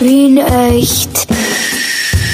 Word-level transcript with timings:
Wien 0.00 0.38
echt. 0.38 1.28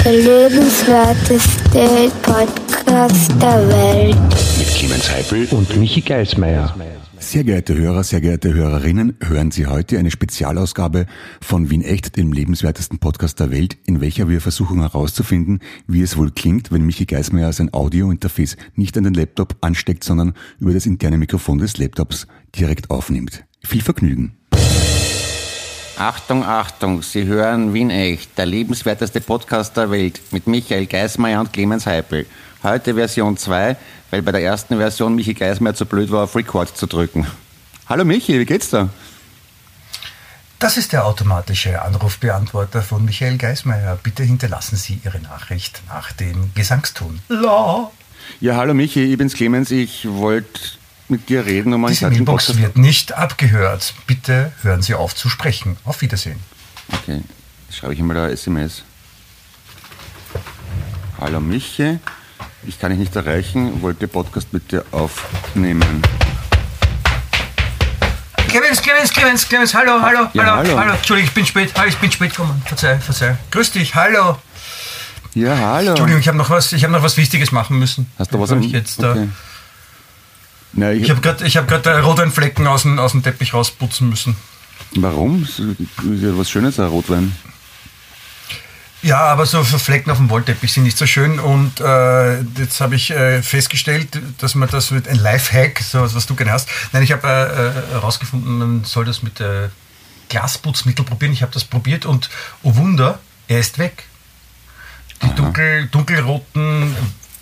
Der 0.04 0.12
lebenswerteste 0.12 2.12
Podcast 2.23 3.33
der 3.42 3.69
Welt. 3.69 4.17
Mit 4.56 4.69
Clemens 4.69 5.11
Heipel 5.11 5.48
und 5.50 5.76
Michi 5.76 6.00
Geismeier. 6.00 6.72
Sehr 7.18 7.42
geehrte 7.42 7.76
Hörer, 7.76 8.04
sehr 8.04 8.21
geehrte 8.21 8.54
Hörerinnen, 8.54 9.16
hören 9.21 9.50
Sie 9.50 9.66
heute 9.66 9.98
eine 9.98 10.12
Spezialausgabe 10.12 11.06
von 11.40 11.68
Wien 11.68 11.82
Echt, 11.82 12.16
dem 12.16 12.32
lebenswertesten 12.32 13.01
Podcast 13.01 13.40
der 13.40 13.51
Welt, 13.51 13.76
in 13.85 14.01
welcher 14.01 14.28
wir 14.28 14.40
versuchen 14.40 14.78
herauszufinden, 14.78 15.58
wie 15.88 16.02
es 16.02 16.16
wohl 16.16 16.30
klingt, 16.30 16.70
wenn 16.70 16.87
Michi 16.87 17.05
Geismeier 17.05 17.52
sein 17.52 17.74
Audiointerface 17.74 18.56
nicht 18.77 18.96
an 18.96 19.02
den 19.02 19.14
Laptop 19.14 19.56
ansteckt, 19.60 20.05
sondern 20.05 20.34
über 20.60 20.73
das 20.73 20.87
interne 20.87 21.19
Mikrofon 21.19 21.59
des 21.59 21.78
Laptops 21.78 22.28
direkt 22.55 22.91
aufnimmt. 22.91 23.42
Viel 23.64 23.83
Vergnügen! 23.83 24.37
Achtung, 25.98 26.45
Achtung, 26.45 27.02
Sie 27.02 27.24
hören 27.24 27.73
Wien 27.73 27.88
Echt, 27.88 28.37
der 28.37 28.45
lebenswerteste 28.45 29.23
Podcast 29.23 29.74
der 29.78 29.91
Welt 29.91 30.20
mit 30.30 30.46
Michael 30.46 30.84
Geismeier 30.84 31.41
und 31.41 31.55
Clemens 31.55 31.86
Heipel. 31.86 32.27
Heute 32.62 32.95
Version 32.95 33.38
2, 33.38 33.77
weil 34.10 34.20
bei 34.20 34.32
der 34.32 34.42
ersten 34.42 34.77
Version 34.77 35.14
Michi 35.14 35.32
Geismeier 35.32 35.74
zu 35.74 35.86
blöd 35.86 36.10
war, 36.10 36.24
auf 36.24 36.36
Record 36.36 36.77
zu 36.77 36.86
drücken. 36.86 37.27
Hallo 37.88 38.05
Michi, 38.05 38.38
wie 38.38 38.45
geht's 38.45 38.69
da? 38.69 38.91
Das 40.59 40.77
ist 40.77 40.92
der 40.92 41.06
automatische 41.06 41.80
Anrufbeantworter 41.80 42.83
von 42.83 43.02
Michael 43.02 43.38
Geismeier. 43.38 43.98
Bitte 44.02 44.22
hinterlassen 44.22 44.77
Sie 44.77 45.00
Ihre 45.02 45.20
Nachricht 45.20 45.80
nach 45.88 46.12
dem 46.12 46.50
Gesangston. 46.55 47.20
La. 47.28 47.91
Ja, 48.41 48.56
hallo 48.56 48.74
Michi, 48.74 49.12
ich 49.12 49.16
bin's 49.16 49.33
Clemens. 49.33 49.70
Ich 49.70 50.06
wollte 50.06 50.60
mit 51.09 51.28
dir 51.28 51.46
reden, 51.46 51.73
um 51.73 51.87
Diese 51.87 52.09
Mailbox 52.09 52.56
wird 52.59 52.77
nicht 52.77 53.12
abgehört. 53.12 53.95
Bitte 54.06 54.52
hören 54.62 54.83
Sie 54.83 54.95
auf 54.95 55.14
zu 55.14 55.28
sprechen. 55.28 55.77
Auf 55.84 56.01
Wiedersehen. 56.01 56.38
Okay, 56.92 57.23
jetzt 57.69 57.78
schreibe 57.78 57.95
ich 57.95 58.01
mal 58.01 58.14
da 58.14 58.28
SMS. 58.28 58.83
Hallo 61.19 61.41
Michi, 61.41 61.98
ich 62.67 62.78
kann 62.78 62.91
dich 62.91 62.98
nicht 63.00 63.17
erreichen, 63.17 63.80
wollte 63.80 64.06
Podcast 64.06 64.53
mit 64.53 64.70
dir 64.70 64.84
aufnehmen. 64.92 66.03
Clemens, 68.48 68.83
Clemens, 68.83 69.11
Clemens, 69.11 69.48
Clemens, 69.48 69.75
hallo, 69.75 70.00
hallo, 70.00 70.28
Ja, 70.34 70.45
hallo, 70.45 70.56
hallo. 70.56 70.78
hallo. 70.78 70.92
Entschuldigung, 70.95 71.28
ich 71.28 71.34
bin 71.34 71.47
spät, 71.47 71.73
hallo, 71.77 71.89
ich 71.89 71.97
bin 71.97 72.11
spät 72.12 72.30
gekommen. 72.30 72.62
Verzeih, 72.64 72.98
verzeih. 72.98 73.36
Grüß 73.50 73.73
dich, 73.73 73.95
hallo. 73.95 74.39
Ja, 75.34 75.56
hallo. 75.56 75.91
Entschuldigung, 75.91 76.20
ich 76.20 76.28
habe 76.28 76.39
noch 76.39 76.50
was, 76.50 76.73
ich 76.73 76.83
habe 76.84 76.92
noch 76.92 77.02
was 77.02 77.17
Wichtiges 77.17 77.50
machen 77.52 77.78
müssen. 77.78 78.11
Hast 78.19 78.33
du 78.33 78.41
was 78.41 78.52
am 78.52 78.62
ich 78.62 78.73
jetzt 78.73 79.02
da, 79.02 79.12
okay. 79.12 79.28
Na, 80.77 80.92
ich, 80.92 81.02
Ich 81.02 81.10
habe 81.10 81.20
gerade 81.20 81.44
hab 81.44 81.69
grad, 81.69 81.86
äh, 81.86 81.98
Rotweinflecken 81.98 82.66
aus 82.66 82.82
dem, 82.82 82.98
aus 82.98 83.12
dem 83.12 83.22
Teppich 83.22 83.55
rausputzen 83.55 84.08
müssen. 84.08 84.36
Warum? 84.94 85.42
Ist 85.42 85.58
ja 85.58 86.38
was 86.38 86.50
Schönes, 86.50 86.78
ein 86.78 86.86
Rotwein. 86.86 87.33
Ja, 89.02 89.20
aber 89.20 89.46
so 89.46 89.62
Flecken 89.62 90.10
auf 90.10 90.18
dem 90.18 90.30
Wollteppich 90.30 90.72
sind 90.72 90.84
nicht 90.84 90.98
so 90.98 91.06
schön. 91.06 91.38
Und 91.38 91.80
äh, 91.80 92.41
jetzt 92.58 92.80
habe 92.80 92.94
ich 92.94 93.10
äh, 93.10 93.42
festgestellt, 93.42 94.20
dass 94.38 94.55
man 94.55 94.68
das 94.68 94.91
mit 94.91 95.08
ein 95.08 95.16
Lifehack, 95.16 95.80
so 95.80 96.00
was, 96.00 96.14
was 96.14 96.27
du 96.27 96.34
gerne 96.34 96.52
hast. 96.52 96.68
Nein, 96.92 97.02
ich 97.02 97.12
habe 97.12 97.27
äh, 97.27 97.92
herausgefunden, 97.92 98.58
man 98.58 98.84
soll 98.84 99.05
das 99.05 99.22
mit 99.22 99.40
äh, 99.40 99.68
Glasputzmittel 100.28 101.05
probieren. 101.05 101.33
Ich 101.33 101.42
habe 101.42 101.52
das 101.52 101.64
probiert 101.64 102.05
und 102.05 102.30
oh 102.62 102.77
Wunder, 102.77 103.18
er 103.48 103.61
ist 103.61 103.78
weg. 103.78 104.05
Die 105.22 105.34
dunkel, 105.34 105.86
dunkelroten 105.86 106.94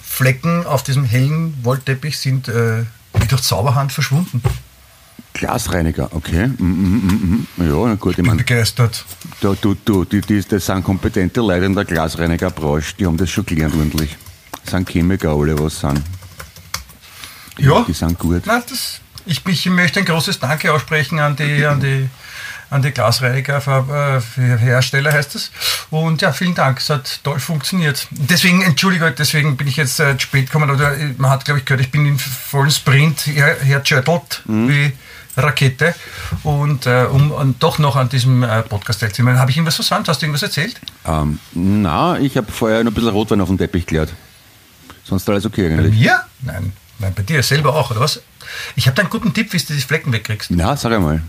Flecken 0.02 0.66
auf 0.66 0.84
diesem 0.84 1.04
hellen 1.04 1.64
Wollteppich 1.64 2.18
sind 2.18 2.48
äh, 2.48 2.84
wie 3.24 3.28
durch 3.28 3.42
Zauberhand 3.42 3.92
verschwunden. 3.92 4.42
Glasreiniger, 5.32 6.08
okay. 6.12 6.46
Mm, 6.46 6.64
mm, 6.64 7.46
mm. 7.56 7.68
Ja, 7.68 7.86
na 7.88 7.94
gut, 7.96 8.12
ich 8.12 8.16
Bin 8.16 8.26
meine, 8.26 8.38
begeistert. 8.38 9.04
da, 9.40 9.54
du, 9.60 9.74
du, 9.74 10.04
die, 10.04 10.20
die, 10.20 10.42
das 10.42 10.66
sind 10.66 10.84
kompetente 10.84 11.40
Leute 11.40 11.64
in 11.64 11.74
der 11.74 11.84
Glasreinigerbranche, 11.84 12.94
die 12.98 13.06
haben 13.06 13.16
das 13.16 13.30
schon 13.30 13.44
gelernt 13.44 13.74
ordentlich. 13.74 14.16
Das 14.62 14.72
sind 14.72 14.88
Chemiker 14.88 15.30
alle, 15.30 15.58
was 15.58 15.80
sind. 15.80 16.00
Die, 17.58 17.64
Ja. 17.64 17.84
Die 17.88 17.92
sind 17.92 18.18
gut. 18.18 18.42
Na, 18.46 18.60
das, 18.68 19.00
ich, 19.26 19.44
ich 19.46 19.66
möchte 19.66 20.00
ein 20.00 20.06
großes 20.06 20.38
Danke 20.38 20.72
aussprechen 20.72 21.18
an 21.18 21.34
die, 21.34 21.64
an 21.64 21.80
die, 21.80 22.08
an 22.74 22.82
die 22.82 22.90
Glasreiniger 22.90 24.20
äh, 24.36 24.40
Hersteller 24.58 25.12
heißt 25.12 25.36
es. 25.36 25.52
Und 25.90 26.22
ja, 26.22 26.32
vielen 26.32 26.54
Dank, 26.54 26.80
es 26.80 26.90
hat 26.90 27.20
toll 27.22 27.38
funktioniert. 27.38 28.06
Deswegen, 28.10 28.62
entschuldige, 28.62 29.12
deswegen 29.12 29.56
bin 29.56 29.68
ich 29.68 29.76
jetzt 29.76 30.00
äh, 30.00 30.18
spät 30.18 30.46
gekommen. 30.46 30.70
Oder 30.70 30.96
äh, 30.96 31.14
man 31.16 31.30
hat, 31.30 31.44
glaube 31.44 31.60
ich, 31.60 31.64
gehört, 31.64 31.80
ich 31.80 31.92
bin 31.92 32.04
in 32.04 32.18
vollen 32.18 32.70
Sprint 32.70 33.26
her, 33.26 33.56
hergeschüttelt 33.62 34.42
wie 34.46 34.92
Rakete. 35.36 35.94
Und 36.42 36.86
äh, 36.86 37.06
um 37.10 37.30
und 37.30 37.62
doch 37.62 37.78
noch 37.78 37.94
an 37.94 38.08
diesem 38.08 38.42
äh, 38.42 38.62
Podcast 38.62 39.00
teilzunehmen. 39.00 39.38
Habe 39.38 39.52
ich 39.52 39.56
irgendwas 39.56 39.76
versäumt? 39.76 40.08
Hast 40.08 40.20
du 40.20 40.26
irgendwas 40.26 40.42
erzählt? 40.42 40.80
Ähm, 41.06 41.38
na, 41.52 42.18
ich 42.18 42.36
habe 42.36 42.50
vorher 42.50 42.82
noch 42.82 42.90
ein 42.90 42.94
bisschen 42.94 43.10
Rotwein 43.10 43.40
auf 43.40 43.48
dem 43.48 43.58
Teppich 43.58 43.86
geleert. 43.86 44.12
Sonst 45.04 45.28
alles 45.28 45.46
okay 45.46 45.68
Bei 45.68 45.76
eigentlich. 45.76 45.94
mir? 45.94 46.22
Nein. 46.40 46.72
Nein, 46.98 47.12
bei 47.14 47.22
dir 47.22 47.42
selber 47.42 47.74
auch, 47.74 47.90
oder 47.90 48.00
was? 48.00 48.22
Ich 48.76 48.86
habe 48.86 48.94
da 48.94 49.02
einen 49.02 49.10
guten 49.10 49.34
Tipp, 49.34 49.52
wie 49.52 49.58
du 49.58 49.74
die 49.74 49.80
Flecken 49.80 50.12
wegkriegst. 50.12 50.50
Na, 50.52 50.76
sag 50.76 50.92
einmal. 50.92 51.22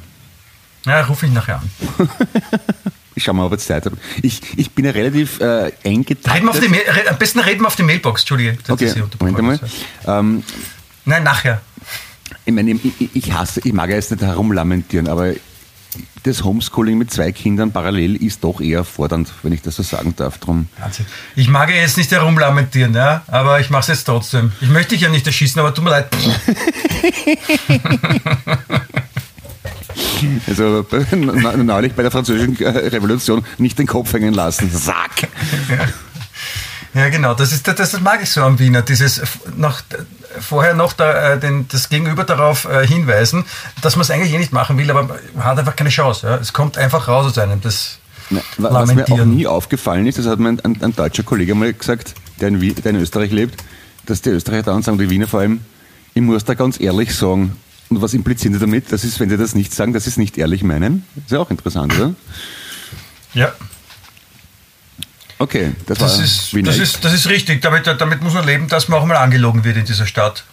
Ja, 0.85 1.01
rufe 1.01 1.25
ich 1.25 1.31
nachher 1.31 1.59
an. 1.59 1.69
Ich 3.17 3.23
schau 3.23 3.31
mal, 3.31 3.45
ob 3.45 3.53
ich 3.53 3.61
Zeit 3.61 3.85
habe. 3.85 3.95
Ich, 4.21 4.41
ich 4.57 4.71
bin 4.71 4.83
ja 4.83 4.91
relativ 4.91 5.39
äh, 5.39 5.71
eng 5.83 6.03
getaktet. 6.03 6.33
Reden 6.33 6.45
wir 6.47 6.51
auf 6.51 6.59
die 6.59 6.67
Mail, 6.67 6.81
am 7.09 7.17
besten 7.17 7.39
reden 7.39 7.61
wir 7.61 7.67
auf 7.67 7.77
die 7.77 7.83
Mailbox, 7.83 8.23
Entschuldige. 8.23 8.57
Okay, 8.67 8.91
Moment 9.19 9.39
einmal. 9.39 9.59
Ähm, 10.05 10.43
Nein, 11.05 11.23
nachher. 11.23 11.61
Ich 12.43 12.53
meine, 12.53 12.71
ich, 12.71 13.15
ich 13.15 13.31
hasse, 13.31 13.61
ich 13.63 13.71
mag 13.71 13.89
ja 13.89 13.95
jetzt 13.95 14.11
nicht 14.11 14.21
herumlamentieren, 14.21 15.07
aber 15.07 15.33
das 16.23 16.43
Homeschooling 16.43 16.97
mit 16.97 17.09
zwei 17.11 17.31
Kindern 17.31 17.71
parallel 17.71 18.17
ist 18.17 18.43
doch 18.43 18.59
eher 18.59 18.83
fordernd, 18.83 19.31
wenn 19.43 19.53
ich 19.53 19.61
das 19.61 19.77
so 19.77 19.83
sagen 19.83 20.13
darf. 20.17 20.39
Drum. 20.39 20.67
Wahnsinn. 20.77 21.05
Ich 21.35 21.47
mag 21.47 21.69
ja 21.69 21.77
jetzt 21.77 21.95
nicht 21.97 22.11
herumlamentieren, 22.11 22.93
ja, 22.93 23.23
aber 23.27 23.61
ich 23.61 23.69
mache 23.69 23.81
es 23.81 23.87
jetzt 23.87 24.03
trotzdem. 24.05 24.51
Ich 24.59 24.69
möchte 24.69 24.95
dich 24.95 25.01
ja 25.01 25.09
nicht 25.09 25.25
erschießen, 25.25 25.57
aber 25.59 25.73
tut 25.73 25.85
mir 25.85 25.91
leid. 25.91 26.07
Also 30.47 30.85
neulich 31.57 31.93
bei 31.93 32.01
der 32.03 32.11
französischen 32.11 32.59
äh, 32.59 32.67
Revolution 32.69 33.45
nicht 33.57 33.77
den 33.79 33.87
Kopf 33.87 34.13
hängen 34.13 34.33
lassen. 34.33 34.69
Sack! 34.71 35.27
Ja, 36.93 37.09
genau, 37.09 37.33
das, 37.33 37.51
ist, 37.51 37.67
das, 37.67 37.75
das 37.75 37.99
mag 37.99 38.21
ich 38.23 38.29
so 38.29 38.41
am 38.41 38.57
Wiener, 38.57 38.81
dieses 38.81 39.21
noch, 39.57 39.81
vorher 40.39 40.73
noch 40.73 40.93
da, 40.93 41.33
äh, 41.33 41.39
den, 41.39 41.67
das 41.67 41.89
Gegenüber 41.89 42.23
darauf 42.23 42.63
äh, 42.65 42.87
hinweisen, 42.87 43.43
dass 43.81 43.97
man 43.97 44.03
es 44.03 44.11
eigentlich 44.11 44.31
eh 44.33 44.37
nicht 44.37 44.53
machen 44.53 44.77
will, 44.77 44.89
aber 44.89 45.03
man 45.33 45.43
hat 45.43 45.59
einfach 45.59 45.75
keine 45.75 45.89
Chance. 45.89 46.25
Ja. 46.25 46.35
Es 46.37 46.53
kommt 46.53 46.77
einfach 46.77 47.09
raus 47.09 47.25
aus 47.25 47.37
einem. 47.37 47.59
Das 47.59 47.97
Na, 48.29 48.39
wa- 48.57 48.69
was 48.71 48.95
mir 48.95 49.03
auch 49.11 49.25
nie 49.25 49.45
aufgefallen 49.45 50.07
ist, 50.07 50.17
das 50.19 50.25
hat 50.25 50.39
mir 50.39 50.47
ein, 50.49 50.59
ein, 50.61 50.81
ein 50.81 50.95
deutscher 50.95 51.23
Kollege 51.23 51.53
mal 51.53 51.73
gesagt, 51.73 52.13
der 52.39 52.47
in, 52.47 52.61
Wien, 52.61 52.75
der 52.75 52.91
in 52.91 52.97
Österreich 53.01 53.31
lebt, 53.31 53.61
dass 54.05 54.21
die 54.21 54.29
Österreicher 54.29 54.63
da 54.63 54.71
und 54.73 54.85
sagen, 54.85 54.97
die 54.97 55.09
Wiener 55.09 55.27
vor 55.27 55.41
allem, 55.41 55.59
ich 56.13 56.21
muss 56.21 56.45
da 56.45 56.53
ganz 56.53 56.79
ehrlich 56.79 57.13
sagen, 57.13 57.57
und 57.89 58.01
was 58.01 58.13
implizieren 58.13 58.53
sie 58.53 58.59
damit? 58.59 58.91
Das 58.91 59.03
ist, 59.03 59.19
wenn 59.19 59.29
sie 59.29 59.37
das 59.37 59.55
nicht 59.55 59.73
sagen, 59.73 59.93
dass 59.93 60.05
sie 60.05 60.09
es 60.09 60.17
nicht 60.17 60.37
ehrlich 60.37 60.63
meinen. 60.63 61.05
Ist 61.15 61.31
ja 61.31 61.39
auch 61.39 61.51
interessant, 61.51 61.93
oder? 61.93 62.15
ja, 63.33 63.53
Okay, 65.37 65.73
das, 65.85 65.97
das, 65.97 66.17
war 66.17 66.23
ist, 66.23 66.53
Wiener 66.53 66.71
das, 66.71 66.79
ist, 66.79 67.03
das 67.03 67.13
ist 67.13 67.27
richtig. 67.27 67.61
Damit, 67.61 67.85
damit 67.87 68.21
muss 68.21 68.33
man 68.33 68.45
leben, 68.45 68.67
dass 68.67 68.87
man 68.87 68.99
auch 68.99 69.05
mal 69.05 69.17
angelogen 69.17 69.63
wird 69.63 69.77
in 69.77 69.85
dieser 69.85 70.07
Stadt. 70.07 70.45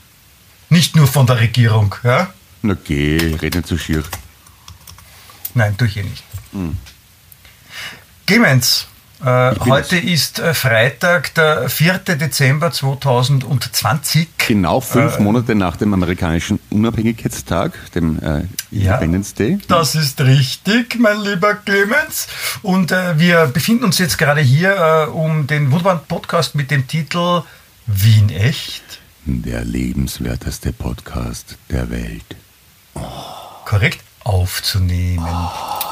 Nicht 0.71 0.97
nur 0.97 1.07
von 1.07 1.27
der 1.27 1.39
Regierung. 1.39 1.95
Ja? 2.03 2.33
Na 2.63 2.75
geh, 2.75 3.37
red 3.41 3.55
nicht 3.55 3.69
so 3.69 3.79
schier. 3.79 4.03
Nein, 5.55 5.77
tue 5.77 5.87
ich 5.87 5.97
eh 5.99 6.03
nicht. 6.03 6.25
Clemens, 8.27 8.83
äh, 8.83 8.87
bin 8.87 8.92
heute 9.25 9.97
ist 9.99 10.39
äh, 10.41 10.53
Freitag, 10.55 11.35
der 11.35 11.69
4. 11.69 11.99
Dezember 11.99 12.73
2020. 12.73 14.29
Genau 14.49 14.81
fünf 14.81 15.19
Äh, 15.19 15.23
Monate 15.23 15.55
nach 15.55 15.77
dem 15.77 15.95
amerikanischen 15.95 16.59
Unabhängigkeitstag, 16.71 17.73
dem 17.95 18.19
äh, 18.21 18.43
Ja. 18.71 18.95
Independence 18.95 19.35
Day. 19.35 19.59
Das 19.69 19.95
ist 19.95 20.21
richtig, 20.21 20.99
mein 20.99 21.21
lieber 21.21 21.55
Clemens. 21.55 22.27
Und 22.63 22.91
äh, 22.93 23.19
wir 23.19 23.47
befinden 23.47 23.85
uns 23.85 23.99
jetzt 23.99 24.19
gerade 24.19 24.41
hier, 24.41 24.77
äh, 24.77 25.11
um 25.11 25.47
den 25.47 25.71
wunderbaren 25.71 26.01
Podcast 26.09 26.55
mit 26.55 26.71
dem 26.71 26.87
Titel 26.89 27.43
Wien 27.87 28.29
echt, 28.31 28.83
Der 29.25 29.65
lebenswerteste 29.65 30.73
Podcast 30.73 31.57
der 31.71 31.91
Welt. 31.91 32.25
korrekt, 33.65 34.01
aufzunehmen. 34.25 35.25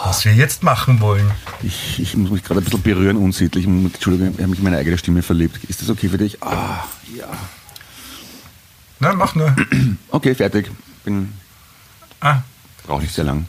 Was 0.05 0.25
wir 0.25 0.33
jetzt 0.33 0.63
machen 0.63 1.01
wollen. 1.01 1.31
Ich, 1.63 2.01
ich 2.01 2.17
muss 2.17 2.31
mich 2.31 2.43
gerade 2.43 2.61
ein 2.61 2.65
bisschen 2.65 2.83
berühren, 2.83 3.17
unsittlich. 3.17 3.67
Entschuldigung, 3.67 4.33
ich 4.35 4.39
habe 4.39 4.49
mich 4.49 4.59
in 4.59 4.65
meine 4.65 4.79
eigene 4.79 4.97
Stimme 4.97 5.23
verliebt. 5.23 5.63
Ist 5.65 5.83
das 5.83 5.91
okay 5.91 6.09
für 6.09 6.19
dich? 6.19 6.43
Ah, 6.43 6.85
ja. 7.17 7.27
Na, 8.99 9.13
mach 9.15 9.35
nur. 9.35 9.55
Okay, 10.11 10.35
fertig. 10.35 10.71
Bin, 11.05 11.33
Ah, 12.21 12.43
brauche 12.87 13.03
nicht 13.03 13.15
sehr 13.15 13.25
lang. 13.25 13.47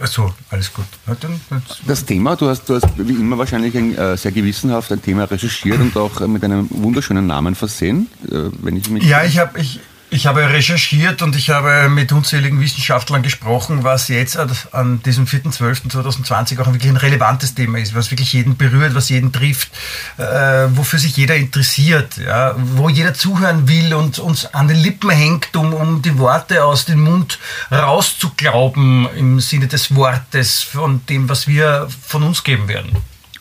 achso, 0.00 0.34
alles 0.50 0.72
gut. 0.72 0.84
Dann, 1.06 1.16
dann, 1.48 1.62
Das 1.86 2.04
Thema, 2.04 2.34
du 2.34 2.48
hast, 2.48 2.68
du 2.68 2.74
hast 2.74 2.86
wie 2.96 3.12
immer 3.12 3.38
wahrscheinlich 3.38 3.76
ein, 3.76 3.96
äh, 3.96 4.16
sehr 4.16 4.32
gewissenhaft 4.32 4.90
ein 4.90 5.00
Thema 5.00 5.24
recherchiert 5.24 5.78
und 5.80 5.96
auch 5.96 6.20
äh, 6.20 6.26
mit 6.26 6.42
einem 6.42 6.66
wunderschönen 6.70 7.26
Namen 7.28 7.54
versehen. 7.54 8.08
Äh, 8.24 8.50
wenn 8.62 8.76
ich 8.76 8.90
mich 8.90 9.04
ja, 9.04 9.22
ich 9.24 9.38
habe 9.38 9.60
ich, 9.60 9.78
Ich 10.12 10.26
habe 10.26 10.46
recherchiert 10.46 11.22
und 11.22 11.34
ich 11.36 11.48
habe 11.48 11.88
mit 11.88 12.12
unzähligen 12.12 12.60
Wissenschaftlern 12.60 13.22
gesprochen, 13.22 13.82
was 13.82 14.08
jetzt 14.08 14.36
an 14.36 15.02
diesem 15.02 15.24
4.12.2020 15.24 16.60
auch 16.60 16.66
wirklich 16.66 16.90
ein 16.90 16.98
relevantes 16.98 17.54
Thema 17.54 17.78
ist, 17.78 17.94
was 17.94 18.10
wirklich 18.10 18.34
jeden 18.34 18.58
berührt, 18.58 18.94
was 18.94 19.08
jeden 19.08 19.32
trifft, 19.32 19.70
äh, 20.18 20.68
wofür 20.74 20.98
sich 20.98 21.16
jeder 21.16 21.36
interessiert, 21.36 22.18
ja, 22.18 22.54
wo 22.58 22.90
jeder 22.90 23.14
zuhören 23.14 23.68
will 23.68 23.94
und 23.94 24.18
uns 24.18 24.44
an 24.52 24.68
den 24.68 24.76
Lippen 24.76 25.08
hängt, 25.08 25.56
um, 25.56 25.72
um 25.72 26.02
die 26.02 26.18
Worte 26.18 26.62
aus 26.62 26.84
dem 26.84 27.00
Mund 27.00 27.38
rauszuglauben 27.70 29.08
im 29.16 29.40
Sinne 29.40 29.66
des 29.66 29.94
Wortes 29.94 30.60
von 30.60 31.06
dem, 31.06 31.30
was 31.30 31.48
wir 31.48 31.88
von 32.06 32.22
uns 32.22 32.44
geben 32.44 32.68
werden. 32.68 32.94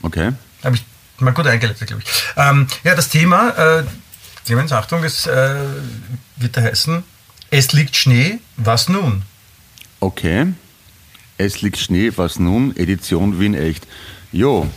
Okay. 0.04 0.32
Habe 0.64 0.78
ich 0.78 0.86
mal 1.20 1.34
gut 1.34 1.48
eingeleitet, 1.48 1.86
glaube 1.86 2.02
ich. 2.02 2.10
Ähm, 2.38 2.68
ja, 2.86 2.96
das 2.96 3.10
Thema, 3.10 3.50
äh, 3.58 3.84
Clemens, 4.46 4.72
Achtung, 4.72 5.04
es 5.04 5.28
äh, 5.28 5.56
wird 6.42 6.58
da 6.58 6.62
heißen, 6.62 7.04
es 7.50 7.74
liegt 7.74 7.96
Schnee, 7.96 8.40
was 8.58 8.90
nun? 8.90 9.24
Okay. 10.00 10.48
Es 11.38 11.62
liegt 11.62 11.78
Schnee, 11.78 12.12
was 12.16 12.40
nun? 12.40 12.76
Edition 12.78 13.40
Wien 13.40 13.54
echt. 13.54 13.88
Jo. 14.32 14.70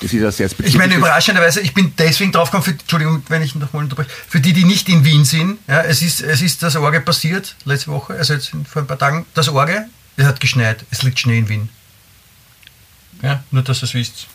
Das 0.00 0.12
ist 0.12 0.20
ja 0.20 0.30
sehr 0.30 0.50
Ich 0.64 0.76
meine, 0.76 0.94
überraschenderweise, 0.94 1.60
ich 1.60 1.72
bin 1.72 1.92
deswegen 1.96 2.32
drauf 2.32 2.50
gekommen, 2.50 2.64
für, 2.64 2.70
Entschuldigung, 2.72 3.22
wenn 3.28 3.42
ich 3.42 3.54
noch 3.54 3.72
mal 3.72 3.80
unterbreche, 3.80 4.10
für 4.28 4.40
die, 4.40 4.52
die 4.52 4.64
nicht 4.64 4.88
in 4.88 5.04
Wien 5.04 5.24
sind, 5.24 5.58
ja, 5.66 5.82
es, 5.82 6.02
ist, 6.02 6.20
es 6.20 6.42
ist 6.42 6.62
das 6.62 6.76
Orge 6.76 7.00
passiert, 7.00 7.56
letzte 7.64 7.90
Woche, 7.90 8.14
also 8.14 8.34
jetzt 8.34 8.52
vor 8.68 8.82
ein 8.82 8.86
paar 8.86 8.98
Tagen, 8.98 9.26
das 9.34 9.48
Orge, 9.48 9.86
es 10.16 10.26
hat 10.26 10.40
geschneit, 10.40 10.84
es 10.90 11.02
liegt 11.02 11.18
Schnee 11.18 11.38
in 11.38 11.48
Wien. 11.48 11.68
Ja, 13.22 13.42
nur, 13.50 13.62
dass 13.62 13.82
ihr 13.82 13.84
es 13.84 13.94
wisst. 13.94 14.26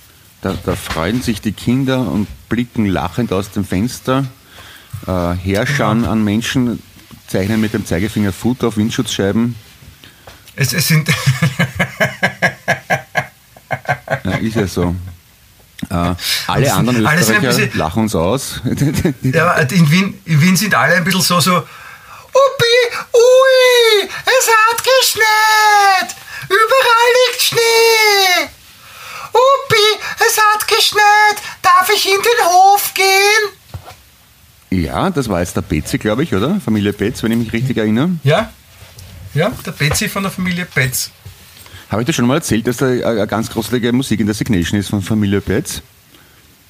Da, 0.41 0.57
da, 0.65 0.75
freuen 0.75 1.21
sich 1.21 1.41
die 1.41 1.51
Kinder 1.51 1.99
und 1.99 2.27
blicken 2.47 2.85
lachend 2.85 3.33
aus 3.33 3.51
dem 3.51 3.65
Fenster, 3.65 4.25
äh, 5.07 5.65
genau. 5.65 6.09
an 6.09 6.23
Menschen, 6.23 6.81
zeichnen 7.27 7.61
mit 7.61 7.73
dem 7.73 7.85
Zeigefinger 7.85 8.33
Food 8.33 8.63
auf 8.63 8.77
Windschutzscheiben. 8.77 9.55
Es, 10.55 10.73
es 10.73 10.87
sind. 10.87 11.09
ja, 14.23 14.31
ist 14.37 14.55
ja 14.55 14.67
so. 14.67 14.95
Äh, 15.89 16.15
alle 16.47 16.73
anderen 16.73 16.97
Österreicher 16.97 17.39
bisschen, 17.39 17.71
lachen 17.75 18.03
uns 18.03 18.15
aus. 18.15 18.61
ja, 19.21 19.53
in 19.53 19.91
Wien, 19.91 20.19
in 20.25 20.41
Wien 20.41 20.55
sind 20.57 20.75
alle 20.75 20.95
ein 20.95 21.03
bisschen 21.03 21.21
so, 21.21 21.39
so, 21.39 21.55
Uppi, 21.57 22.75
ui, 23.13 24.09
es 24.25 24.47
hat 24.47 24.83
geschneit, 24.83 26.15
überall 26.47 27.09
liegt 27.27 27.41
Schnee. 27.41 28.49
Uppi, 29.31 29.99
es 30.27 30.37
hat 30.37 30.67
geschneit. 30.67 31.37
Darf 31.61 31.89
ich 31.89 32.05
in 32.05 32.21
den 32.21 32.45
Hof 32.45 32.93
gehen? 32.93 33.58
Ja, 34.69 35.09
das 35.09 35.29
war 35.29 35.39
jetzt 35.39 35.55
der 35.55 35.61
Betzi, 35.61 35.97
glaube 35.97 36.23
ich, 36.23 36.33
oder? 36.33 36.59
Familie 36.59 36.93
Betz, 36.93 37.23
wenn 37.23 37.31
ich 37.31 37.37
mich 37.37 37.53
richtig 37.53 37.77
erinnere. 37.77 38.11
Ja, 38.23 38.49
ja, 39.33 39.51
der 39.65 39.71
Betzi 39.71 40.09
von 40.09 40.23
der 40.23 40.31
Familie 40.31 40.65
Betz. 40.73 41.11
Habe 41.89 42.01
ich 42.01 42.05
dir 42.05 42.13
schon 42.13 42.25
mal 42.25 42.35
erzählt, 42.35 42.67
dass 42.67 42.77
da 42.77 42.87
eine 42.87 43.25
ganz 43.27 43.49
großartige 43.49 43.91
Musik 43.93 44.19
in 44.19 44.27
der 44.27 44.35
Signation 44.35 44.79
ist 44.79 44.89
von 44.89 45.01
Familie 45.01 45.41
Betz? 45.41 45.81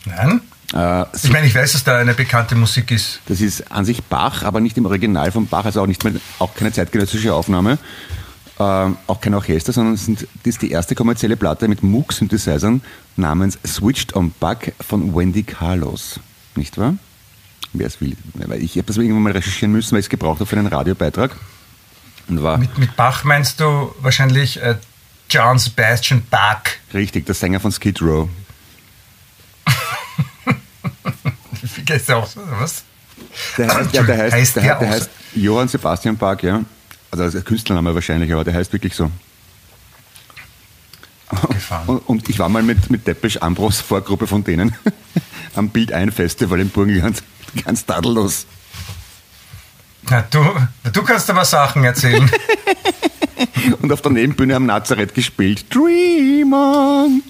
Nein. 0.05 0.41
Äh, 0.73 1.05
ich 1.13 1.31
meine, 1.31 1.47
ich 1.47 1.55
weiß, 1.55 1.73
dass 1.73 1.83
da 1.83 1.97
eine 1.97 2.13
bekannte 2.13 2.55
Musik 2.55 2.91
ist. 2.91 3.19
Das 3.27 3.41
ist 3.41 3.69
an 3.71 3.85
sich 3.85 4.03
Bach, 4.03 4.43
aber 4.43 4.61
nicht 4.61 4.77
im 4.77 4.85
Original 4.85 5.31
von 5.31 5.47
Bach, 5.47 5.65
also 5.65 5.81
auch, 5.81 5.87
nicht 5.87 6.03
mehr, 6.03 6.13
auch 6.37 6.53
keine 6.55 6.71
zeitgenössische 6.71 7.33
Aufnahme 7.33 7.79
äh, 8.59 8.63
auch 9.07 9.21
kein 9.21 9.33
Orchester, 9.33 9.71
sondern 9.71 9.95
sind, 9.97 10.21
das 10.21 10.29
ist 10.45 10.61
die 10.61 10.71
erste 10.71 10.93
kommerzielle 10.93 11.37
Platte 11.37 11.67
mit 11.67 11.81
Moog-Synthesizern 11.81 12.81
namens 13.15 13.57
Switched 13.65 14.15
on 14.15 14.31
Bug 14.31 14.73
von 14.81 15.15
Wendy 15.15 15.43
Carlos. 15.43 16.19
Nicht 16.55 16.77
wahr? 16.77 16.95
Wer 17.73 17.87
es 17.87 18.01
will. 18.01 18.15
Ich 18.59 18.77
habe 18.77 18.87
das 18.87 18.97
irgendwann 18.97 19.23
mal 19.23 19.31
recherchieren 19.31 19.71
müssen, 19.71 19.91
weil 19.91 19.99
ich 19.99 20.07
es 20.07 20.09
gebraucht 20.09 20.39
habe 20.39 20.47
für 20.47 20.57
einen 20.57 20.67
Radiobeitrag. 20.67 21.35
Und 22.27 22.43
war 22.43 22.57
mit, 22.57 22.77
mit 22.77 22.95
Bach 22.95 23.23
meinst 23.23 23.59
du 23.59 23.93
wahrscheinlich 24.01 24.61
äh, 24.61 24.75
John 25.29 25.57
Sebastian 25.59 26.23
Bach? 26.29 26.61
Richtig, 26.93 27.25
der 27.25 27.35
Sänger 27.35 27.59
von 27.59 27.71
Skid 27.71 28.01
Row. 28.01 28.29
Wie 31.75 31.81
geht's 31.83 32.09
auch 32.09 32.27
so, 32.27 32.41
was? 32.59 32.83
Der 33.57 33.73
heißt, 33.73 33.93
ja, 33.93 34.03
der 34.03 34.17
heißt, 34.17 34.35
heißt 34.35 34.55
der, 34.55 34.63
der, 34.63 34.75
der 34.79 34.89
heißt 34.89 35.09
Johann 35.35 35.67
Sebastian 35.67 36.17
Bach, 36.17 36.41
ja. 36.41 36.63
Also 37.11 37.23
als 37.23 37.45
Künstlername 37.45 37.93
wahrscheinlich, 37.93 38.31
aber 38.31 38.43
der 38.43 38.53
heißt 38.53 38.73
wirklich 38.73 38.95
so. 38.95 39.11
Und, 41.85 41.99
und, 42.07 42.29
ich 42.29 42.39
war 42.39 42.49
mal 42.49 42.63
mit, 42.63 42.89
mit 42.89 43.05
Depeche 43.05 43.41
Ambros 43.41 43.81
Vorgruppe 43.81 44.25
von 44.25 44.43
denen 44.43 44.73
am 45.55 45.69
Bild 45.69 45.91
ein 45.91 46.11
Festival 46.11 46.59
im 46.59 46.69
Burgenland. 46.69 47.21
Ganz 47.65 47.85
tadellos. 47.85 48.45
Na, 50.09 50.23
du, 50.29 50.43
du 50.91 51.03
kannst 51.03 51.29
aber 51.29 51.45
Sachen 51.45 51.83
erzählen. 51.83 52.29
und 53.81 53.91
auf 53.91 54.01
der 54.01 54.11
Nebenbühne 54.11 54.55
am 54.55 54.65
Nazareth 54.65 55.13
gespielt. 55.13 55.65
Dream 55.73 56.53
on! 56.53 57.23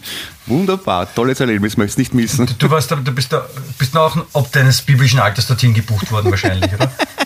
Wunderbar, 0.45 1.13
tolles 1.13 1.39
Erlebnis, 1.39 1.77
möchtest 1.77 1.99
nicht 1.99 2.13
missen. 2.13 2.45
Du, 2.47 2.53
du, 2.53 2.69
warst, 2.71 2.89
du 2.89 2.95
bist, 3.11 3.31
da, 3.33 3.45
bist 3.77 3.95
auch 3.95 4.17
ob 4.33 4.51
deines 4.51 4.81
biblischen 4.81 5.19
Alters 5.19 5.47
dorthin 5.47 5.73
gebucht 5.73 6.11
worden 6.11 6.31
wahrscheinlich, 6.31 6.73
oder? 6.73 6.91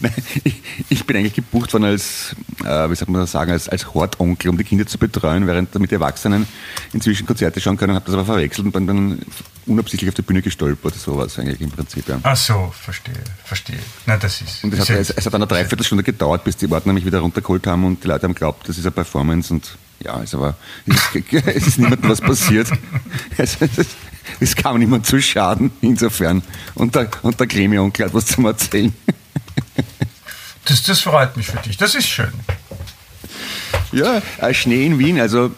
Nein, 0.00 0.12
ich, 0.44 0.62
ich, 0.88 1.06
bin 1.06 1.16
eigentlich 1.16 1.34
gebucht 1.34 1.72
worden 1.72 1.84
als, 1.84 2.34
äh, 2.64 2.90
wie 2.90 2.94
sagt 2.94 3.10
man 3.10 3.20
das 3.20 3.32
sagen, 3.32 3.50
als, 3.50 3.68
als 3.68 3.94
Hortonkel, 3.94 4.50
um 4.50 4.58
die 4.58 4.64
Kinder 4.64 4.86
zu 4.86 4.98
betreuen, 4.98 5.46
während 5.46 5.74
damit 5.74 5.90
die 5.90 5.96
Erwachsenen 5.96 6.46
inzwischen 6.92 7.26
Konzerte 7.26 7.60
schauen 7.60 7.76
können, 7.76 7.94
habe 7.94 8.04
das 8.04 8.14
aber 8.14 8.24
verwechselt 8.24 8.66
und 8.66 8.72
bin 8.72 8.86
dann 8.86 9.18
unabsichtlich 9.66 10.08
auf 10.08 10.14
die 10.14 10.22
Bühne 10.22 10.42
gestolpert. 10.42 10.94
So 10.94 11.16
war 11.16 11.26
es 11.26 11.38
eigentlich 11.38 11.60
im 11.60 11.70
Prinzip. 11.70 12.08
Ja. 12.08 12.20
Ach 12.22 12.36
so, 12.36 12.72
verstehe, 12.78 13.14
verstehe. 13.44 13.78
Na, 14.06 14.16
das 14.16 14.40
ist. 14.40 14.64
Und 14.64 14.74
es 14.74 14.80
hat, 14.80 14.90
es, 14.90 15.10
es 15.10 15.26
hat 15.26 15.34
eine 15.34 15.46
Dreiviertelstunde 15.46 16.04
gedauert, 16.04 16.44
bis 16.44 16.56
die 16.56 16.70
Ordner 16.70 16.92
mich 16.92 17.04
wieder 17.04 17.20
runtergeholt 17.20 17.66
haben 17.66 17.84
und 17.84 18.02
die 18.02 18.08
Leute 18.08 18.24
haben 18.24 18.34
geglaubt, 18.34 18.68
das 18.68 18.78
ist 18.78 18.84
eine 18.84 18.92
Performance 18.92 19.52
und 19.52 19.76
ja, 20.02 20.22
es, 20.22 20.32
war, 20.38 20.56
es 20.86 21.66
ist 21.66 21.78
niemandem 21.78 22.10
was 22.10 22.20
passiert. 22.20 22.68
Es, 23.36 23.56
es, 23.60 23.86
es, 24.38 24.56
kam 24.56 24.78
niemand 24.78 25.06
zu 25.06 25.20
Schaden, 25.20 25.70
insofern. 25.80 26.42
Und 26.74 26.94
der, 26.94 27.08
und 27.22 27.38
der 27.40 27.46
Gremi-Onkel 27.46 28.06
hat 28.06 28.14
was 28.14 28.26
zum 28.26 28.44
Erzählen. 28.44 28.94
Das, 30.66 30.84
das 30.84 31.00
freut 31.00 31.36
mich 31.36 31.46
für 31.46 31.58
dich, 31.58 31.78
das 31.78 31.96
ist 31.96 32.06
schön. 32.06 32.32
Ja, 33.90 34.22
Schnee 34.52 34.86
in 34.86 35.00
Wien, 35.00 35.18
also 35.18 35.50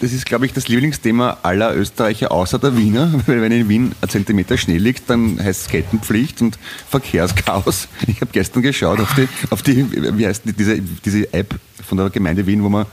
das 0.00 0.12
ist, 0.12 0.26
glaube 0.26 0.44
ich, 0.44 0.52
das 0.52 0.68
Lieblingsthema 0.68 1.38
aller 1.42 1.74
Österreicher 1.74 2.30
außer 2.30 2.58
der 2.58 2.76
Wiener. 2.76 3.22
Weil 3.26 3.40
wenn 3.40 3.52
in 3.52 3.68
Wien 3.68 3.94
ein 4.00 4.08
Zentimeter 4.08 4.58
Schnee 4.58 4.78
liegt, 4.78 5.08
dann 5.08 5.42
heißt 5.42 5.62
es 5.62 5.68
Kettenpflicht 5.68 6.42
und 6.42 6.58
Verkehrschaos. 6.88 7.88
Ich 8.06 8.20
habe 8.20 8.30
gestern 8.32 8.62
geschaut 8.62 9.00
auf 9.00 9.14
die, 9.14 9.28
auf 9.50 9.62
die 9.62 10.18
wie 10.18 10.26
heißt 10.26 10.42
die, 10.44 10.52
diese, 10.52 10.80
diese 10.80 11.32
App 11.32 11.54
von 11.86 11.98
der 11.98 12.10
Gemeinde 12.10 12.46
Wien, 12.46 12.62
wo 12.62 12.68
man 12.68 12.86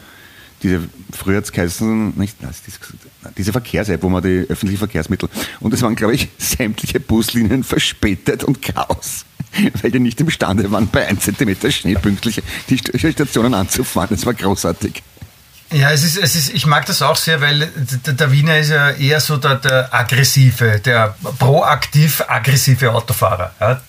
diese, 0.61 0.81
früher 1.11 1.37
hat 1.37 1.43
es 1.43 1.51
geheißen, 1.51 2.17
nicht, 2.17 2.37
diese 3.37 3.51
Verkehrs-App, 3.51 4.01
wo 4.01 4.07
man 4.07 4.23
die 4.23 4.45
öffentlichen 4.47 4.79
Verkehrsmittel, 4.79 5.27
und 5.59 5.73
es 5.73 5.81
waren, 5.81 5.95
glaube 5.95 6.15
ich, 6.15 6.29
sämtliche 6.37 7.01
Buslinien 7.01 7.65
verspätet 7.65 8.45
und 8.45 8.61
Chaos. 8.61 9.25
weil 9.81 9.91
die 9.91 9.99
nicht 9.99 10.19
imstande 10.19 10.71
waren, 10.71 10.87
bei 10.87 11.07
1 11.07 11.23
cm 11.23 11.71
Schnee 11.71 11.95
pünktlich 11.95 12.41
die 12.69 12.77
Stationen 12.77 13.53
anzufahren. 13.53 14.09
Das 14.11 14.25
war 14.25 14.33
großartig. 14.33 15.03
Ja, 15.71 15.89
es 15.91 16.03
ist, 16.03 16.17
es 16.17 16.35
ist, 16.35 16.53
ich 16.53 16.67
mag 16.67 16.85
das 16.85 17.01
auch 17.01 17.15
sehr, 17.15 17.41
weil 17.41 17.67
der, 18.05 18.31
Wiener 18.31 18.59
ist 18.59 18.69
ja 18.69 18.91
eher 18.91 19.19
so 19.19 19.37
der, 19.37 19.55
der 19.55 19.91
aggressive, 19.91 20.79
der 20.79 21.15
proaktiv 21.39 22.23
aggressive 22.27 22.91
Autofahrer. 22.91 23.53
Ja. 23.59 23.81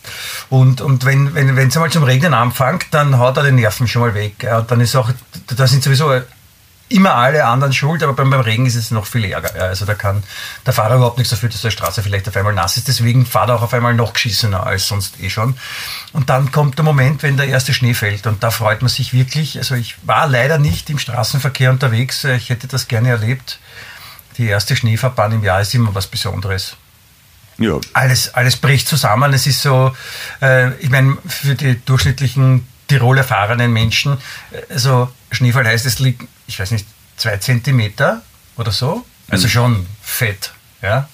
Und, 0.49 0.81
und 0.81 1.05
wenn 1.05 1.35
wenn 1.35 1.57
wenn, 1.57 1.69
es 1.69 1.77
einmal 1.77 1.91
zum 1.91 2.05
Regnen 2.05 2.33
anfängt, 2.33 2.87
dann 2.93 3.19
haut 3.19 3.37
er 3.37 3.45
die 3.45 3.53
Nerven 3.53 3.87
schon 3.87 4.01
mal 4.01 4.15
weg. 4.15 4.43
Ja. 4.43 4.61
Und 4.61 4.71
dann 4.71 4.81
ist 4.81 4.97
auch, 4.97 5.11
da 5.55 5.67
sind 5.67 5.83
sowieso 5.83 6.11
immer 6.89 7.15
alle 7.15 7.45
anderen 7.47 7.73
schuld, 7.73 8.03
aber 8.03 8.13
beim, 8.13 8.31
beim 8.31 8.41
Regen 8.41 8.67
ist 8.67 8.75
es 8.75 8.91
noch 8.91 9.07
viel 9.07 9.25
ärger. 9.25 9.57
Ja, 9.57 9.63
also 9.63 9.85
da 9.85 9.95
kann 9.95 10.23
der 10.67 10.73
Fahrer 10.73 10.97
überhaupt 10.97 11.19
nichts 11.19 11.31
dafür, 11.31 11.49
dass 11.49 11.63
die 11.63 11.71
Straße 11.71 12.03
vielleicht 12.03 12.29
auf 12.29 12.37
einmal 12.37 12.53
nass 12.53 12.77
ist. 12.77 12.89
Deswegen 12.89 13.27
fahrt 13.27 13.49
er 13.49 13.57
auch 13.57 13.63
auf 13.63 13.75
einmal 13.75 13.95
noch 13.95 14.13
geschissener 14.13 14.67
als 14.67 14.87
sonst 14.87 15.21
eh 15.21 15.31
schon. 15.31 15.57
Und 16.13 16.31
dann 16.31 16.53
kommt 16.53 16.79
der 16.79 16.85
Moment, 16.85 17.23
wenn 17.23 17.37
der 17.37 17.49
erste 17.49 17.73
Schnee 17.73 17.95
fällt. 17.95 18.27
Und 18.27 18.43
da 18.43 18.51
freut 18.51 18.83
man 18.83 18.91
sich 18.91 19.13
wirklich. 19.13 19.57
Also 19.59 19.75
ich 19.75 19.97
war 20.03 20.27
leider 20.27 20.59
nicht 20.59 20.91
im 20.91 20.99
Straßenverkehr 20.99 21.71
unterwegs. 21.71 22.25
Ich 22.25 22.51
hätte 22.51 22.69
das 22.69 22.87
gerne 22.87 23.09
erlebt. 23.09 23.59
Die 24.37 24.47
erste 24.47 24.77
Schneefahrbahn 24.77 25.33
im 25.33 25.45
Jahr 25.45 25.61
ist 25.61 25.75
immer 25.75 25.95
was 25.95 26.07
Besonderes. 26.07 26.77
Ja. 27.57 27.79
Alles, 27.93 28.35
alles 28.35 28.57
bricht 28.57 28.89
zusammen. 28.89 29.33
Es 29.33 29.47
ist 29.47 29.63
so, 29.63 29.95
äh, 30.43 30.75
ich 30.75 30.91
meine, 30.91 31.17
für 31.27 31.55
die 31.55 31.81
durchschnittlichen 31.85 32.67
Tirol 32.95 33.19
erfahrenen 33.19 33.73
Menschen, 33.73 34.19
äh, 34.51 34.73
also 34.73 35.11
Schneefall 35.31 35.67
heißt, 35.67 35.87
es 35.87 35.99
liegt 35.99 36.27
ich 36.47 36.59
weiß 36.59 36.71
nicht, 36.71 36.87
zwei 37.17 37.37
Zentimeter 37.39 38.23
oder 38.57 38.73
so. 38.73 39.05
Also 39.29 39.47
mhm. 39.47 39.51
schon 39.51 39.87
fett, 40.03 40.53
ja. 40.83 41.09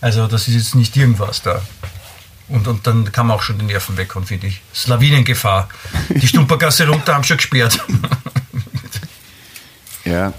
Also 0.00 0.26
das 0.26 0.48
ist 0.48 0.54
jetzt 0.54 0.74
nicht 0.74 0.96
irgendwas 0.96 1.42
da. 1.42 1.62
Und, 2.48 2.68
und 2.68 2.86
dann 2.86 3.10
kann 3.10 3.26
man 3.26 3.36
auch 3.36 3.42
schon 3.42 3.58
die 3.58 3.64
Nerven 3.64 3.96
weg 3.96 4.14
und 4.14 4.26
finde 4.26 4.46
ich. 4.46 4.60
Slawinengefahr. 4.72 5.68
Die 6.10 6.28
Stumpergasse 6.28 6.86
runter 6.86 7.14
haben 7.14 7.24
schon 7.24 7.38
gesperrt. 7.38 7.78
ja. 10.04 10.32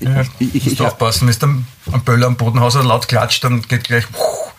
ja. 0.00 0.24
Ich, 0.38 0.54
ich, 0.54 0.66
ich, 0.68 0.80
aufpassen, 0.80 1.28
wenn 1.28 1.38
du 1.38 1.92
am 1.92 2.02
Böller 2.02 2.28
am 2.28 2.36
Bodenhaus 2.36 2.74
laut 2.74 3.08
klatscht, 3.08 3.44
dann 3.44 3.60
geht 3.62 3.84
gleich. 3.84 4.06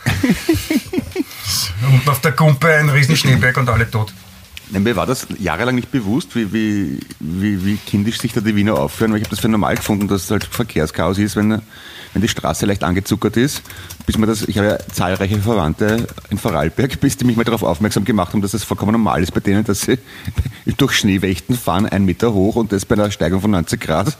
Unten 1.92 2.10
auf 2.10 2.22
der 2.22 2.34
Kumpe 2.34 2.74
ein 2.74 2.90
riesen 2.90 3.18
Schneeberg 3.18 3.58
und 3.58 3.70
alle 3.70 3.90
tot. 3.90 4.14
Mir 4.72 4.96
war 4.96 5.06
das 5.06 5.28
jahrelang 5.40 5.76
nicht 5.76 5.92
bewusst, 5.92 6.36
wie, 6.36 6.52
wie, 6.52 7.00
wie, 7.20 7.66
wie 7.66 7.78
kindisch 7.78 8.20
sich 8.20 8.34
da 8.34 8.42
die 8.42 8.56
Wiener 8.56 8.76
aufführen, 8.76 9.12
weil 9.12 9.20
ich 9.20 9.26
habe 9.26 9.36
das 9.36 9.40
für 9.40 9.48
normal 9.48 9.76
gefunden, 9.76 10.08
dass 10.08 10.26
es 10.26 10.32
halt 10.32 10.44
Verkehrschaos 10.44 11.18
ist, 11.18 11.38
wenn, 11.38 11.62
wenn 12.14 12.22
die 12.22 12.28
Straße 12.28 12.66
leicht 12.66 12.84
angezuckert 12.84 13.38
ist. 13.38 13.62
Bis 14.06 14.18
mir 14.18 14.26
das, 14.26 14.42
ich 14.44 14.58
habe 14.58 14.68
ja 14.68 14.78
zahlreiche 14.92 15.40
Verwandte 15.40 16.08
in 16.30 16.38
Vorarlberg, 16.38 17.00
bis 17.00 17.16
die 17.16 17.26
mich 17.26 17.38
mal 17.38 17.46
darauf 17.46 17.64
aufmerksam 17.64 18.04
gemacht 18.04 18.34
haben, 18.34 18.42
dass 18.42 18.54
es 18.54 18.66
vollkommen 18.66 18.92
normal 18.92 19.24
ist 19.24 19.34
bei 19.34 19.40
denen, 19.40 19.64
dass 19.64 19.82
sie 19.82 20.00
durch 20.78 20.94
Schneewächten 20.94 21.58
fahren, 21.58 21.86
einen 21.86 22.06
Meter 22.06 22.34
hoch 22.34 22.58
und 22.58 22.72
das 22.74 22.86
bei 22.86 22.96
einer 22.96 23.12
Steigung 23.12 23.42
von 23.42 23.52
90 23.52 23.80
Grad. 23.80 24.18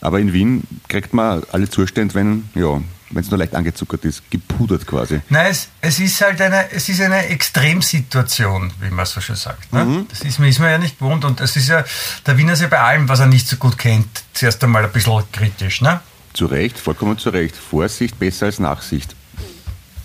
Aber 0.00 0.18
in 0.18 0.32
Wien 0.32 0.64
kriegt 0.88 1.14
man 1.14 1.42
alle 1.52 1.68
Zustände, 1.68 2.14
wenn, 2.14 2.48
ja, 2.54 2.80
wenn 3.10 3.22
es 3.22 3.30
nur 3.30 3.38
leicht 3.38 3.54
angezuckert 3.54 4.04
ist, 4.04 4.22
gepudert 4.30 4.86
quasi. 4.86 5.20
Nein, 5.28 5.46
es, 5.50 5.68
es 5.80 5.98
ist 5.98 6.20
halt 6.20 6.40
eine, 6.40 6.70
es 6.70 6.88
ist 6.88 7.00
eine 7.00 7.26
Extremsituation, 7.26 8.72
wie 8.80 8.90
man 8.90 9.06
so 9.06 9.20
schön 9.20 9.36
sagt. 9.36 9.72
Ne? 9.72 9.84
Mhm. 9.84 10.06
Das 10.08 10.20
ist, 10.20 10.38
ist 10.38 10.58
man 10.58 10.70
ja 10.70 10.78
nicht 10.78 10.98
gewohnt 10.98 11.24
und 11.24 11.40
es 11.40 11.56
ist 11.56 11.68
ja, 11.68 11.84
der 12.26 12.38
Wiener 12.38 12.52
ist 12.52 12.62
ja 12.62 12.68
bei 12.68 12.78
allem, 12.78 13.08
was 13.08 13.20
er 13.20 13.26
nicht 13.26 13.48
so 13.48 13.56
gut 13.56 13.76
kennt, 13.78 14.22
zuerst 14.32 14.62
einmal 14.62 14.84
ein 14.84 14.92
bisschen 14.92 15.22
kritisch. 15.32 15.80
Ne? 15.80 16.00
Zu 16.32 16.46
Recht, 16.46 16.78
vollkommen 16.78 17.18
zu 17.18 17.30
Recht. 17.30 17.56
Vorsicht 17.56 18.18
besser 18.18 18.46
als 18.46 18.60
Nachsicht. 18.60 19.16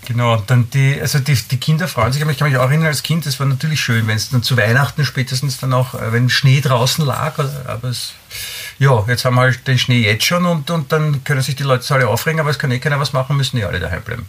Genau, 0.06 0.34
und 0.34 0.48
dann 0.48 0.70
die, 0.70 1.00
also 1.00 1.18
die, 1.18 1.34
die 1.34 1.56
Kinder 1.56 1.88
freuen 1.88 2.12
sich, 2.12 2.22
aber 2.22 2.30
ich 2.30 2.38
kann 2.38 2.48
mich 2.48 2.56
auch 2.56 2.62
erinnern 2.62 2.86
als 2.86 3.02
Kind, 3.02 3.26
das 3.26 3.40
war 3.40 3.46
natürlich 3.46 3.80
schön, 3.80 4.06
wenn 4.06 4.16
es 4.16 4.30
dann 4.30 4.44
zu 4.44 4.56
Weihnachten 4.56 5.04
spätestens 5.04 5.58
dann 5.58 5.72
auch, 5.72 5.94
äh, 5.94 6.12
wenn 6.12 6.30
Schnee 6.30 6.60
draußen 6.60 7.04
lag, 7.04 7.36
aber 7.66 7.88
es, 7.88 8.14
ja, 8.78 9.04
jetzt 9.08 9.24
haben 9.24 9.34
wir 9.34 9.40
halt 9.40 9.66
den 9.66 9.78
Schnee 9.78 10.02
jetzt 10.02 10.24
schon 10.24 10.46
und, 10.46 10.70
und 10.70 10.92
dann 10.92 11.24
können 11.24 11.42
sich 11.42 11.56
die 11.56 11.64
Leute 11.64 11.92
alle 11.92 12.06
aufregen, 12.06 12.38
aber 12.38 12.50
es 12.50 12.58
kann 12.58 12.70
eh 12.70 12.78
keiner 12.78 13.00
was 13.00 13.12
machen, 13.12 13.36
müssen 13.36 13.56
die 13.56 13.64
alle 13.64 13.80
daheim 13.80 14.02
bleiben. 14.02 14.28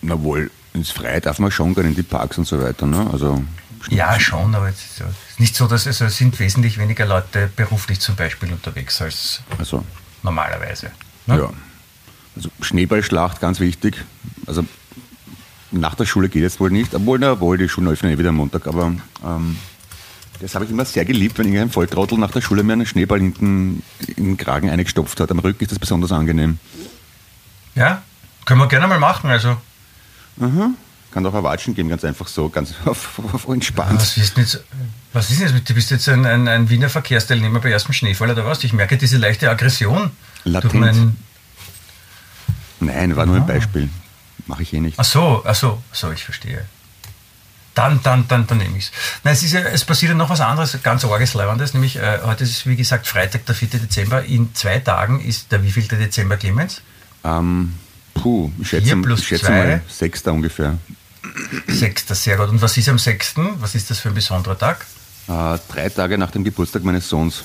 Na 0.00 0.22
wohl, 0.22 0.50
ins 0.72 0.90
Freie 0.90 1.20
darf 1.20 1.38
man 1.38 1.50
schon 1.50 1.74
gehen, 1.74 1.88
in 1.88 1.94
die 1.94 2.02
Parks 2.02 2.38
und 2.38 2.46
so 2.46 2.62
weiter, 2.62 2.86
ne? 2.86 3.06
Also, 3.12 3.44
ja, 3.90 4.18
schon, 4.18 4.54
aber 4.54 4.70
es 4.70 5.00
ist 5.00 5.40
nicht 5.40 5.54
so, 5.54 5.66
dass 5.66 5.86
also 5.86 6.06
es 6.06 6.16
sind 6.16 6.38
wesentlich 6.40 6.78
weniger 6.78 7.04
Leute 7.04 7.50
beruflich 7.54 8.00
zum 8.00 8.16
Beispiel 8.16 8.50
unterwegs 8.50 9.02
als 9.02 9.42
also. 9.58 9.84
normalerweise. 10.22 10.90
Ne? 11.26 11.36
Ja. 11.36 11.50
Also 12.36 12.50
Schneeballschlacht, 12.60 13.40
ganz 13.40 13.60
wichtig. 13.60 14.04
Also 14.46 14.64
nach 15.70 15.94
der 15.94 16.04
Schule 16.06 16.28
geht 16.28 16.44
es 16.44 16.60
wohl 16.60 16.70
nicht, 16.70 16.94
obwohl, 16.94 17.18
na, 17.18 17.32
obwohl 17.32 17.58
die 17.58 17.68
Schulen 17.68 17.88
öffnen 17.88 18.12
eh 18.12 18.18
wieder 18.18 18.30
am 18.30 18.36
Montag, 18.36 18.66
aber 18.66 18.92
ähm, 19.24 19.56
das 20.40 20.54
habe 20.54 20.64
ich 20.64 20.70
immer 20.70 20.84
sehr 20.84 21.04
geliebt, 21.04 21.38
wenn 21.38 21.46
irgendein 21.46 21.70
Volltrottel 21.70 22.18
nach 22.18 22.30
der 22.30 22.40
Schule 22.40 22.62
mir 22.62 22.74
einen 22.74 22.86
Schneeball 22.86 23.20
hinten 23.20 23.82
in 24.16 24.24
den 24.24 24.36
Kragen 24.36 24.68
eingestopft 24.68 25.20
hat. 25.20 25.30
Am 25.30 25.38
Rücken 25.38 25.62
ist 25.64 25.70
das 25.70 25.78
besonders 25.78 26.12
angenehm. 26.12 26.58
Ja, 27.74 28.02
können 28.44 28.60
wir 28.60 28.68
gerne 28.68 28.86
mal 28.86 28.98
machen, 28.98 29.30
also. 29.30 29.56
Mhm. 30.36 30.74
Kann 31.12 31.24
auch 31.26 31.42
Watschen 31.44 31.74
geben, 31.74 31.88
ganz 31.88 32.04
einfach 32.04 32.26
so, 32.26 32.48
ganz 32.48 32.74
auf, 32.84 33.20
auf 33.32 33.48
entspannt. 33.48 34.00
Was 34.00 34.16
ist, 34.16 34.36
jetzt, 34.36 34.64
was 35.12 35.30
ist 35.30 35.40
jetzt? 35.40 35.68
Du 35.68 35.74
bist 35.74 35.90
jetzt 35.90 36.08
ein, 36.08 36.26
ein, 36.26 36.48
ein 36.48 36.68
Wiener 36.68 36.88
Verkehrsteilnehmer 36.88 37.60
bei 37.60 37.70
ersten 37.70 37.92
Schneefall 37.92 38.30
oder 38.30 38.44
was? 38.44 38.64
Ich 38.64 38.72
merke 38.72 38.98
diese 38.98 39.18
leichte 39.18 39.48
Aggression. 39.48 40.10
Latent. 40.44 41.14
Nein, 42.86 43.16
war 43.16 43.26
nur 43.26 43.36
ein 43.36 43.46
Beispiel. 43.46 43.88
Mache 44.46 44.62
ich 44.62 44.72
eh 44.72 44.80
nicht. 44.80 44.98
Ach 44.98 45.04
so, 45.04 45.42
ach 45.46 45.54
so, 45.54 45.82
so, 45.92 46.10
ich 46.12 46.24
verstehe. 46.24 46.64
Dann, 47.74 48.00
dann, 48.02 48.28
dann, 48.28 48.46
dann 48.46 48.58
nehme 48.58 48.78
ich 48.78 48.90
es. 49.24 49.42
es, 49.42 49.52
ja, 49.52 49.60
es 49.60 49.84
passiert 49.84 50.10
ja 50.10 50.16
noch 50.16 50.30
was 50.30 50.40
anderes, 50.40 50.78
ganz 50.82 51.04
arges 51.04 51.34
Leibendes, 51.34 51.74
nämlich 51.74 51.96
äh, 51.96 52.20
heute 52.22 52.44
ist, 52.44 52.66
wie 52.66 52.76
gesagt, 52.76 53.06
Freitag, 53.06 53.46
der 53.46 53.54
4. 53.54 53.68
Dezember. 53.68 54.22
In 54.24 54.54
zwei 54.54 54.78
Tagen 54.78 55.20
ist 55.20 55.50
der 55.50 55.62
wievielte 55.64 55.96
Dezember, 55.96 56.36
Clemens? 56.36 56.82
Ähm, 57.24 57.74
puh, 58.14 58.52
ich 58.60 58.68
schätze, 58.68 58.94
ich 58.94 59.26
schätze 59.26 59.50
mal 59.50 59.82
6. 59.88 60.22
ungefähr. 60.28 60.78
6. 61.66 62.06
sehr 62.08 62.36
gut. 62.36 62.50
Und 62.50 62.62
was 62.62 62.76
ist 62.76 62.88
am 62.88 62.98
6.? 62.98 63.34
Was 63.58 63.74
ist 63.74 63.90
das 63.90 63.98
für 63.98 64.08
ein 64.08 64.14
besonderer 64.14 64.56
Tag? 64.56 64.86
Äh, 65.26 65.58
drei 65.68 65.88
Tage 65.88 66.16
nach 66.16 66.30
dem 66.30 66.44
Geburtstag 66.44 66.84
meines 66.84 67.08
Sohns. 67.08 67.42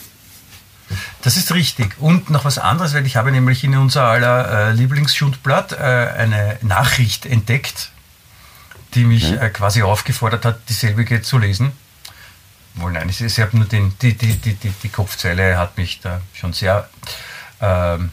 Das 1.22 1.36
ist 1.36 1.54
richtig. 1.54 1.96
Und 2.00 2.30
noch 2.30 2.46
was 2.46 2.58
anderes, 2.58 2.94
weil 2.94 3.06
ich 3.06 3.18
habe 3.18 3.32
nämlich 3.32 3.64
in 3.64 3.76
unser 3.76 4.04
aller 4.04 4.70
äh, 4.70 4.72
Lieblingsschundblatt 4.72 5.74
äh, 5.74 5.76
eine 5.76 6.58
Nachricht 6.62 7.26
entdeckt, 7.26 7.92
die 8.94 9.04
mich 9.04 9.34
äh, 9.34 9.50
quasi 9.50 9.84
aufgefordert 9.84 10.46
hat, 10.46 10.70
dieselbige 10.70 11.22
zu 11.22 11.38
lesen. 11.38 11.74
Wohl 12.76 12.94
nein, 12.94 13.10
ich, 13.10 13.20
ich 13.20 13.40
habe 13.40 13.58
nur 13.58 13.66
den, 13.66 13.94
die, 14.02 14.14
die, 14.14 14.36
die, 14.38 14.54
die, 14.54 14.90
Kopfzeile 14.90 15.58
hat 15.58 15.78
mich 15.78 16.00
da 16.00 16.22
schon 16.34 16.54
sehr 16.54 16.88
ähm, 17.60 18.12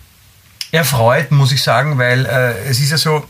erfreut, 0.73 1.31
muss 1.31 1.53
ich 1.53 1.63
sagen, 1.63 1.99
weil 1.99 2.27
äh, 2.27 2.65
es 2.65 2.81
ist 2.81 2.91
ja 2.91 2.99
so, 2.99 3.29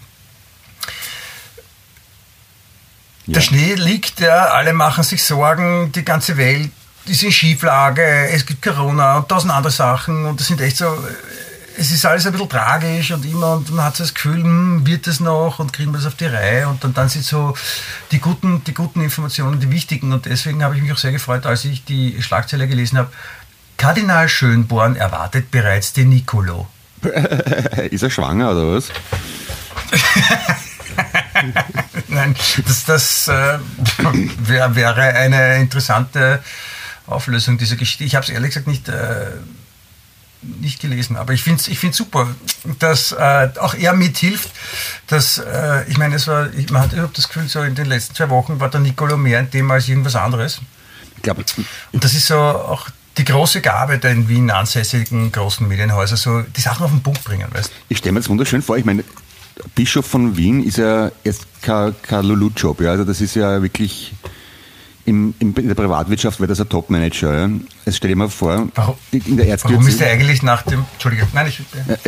ja. 3.27 3.35
der 3.35 3.41
Schnee 3.43 3.75
liegt, 3.75 4.21
ja, 4.21 4.47
alle 4.47 4.73
machen 4.73 5.05
sich 5.05 5.23
Sorgen, 5.23 5.93
die 5.93 6.05
ganze 6.05 6.39
Welt 6.39 6.73
in 7.09 7.33
Schieflage, 7.33 8.29
es 8.31 8.45
gibt 8.45 8.63
Corona 8.63 9.19
und 9.19 9.29
tausend 9.29 9.53
andere 9.53 9.73
Sachen 9.73 10.27
und 10.27 10.41
das 10.41 10.49
sind 10.49 10.61
echt 10.61 10.77
so, 10.77 10.97
es 11.79 11.91
ist 11.91 12.07
alles 12.07 12.27
ein 12.27 12.33
bisschen 12.33 12.49
tragisch 12.49 13.11
und 13.13 13.25
immer 13.25 13.55
und 13.55 13.71
man 13.73 13.85
hat 13.85 13.97
so 13.97 14.05
das 14.05 14.15
Gefühl, 14.15 14.43
hm, 14.43 14.87
wird 14.87 15.07
es 15.07 15.21
noch 15.21 15.59
und 15.59 15.73
kriegen 15.73 15.93
wir 15.93 15.99
das 15.99 16.07
auf 16.07 16.15
die 16.15 16.27
Reihe 16.27 16.69
und 16.69 16.83
dann, 16.83 16.95
dann 16.95 17.09
sind 17.09 17.25
so 17.25 17.55
die 18.11 18.19
guten, 18.19 18.65
die 18.65 18.75
guten 18.75 19.01
Informationen, 19.03 19.61
die 19.61 19.71
wichtigen 19.71 20.13
und 20.13 20.27
deswegen 20.27 20.63
habe 20.63 20.77
ich 20.77 20.83
mich 20.83 20.93
auch 20.93 20.99
sehr 20.99 21.13
gefreut, 21.13 21.47
als 21.47 21.65
ich 21.65 21.85
die 21.85 22.21
Schlagzeile 22.23 22.67
gelesen 22.69 22.99
habe. 22.99 23.11
Kardinal 23.77 24.29
Schönborn 24.29 24.97
erwartet 24.97 25.51
bereits 25.51 25.93
den 25.93 26.09
Nicolo. 26.09 26.67
ist 27.91 28.03
er 28.03 28.11
schwanger 28.11 28.53
oder 28.53 28.75
was? 28.75 28.89
Nein, 32.09 32.35
das, 32.67 32.85
das 32.87 33.29
äh, 33.29 33.59
wär, 34.39 34.75
wäre 34.75 35.03
eine 35.03 35.57
interessante 35.57 36.43
Auflösung 37.07 37.59
dieser 37.59 37.77
Geschichte. 37.77 38.05
Ich 38.05 38.15
habe 38.15 38.25
es 38.25 38.31
ehrlich 38.31 38.51
gesagt 38.51 38.67
nicht, 38.67 38.89
äh, 38.89 39.31
nicht 40.43 40.81
gelesen, 40.81 41.17
aber 41.17 41.33
ich 41.33 41.43
finde 41.43 41.61
es 41.61 41.69
ich 41.69 41.79
find's 41.79 41.97
super, 41.97 42.29
dass 42.79 43.13
äh, 43.13 43.49
auch 43.59 43.75
er 43.75 43.95
mithilft. 43.95 44.51
Dass, 45.07 45.39
äh, 45.39 45.85
ich 45.89 45.99
meine, 45.99 46.17
es 46.17 46.27
war, 46.27 46.49
man 46.71 46.83
hat 46.83 46.93
überhaupt 46.93 47.19
das 47.19 47.29
Gefühl, 47.29 47.49
so 47.49 47.63
in 47.63 47.75
den 47.75 47.87
letzten 47.87 48.15
zwei 48.15 48.31
Wochen 48.31 48.61
war 48.61 48.71
der 48.71 48.81
Nicolo 48.81 49.17
mehr 49.17 49.39
ein 49.39 49.51
Thema 49.51 49.75
als 49.75 49.89
irgendwas 49.89 50.17
anderes. 50.17 50.61
Ich 51.17 51.23
glaube, 51.23 51.45
und 51.93 52.05
das 52.05 52.15
ist 52.15 52.27
so 52.27 52.37
auch 52.37 52.89
die 53.17 53.25
große 53.25 53.63
Gabe 53.63 53.99
der 53.99 54.13
in 54.13 54.29
Wien 54.29 54.51
ansässigen 54.51 55.33
großen 55.33 55.67
Medienhäuser, 55.67 56.17
so 56.17 56.43
die 56.43 56.61
Sachen 56.61 56.85
auf 56.85 56.91
den 56.91 57.03
Punkt 57.03 57.25
bringen. 57.25 57.49
Weißt? 57.51 57.73
Ich 57.89 57.99
stelle 57.99 58.13
mir 58.13 58.21
das 58.21 58.29
wunderschön 58.29 58.63
vor. 58.63 58.77
Ich 58.77 58.85
meine, 58.85 59.05
Bischof 59.75 60.07
von 60.07 60.37
Wien 60.37 60.63
ist 60.63 60.77
ja 60.77 61.11
jetzt 61.25 61.47
kein, 61.63 61.95
kein 62.03 62.25
Lulu-Job. 62.25 62.81
Ja? 62.83 62.91
Also 62.91 63.05
das 63.05 63.21
ist 63.21 63.35
ja 63.35 63.63
wirklich 63.63 64.13
im, 65.07 65.35
in 65.39 65.55
der 65.55 65.75
Privatwirtschaft 65.75 66.41
wäre 66.41 66.49
das 66.49 66.61
ein 66.61 66.69
Top-Manager. 66.69 67.33
Ja? 67.33 67.51
Jetzt 67.85 67.97
stell 67.97 68.09
dir 68.09 68.17
mal 68.17 68.29
vor, 68.29 68.69
warum, 68.75 68.97
in 69.13 69.37
der 69.37 69.63
Warum 69.63 69.87
ist 69.87 70.01
der 70.01 70.11
eigentlich 70.11 70.43
nach 70.43 70.63
dem. 70.63 70.85
Entschuldige, 70.95 71.27
nein, 71.33 71.47
ich. 71.47 71.61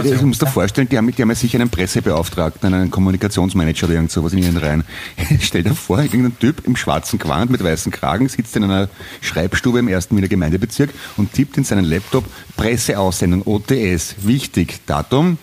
Ja, 0.04 0.16
du 0.16 0.26
musst 0.26 0.42
dir 0.42 0.48
vorstellen, 0.48 0.88
die 0.88 0.98
haben, 0.98 1.10
die 1.10 1.22
haben 1.22 1.28
ja 1.28 1.34
sicher 1.36 1.60
einen 1.60 1.70
Pressebeauftragten, 1.70 2.74
einen 2.74 2.90
Kommunikationsmanager 2.90 3.86
oder 3.86 3.94
irgend 3.94 4.10
sowas 4.10 4.32
in 4.32 4.40
ihren 4.40 4.56
Reihen. 4.56 4.84
stell 5.40 5.62
dir 5.62 5.74
vor, 5.74 6.00
irgendein 6.00 6.38
Typ 6.38 6.66
im 6.66 6.76
schwarzen 6.76 7.18
Gewand 7.18 7.50
mit 7.50 7.62
weißem 7.62 7.92
Kragen 7.92 8.28
sitzt 8.28 8.56
in 8.56 8.64
einer 8.64 8.88
Schreibstube 9.20 9.78
im 9.78 9.88
ersten 9.88 10.16
Wiener 10.16 10.28
Gemeindebezirk 10.28 10.90
und 11.16 11.32
tippt 11.32 11.56
in 11.56 11.64
seinen 11.64 11.84
Laptop 11.84 12.24
Presseaussendung 12.56 13.42
OTS. 13.46 14.16
Wichtig, 14.22 14.80
Datum. 14.86 15.38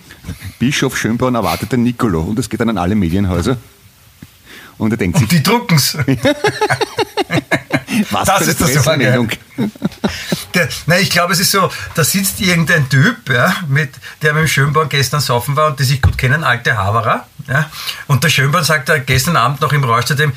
Bischof 0.59 0.97
Schönborn 0.97 1.35
erwartet 1.35 1.71
den 1.71 1.83
Nicolo 1.83 2.21
und 2.21 2.37
das 2.37 2.49
geht 2.49 2.59
dann 2.59 2.69
an 2.69 2.77
alle 2.77 2.95
Medienhäuser. 2.95 3.57
Und 4.77 4.91
er 4.91 4.97
denkt 4.97 5.17
und 5.17 5.29
sich. 5.29 5.29
Die 5.29 5.43
drucken's. 5.43 5.97
Was 8.11 8.27
das 8.27 8.47
ist 8.47 8.59
das 8.61 8.85
Meldung. 8.97 9.29
Der, 10.53 10.67
nein, 10.85 11.01
ich 11.01 11.09
glaube, 11.09 11.33
es 11.33 11.39
ist 11.39 11.51
so, 11.51 11.69
da 11.95 12.03
sitzt 12.03 12.41
irgendein 12.41 12.89
Typ, 12.89 13.29
ja, 13.29 13.55
mit, 13.67 13.91
der 14.21 14.33
mit 14.33 14.43
dem 14.43 14.47
Schönborn 14.47 14.89
gestern 14.89 15.21
saufen 15.21 15.55
war 15.55 15.67
und 15.67 15.79
die 15.79 15.83
sich 15.83 16.01
gut 16.01 16.17
kennen, 16.17 16.43
alte 16.43 16.77
Haverer. 16.77 17.25
Ja, 17.47 17.69
und 18.07 18.23
der 18.23 18.29
Schönborn 18.29 18.63
sagt 18.63 18.89
er 18.89 18.99
gestern 18.99 19.37
Abend 19.37 19.61
noch 19.61 19.71
im 19.71 19.83
Rausch 19.83 20.05
zu 20.05 20.15
dem, 20.15 20.33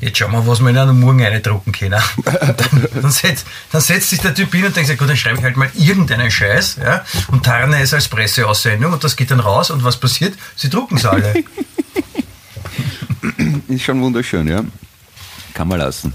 jetzt 0.00 0.18
schauen 0.18 0.32
wir, 0.32 0.46
was 0.46 0.60
wir 0.60 0.70
in 0.70 0.78
einem 0.78 0.98
Morgen 1.00 1.42
drucken 1.42 1.72
können. 1.72 2.00
Dann, 2.24 2.88
dann, 2.94 3.10
setzt, 3.10 3.46
dann, 3.72 3.80
setzt, 3.80 4.10
sich 4.10 4.20
der 4.20 4.34
Typ 4.34 4.52
hin 4.52 4.64
und 4.64 4.76
denkt 4.76 4.88
sich, 4.88 4.98
gut, 4.98 5.08
dann 5.08 5.16
schreibe 5.16 5.38
ich 5.38 5.44
halt 5.44 5.56
mal 5.56 5.70
irgendeinen 5.74 6.30
Scheiß 6.30 6.78
ja, 6.82 7.04
und 7.28 7.44
tarne 7.44 7.80
es 7.80 7.94
als 7.94 8.08
Presseaussendung 8.08 8.92
und 8.92 9.04
das 9.04 9.16
geht 9.16 9.30
dann 9.30 9.40
raus 9.40 9.70
und 9.70 9.84
was 9.84 9.98
passiert? 9.98 10.34
Sie 10.56 10.70
drucken 10.70 10.96
es 10.96 11.04
alle. 11.04 11.34
Ist 13.68 13.82
schon 13.82 14.00
wunderschön, 14.00 14.48
ja. 14.48 14.64
Kann 15.54 15.68
man 15.68 15.78
lassen. 15.78 16.12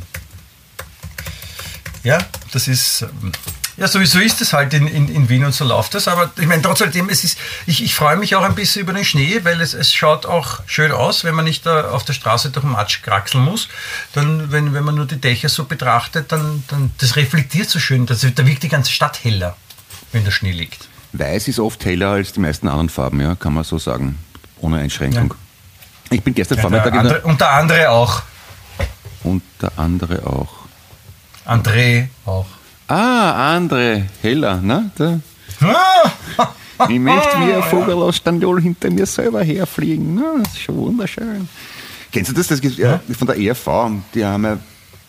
Ja, 2.03 2.19
das 2.51 2.67
ist. 2.67 3.01
Ähm, 3.01 3.31
ja, 3.77 3.89
sowieso 3.89 4.19
ist 4.19 4.39
es 4.39 4.53
halt 4.53 4.73
in, 4.73 4.87
in, 4.87 5.09
in 5.09 5.27
Wien 5.27 5.43
und 5.43 5.53
so 5.53 5.65
läuft 5.65 5.95
das. 5.95 6.07
Aber 6.07 6.31
ich 6.39 6.47
meine, 6.47 6.61
trotz 6.61 6.81
alledem, 6.81 7.09
es 7.09 7.25
ist, 7.25 7.37
ich, 7.65 7.83
ich 7.83 7.93
freue 7.93 8.15
mich 8.15 8.35
auch 8.35 8.43
ein 8.43 8.55
bisschen 8.55 8.83
über 8.83 8.93
den 8.93 9.03
Schnee, 9.03 9.41
weil 9.43 9.59
es, 9.59 9.73
es 9.73 9.93
schaut 9.93 10.25
auch 10.25 10.61
schön 10.65 10.93
aus, 10.93 11.25
wenn 11.25 11.35
man 11.35 11.43
nicht 11.43 11.65
da 11.65 11.89
auf 11.89 12.05
der 12.05 12.13
Straße 12.13 12.51
durch 12.51 12.63
den 12.63 12.71
Matsch 12.71 13.01
kraxeln 13.01 13.43
muss. 13.43 13.67
Dann, 14.13 14.51
wenn, 14.51 14.73
wenn 14.73 14.85
man 14.85 14.95
nur 14.95 15.05
die 15.05 15.19
Dächer 15.19 15.49
so 15.49 15.65
betrachtet, 15.65 16.31
dann, 16.31 16.63
dann 16.69 16.91
das 16.99 17.17
reflektiert 17.17 17.69
so 17.69 17.79
schön. 17.79 18.05
Das, 18.05 18.21
da 18.21 18.47
wirkt 18.47 18.63
die 18.63 18.69
ganze 18.69 18.91
Stadt 18.91 19.21
heller, 19.23 19.57
wenn 20.13 20.23
der 20.23 20.31
Schnee 20.31 20.53
liegt. 20.53 20.87
Weiß 21.11 21.47
ist 21.49 21.59
oft 21.59 21.83
heller 21.83 22.11
als 22.11 22.31
die 22.31 22.39
meisten 22.39 22.69
anderen 22.69 22.89
Farben, 22.89 23.19
ja, 23.19 23.35
kann 23.35 23.53
man 23.53 23.65
so 23.65 23.77
sagen. 23.77 24.17
Ohne 24.61 24.77
Einschränkung. 24.77 25.31
Ja. 25.31 25.44
Ich 26.09 26.21
bin 26.21 26.33
gestern 26.33 26.55
Der 26.57 26.61
Vormittag 26.63 26.93
andere, 26.93 27.21
der 27.37 27.51
andere 27.51 27.89
auch. 27.91 28.21
unter 29.23 29.71
andere 29.77 30.25
auch. 30.27 30.49
André 31.45 32.07
auch. 32.25 32.45
Ah, 32.87 33.55
Andre 33.55 34.05
Heller, 34.21 34.57
ne? 34.61 34.91
Der, 34.97 35.19
Ah! 35.61 36.11
ich 36.89 36.99
möchte 36.99 37.37
wie 37.39 37.53
ein 37.53 37.63
Vogel 37.69 37.95
aus 37.95 38.17
Staniol 38.17 38.61
hinter 38.61 38.89
mir 38.91 39.05
selber 39.05 39.43
herfliegen. 39.43 40.15
Ne? 40.15 40.23
Das 40.43 40.53
ist 40.53 40.61
schon 40.61 40.75
wunderschön. 40.77 41.47
Kennst 42.11 42.29
du 42.31 42.35
das? 42.35 42.47
das 42.47 42.61
gibt, 42.61 42.77
ja, 42.77 42.99
von 43.17 43.27
der 43.27 43.37
ERV, 43.37 43.67
die 44.13 44.25
haben 44.25 44.43
ja 44.45 44.57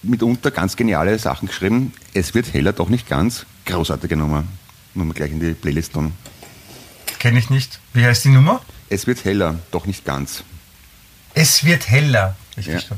mitunter 0.02 0.50
ganz 0.50 0.76
geniale 0.76 1.18
Sachen 1.18 1.48
geschrieben. 1.48 1.92
Es 2.14 2.34
wird 2.34 2.52
heller, 2.52 2.72
doch 2.72 2.88
nicht 2.88 3.08
ganz. 3.08 3.44
Großartige 3.66 4.16
Nummer. 4.16 4.44
Nur 4.94 5.06
mal 5.06 5.12
gleich 5.14 5.30
in 5.32 5.40
die 5.40 5.52
Playlist 5.54 5.92
tun. 5.94 6.12
Kenne 7.18 7.38
ich 7.38 7.50
nicht. 7.50 7.80
Wie 7.92 8.04
heißt 8.04 8.24
die 8.24 8.28
Nummer? 8.30 8.60
Es 8.88 9.06
wird 9.06 9.24
heller, 9.24 9.56
doch 9.70 9.86
nicht 9.86 10.04
ganz. 10.04 10.44
Es 11.38 11.62
wird 11.64 11.88
heller. 11.90 12.34
Richtig 12.56 12.88
Ja. 12.88 12.96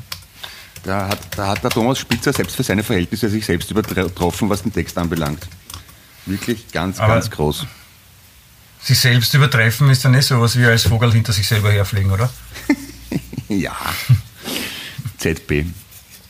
Da 0.85 1.09
hat, 1.09 1.19
da 1.37 1.49
hat 1.49 1.65
der 1.65 1.71
Thomas 1.71 1.99
Spitzer 1.99 2.33
selbst 2.33 2.55
für 2.55 2.63
seine 2.63 2.85
Verhältnisse 2.85 3.29
sich 3.29 3.45
selbst 3.45 3.69
übertroffen, 3.73 4.49
was 4.49 4.63
den 4.63 4.73
Text 4.73 4.97
anbelangt. 4.97 5.47
Wirklich 6.25 6.71
ganz, 6.71 7.01
Aber- 7.01 7.15
ganz 7.15 7.29
groß. 7.31 7.67
Sich 8.81 8.99
selbst 9.01 9.35
übertreffen 9.35 9.91
ist 9.91 10.05
dann 10.05 10.13
nicht 10.13 10.25
sowas 10.27 10.57
wie 10.57 10.65
als 10.65 10.85
Vogel 10.85 11.13
hinter 11.13 11.33
sich 11.33 11.47
selber 11.49 11.71
herfliegen, 11.73 12.11
oder? 12.13 12.31
Ja. 13.49 13.75
ZB. 15.19 15.65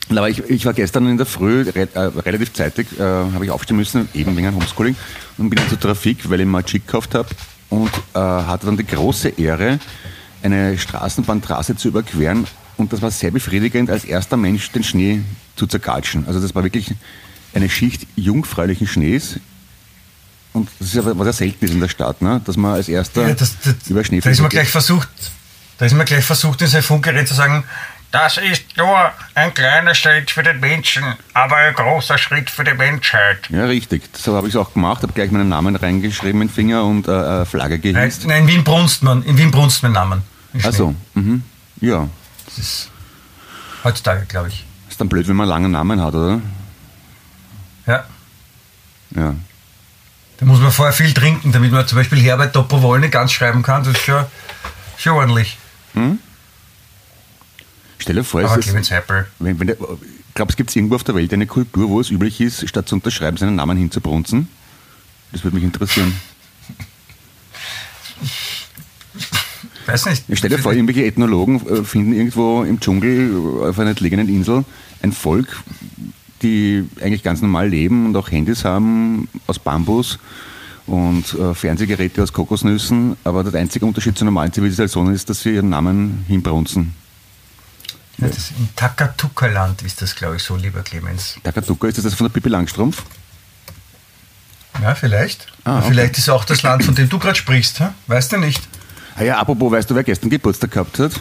Aber 0.08 0.30
ich, 0.30 0.38
ich 0.48 0.64
war 0.64 0.72
gestern 0.72 1.08
in 1.10 1.16
der 1.18 1.26
Früh 1.26 1.68
re, 1.68 1.88
äh, 1.92 1.98
relativ 1.98 2.52
zeitig, 2.54 2.86
äh, 2.98 3.02
habe 3.02 3.44
ich 3.44 3.50
aufstehen 3.50 3.76
müssen, 3.76 4.08
eben 4.14 4.34
wegen 4.36 4.46
einem 4.46 4.56
Homeschooling, 4.56 4.96
und 5.36 5.50
bin 5.50 5.58
dann 5.58 5.68
zur 5.68 5.78
Trafik, 5.80 6.30
weil 6.30 6.40
ich 6.40 6.46
mal 6.46 6.62
Chick 6.62 6.86
gekauft 6.86 7.14
habe 7.14 7.28
und 7.68 7.90
äh, 8.14 8.18
hatte 8.18 8.66
dann 8.66 8.76
die 8.78 8.86
große 8.86 9.30
Ehre, 9.30 9.78
eine 10.42 10.78
Straßenbahntrasse 10.78 11.76
zu 11.76 11.88
überqueren. 11.88 12.46
Und 12.76 12.92
das 12.92 13.02
war 13.02 13.10
sehr 13.10 13.30
befriedigend, 13.30 13.90
als 13.90 14.04
erster 14.04 14.36
Mensch 14.36 14.70
den 14.70 14.84
Schnee 14.84 15.22
zu 15.56 15.66
zergatschen. 15.66 16.26
Also 16.26 16.40
das 16.40 16.54
war 16.54 16.62
wirklich 16.62 16.94
eine 17.54 17.68
Schicht 17.68 18.06
jungfräulichen 18.14 18.86
Schnees. 18.86 19.40
Und 20.52 20.68
das 20.78 20.88
ist 20.88 20.94
ja 20.94 21.04
was 21.04 21.26
ja 21.26 21.32
selten 21.32 21.64
ist 21.64 21.74
in 21.74 21.80
der 21.80 21.88
Stadt, 21.88 22.22
ne? 22.22 22.40
dass 22.44 22.56
man 22.56 22.74
als 22.74 22.88
erster 22.88 23.28
Ja, 23.28 23.34
das, 23.34 23.56
das, 23.62 23.74
über 23.88 24.04
Schnee 24.04 24.20
da 24.20 24.30
ist 24.30 24.40
man 24.40 24.48
gleich 24.48 24.68
versucht, 24.70 25.08
da 25.78 25.86
ist 25.86 25.94
man 25.94 26.06
gleich 26.06 26.24
versucht, 26.24 26.62
in 26.62 26.68
sein 26.68 26.82
Funkgerät 26.82 27.28
zu 27.28 27.34
sagen, 27.34 27.64
das 28.10 28.38
ist 28.38 28.76
nur 28.76 28.96
ein 29.34 29.52
kleiner 29.52 29.94
Schritt 29.94 30.30
für 30.30 30.42
den 30.42 30.60
Menschen, 30.60 31.04
aber 31.34 31.56
ein 31.56 31.74
großer 31.74 32.16
Schritt 32.16 32.48
für 32.48 32.64
die 32.64 32.72
Menschheit. 32.72 33.48
Ja, 33.50 33.66
richtig. 33.66 34.02
So 34.16 34.34
habe 34.34 34.48
ich 34.48 34.54
es 34.54 34.60
auch 34.60 34.72
gemacht, 34.72 35.02
habe 35.02 35.12
gleich 35.12 35.30
meinen 35.30 35.50
Namen 35.50 35.76
reingeschrieben 35.76 36.40
in 36.40 36.48
den 36.48 36.54
Finger 36.54 36.84
und 36.84 37.06
äh, 37.06 37.10
eine 37.10 37.46
Flagge 37.46 37.78
gehisst. 37.78 38.26
nein, 38.26 38.42
in 38.42 38.48
Wien 38.48 38.64
brunst 38.64 39.02
man, 39.02 39.22
in 39.24 39.36
Wien 39.36 39.50
brunst 39.50 39.82
mein 39.82 39.92
Namen. 39.92 40.22
Also, 40.62 40.94
mhm. 41.14 41.42
ja. 41.80 42.08
Das 42.46 42.58
ist 42.58 42.90
heutzutage, 43.84 44.24
glaube 44.26 44.48
ich. 44.48 44.64
Ist 44.88 45.00
dann 45.00 45.08
blöd, 45.08 45.28
wenn 45.28 45.36
man 45.36 45.44
einen 45.44 45.50
langen 45.50 45.72
Namen 45.72 46.02
hat, 46.02 46.14
oder? 46.14 46.40
Ja. 47.86 48.04
Ja. 49.14 49.34
Da 50.38 50.46
muss 50.46 50.60
man 50.60 50.72
vorher 50.72 50.92
viel 50.92 51.12
trinken, 51.12 51.52
damit 51.52 51.72
man 51.72 51.86
zum 51.86 51.98
Beispiel 51.98 52.20
Herbert 52.20 52.56
Dobrowolny 52.56 53.08
ganz 53.08 53.32
schreiben 53.32 53.62
kann. 53.62 53.84
Das 53.84 53.94
ist 53.94 54.02
schon, 54.02 54.24
schon 54.96 55.12
ordentlich. 55.12 55.58
Stell 57.98 58.16
dir 58.16 58.24
vor, 58.24 58.40
es 58.40 58.50
Aber 58.50 58.58
ist, 58.58 58.72
wenn, 59.38 59.60
wenn 59.60 59.66
der, 59.66 59.76
glaubst 60.34 60.56
gibt 60.56 60.70
es 60.70 60.76
irgendwo 60.76 60.94
auf 60.94 61.04
der 61.04 61.14
Welt 61.14 61.32
eine 61.32 61.46
Kultur, 61.46 61.88
wo 61.88 62.00
es 62.00 62.10
üblich 62.10 62.40
ist, 62.40 62.68
statt 62.68 62.88
zu 62.88 62.94
unterschreiben, 62.94 63.36
seinen 63.36 63.56
Namen 63.56 63.76
hinzubrunzen? 63.76 64.48
Das 65.32 65.44
würde 65.44 65.56
mich 65.56 65.64
interessieren. 65.64 66.14
Weiß 69.86 70.06
nicht. 70.06 70.24
Ich 70.28 70.38
stell 70.38 70.50
dir 70.50 70.58
vor, 70.58 70.72
irgendwelche 70.72 71.04
Ethnologen 71.04 71.66
äh, 71.66 71.82
finden 71.82 72.12
irgendwo 72.12 72.62
im 72.62 72.78
Dschungel 72.78 73.30
äh, 73.32 73.68
auf 73.68 73.78
einer 73.78 73.90
entlegenen 73.90 74.28
Insel 74.28 74.64
ein 75.02 75.12
Volk, 75.12 75.62
die 76.42 76.84
eigentlich 77.00 77.22
ganz 77.22 77.40
normal 77.40 77.68
leben 77.68 78.06
und 78.06 78.16
auch 78.16 78.30
Handys 78.30 78.64
haben 78.64 79.28
aus 79.46 79.58
Bambus 79.58 80.18
und 80.86 81.34
äh, 81.34 81.54
Fernsehgeräte 81.54 82.22
aus 82.22 82.32
Kokosnüssen, 82.32 83.16
aber 83.24 83.44
der 83.44 83.60
einzige 83.60 83.86
Unterschied 83.86 84.16
zur 84.16 84.26
normalen 84.26 84.52
Zivilisation 84.52 85.12
ist, 85.12 85.30
dass 85.30 85.42
sie 85.42 85.54
ihren 85.54 85.70
Namen 85.70 86.24
hinbrunzen. 86.28 86.94
Ja, 88.18 88.26
das 88.28 88.50
Im 88.58 88.68
Takatuka-Land 88.74 89.82
ist 89.82 90.02
das, 90.02 90.14
glaube 90.14 90.36
ich, 90.36 90.42
so, 90.42 90.56
lieber 90.56 90.82
Clemens. 90.82 91.36
Takatuka, 91.42 91.88
ist 91.88 91.98
das 91.98 92.04
das 92.04 92.14
von 92.14 92.26
der 92.26 92.32
Pippi 92.32 92.48
Langstrumpf? 92.48 93.02
Ja, 94.82 94.94
vielleicht. 94.94 95.46
Ah, 95.64 95.78
okay. 95.78 95.88
Vielleicht 95.88 96.18
ist 96.18 96.28
auch 96.28 96.44
das 96.44 96.62
Land, 96.62 96.84
von 96.84 96.94
dem 96.94 97.08
du 97.08 97.18
gerade 97.18 97.36
sprichst. 97.36 97.80
Hä? 97.80 97.88
Weißt 98.06 98.32
du 98.32 98.38
nicht? 98.38 98.62
Ah 99.16 99.22
ja, 99.22 99.38
apropos, 99.38 99.72
weißt 99.72 99.90
du, 99.90 99.94
wer 99.94 100.04
gestern 100.04 100.30
Geburtstag 100.30 100.72
gehabt 100.72 100.98
hat? 100.98 101.12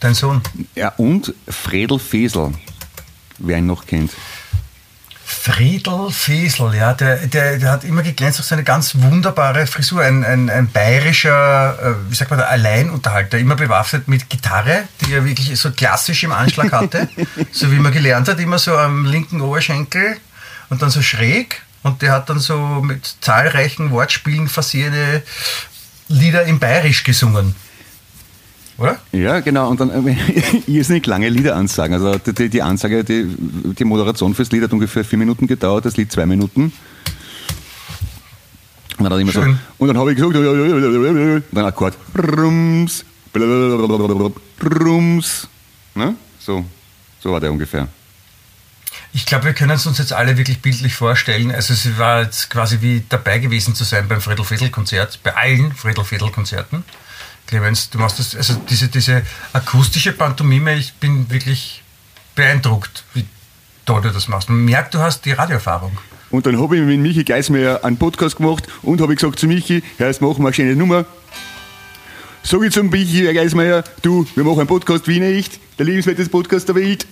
Dein 0.00 0.14
Sohn. 0.14 0.42
Ja, 0.74 0.90
und 0.96 1.34
Fredel 1.48 1.98
Fesel, 1.98 2.52
wer 3.38 3.58
ihn 3.58 3.66
noch 3.66 3.86
kennt. 3.86 4.12
Friedel 5.30 6.10
Fesel, 6.10 6.74
ja, 6.74 6.94
der, 6.94 7.26
der, 7.26 7.58
der 7.58 7.70
hat 7.70 7.84
immer 7.84 8.02
geglänzt 8.02 8.38
durch 8.38 8.48
seine 8.48 8.64
ganz 8.64 8.94
wunderbare 8.94 9.66
Frisur. 9.66 10.00
Ein, 10.00 10.24
ein, 10.24 10.48
ein 10.48 10.68
bayerischer, 10.68 11.78
äh, 11.82 12.10
wie 12.10 12.14
sagt 12.14 12.30
man 12.30 12.40
Alleinunterhalter, 12.40 13.36
immer 13.38 13.54
bewaffnet 13.54 14.08
mit 14.08 14.30
Gitarre, 14.30 14.84
die 15.02 15.12
er 15.12 15.26
wirklich 15.26 15.60
so 15.60 15.70
klassisch 15.70 16.24
im 16.24 16.32
Anschlag 16.32 16.72
hatte. 16.72 17.10
so 17.52 17.70
wie 17.70 17.76
man 17.76 17.92
gelernt 17.92 18.26
hat, 18.26 18.40
immer 18.40 18.58
so 18.58 18.74
am 18.78 19.04
linken 19.04 19.42
Oberschenkel 19.42 20.16
und 20.70 20.80
dann 20.80 20.88
so 20.88 21.02
schräg. 21.02 21.60
Und 21.82 22.00
der 22.00 22.12
hat 22.12 22.30
dann 22.30 22.40
so 22.40 22.58
mit 22.82 23.16
zahlreichen 23.20 23.90
Wortspielen 23.90 24.48
versehene 24.48 25.22
Lieder 26.08 26.44
in 26.44 26.58
Bayerisch 26.58 27.04
gesungen. 27.04 27.54
Oder? 28.78 28.98
Ja, 29.10 29.40
genau. 29.40 29.68
Und 29.68 29.80
dann 29.80 30.06
äh, 30.06 30.16
irrsinnig 30.66 31.04
lange 31.06 31.28
Lieder 31.28 31.56
ansagen. 31.56 31.94
Also 31.94 32.16
die, 32.18 32.48
die, 32.48 32.62
Ansage, 32.62 33.02
die, 33.04 33.26
die 33.26 33.84
Moderation 33.84 34.34
fürs 34.34 34.52
Lied 34.52 34.62
hat 34.62 34.72
ungefähr 34.72 35.04
vier 35.04 35.18
Minuten 35.18 35.46
gedauert, 35.48 35.84
das 35.84 35.96
Lied 35.96 36.12
zwei 36.12 36.26
Minuten. 36.26 36.72
Und 38.98 39.04
dann 39.04 39.26
so. 39.28 39.40
Dann 39.86 39.98
habe 39.98 40.12
ich 40.12 40.16
gesagt, 40.16 40.34
dann 41.52 41.64
Akkord. 41.64 41.94
Rums, 42.16 43.04
Rums. 44.62 45.48
Ne? 45.94 46.14
So, 46.38 46.64
so 47.20 47.32
war 47.32 47.40
der 47.40 47.52
ungefähr. 47.52 47.88
Ich 49.12 49.26
glaube, 49.26 49.46
wir 49.46 49.54
können 49.54 49.70
es 49.70 49.86
uns 49.86 49.98
jetzt 49.98 50.12
alle 50.12 50.36
wirklich 50.36 50.60
bildlich 50.60 50.94
vorstellen. 50.94 51.50
Also 51.50 51.74
es 51.74 51.98
war 51.98 52.22
jetzt 52.22 52.50
quasi 52.50 52.78
wie 52.80 53.02
dabei 53.08 53.38
gewesen 53.38 53.74
zu 53.74 53.84
sein 53.84 54.06
beim 54.08 54.20
Friedel-Fiedel-Konzert, 54.20 55.20
bei 55.22 55.34
allen 55.34 55.72
Friedel-Fiedel-Konzerten. 55.72 56.84
Clemens, 57.48 57.88
du 57.88 57.98
machst 57.98 58.18
das, 58.18 58.36
also 58.36 58.54
diese, 58.68 58.88
diese 58.88 59.22
akustische 59.54 60.12
Pantomime, 60.12 60.76
ich 60.76 60.92
bin 60.94 61.30
wirklich 61.30 61.82
beeindruckt, 62.34 63.04
wie 63.14 63.24
toll 63.86 64.02
du 64.02 64.10
das 64.10 64.28
machst. 64.28 64.50
Man 64.50 64.66
merkt, 64.66 64.92
du 64.92 64.98
hast 64.98 65.24
die 65.24 65.32
Radioerfahrung. 65.32 65.96
Und 66.30 66.44
dann 66.44 66.60
habe 66.60 66.76
ich 66.76 66.82
mit 66.82 67.00
Michi 67.00 67.24
Geismeier 67.24 67.82
einen 67.82 67.96
Podcast 67.96 68.36
gemacht 68.36 68.68
und 68.82 69.00
habe 69.00 69.14
gesagt 69.14 69.38
zu 69.38 69.46
Michi, 69.46 69.82
jetzt 69.98 70.20
machen 70.20 70.42
wir 70.42 70.48
eine 70.48 70.54
schöne 70.54 70.76
Nummer. 70.76 71.06
Sag 72.42 72.62
ich 72.62 72.72
zum 72.72 72.90
Michi, 72.90 73.32
Geismeier, 73.32 73.82
du, 74.02 74.26
wir 74.34 74.44
machen 74.44 74.60
einen 74.60 74.68
Podcast 74.68 75.08
wie 75.08 75.18
nicht, 75.18 75.58
der 75.78 75.86
lebenswerteste 75.86 76.30
Podcast 76.30 76.68
der 76.68 76.74
Welt. 76.74 77.06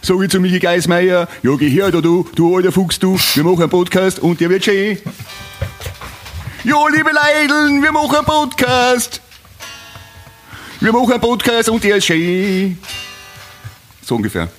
Sag 0.00 0.22
ich 0.22 0.30
zu 0.30 0.40
Michi 0.40 0.58
Geismeier, 0.58 1.28
ja 1.42 1.56
geh 1.56 1.68
her 1.68 1.90
da 1.90 2.00
du, 2.00 2.26
du 2.34 2.56
alter 2.56 2.72
Fuchs 2.72 2.98
du, 2.98 3.18
wir 3.34 3.44
machen 3.44 3.60
einen 3.60 3.70
Podcast 3.70 4.20
und 4.20 4.40
der 4.40 4.48
wird 4.48 4.64
schön. 4.64 4.96
Ja, 6.64 6.76
liebe 6.88 7.10
Leideln, 7.10 7.82
wir 7.82 7.92
machen 7.92 8.16
einen 8.16 8.24
Podcast. 8.24 9.20
Wir 10.80 10.92
machen 10.92 11.12
einen 11.12 11.20
Podcast 11.20 11.68
und 11.68 11.82
der 11.82 11.96
ist 11.96 12.06
schön. 12.06 12.78
So 14.02 14.16
ungefähr. 14.16 14.48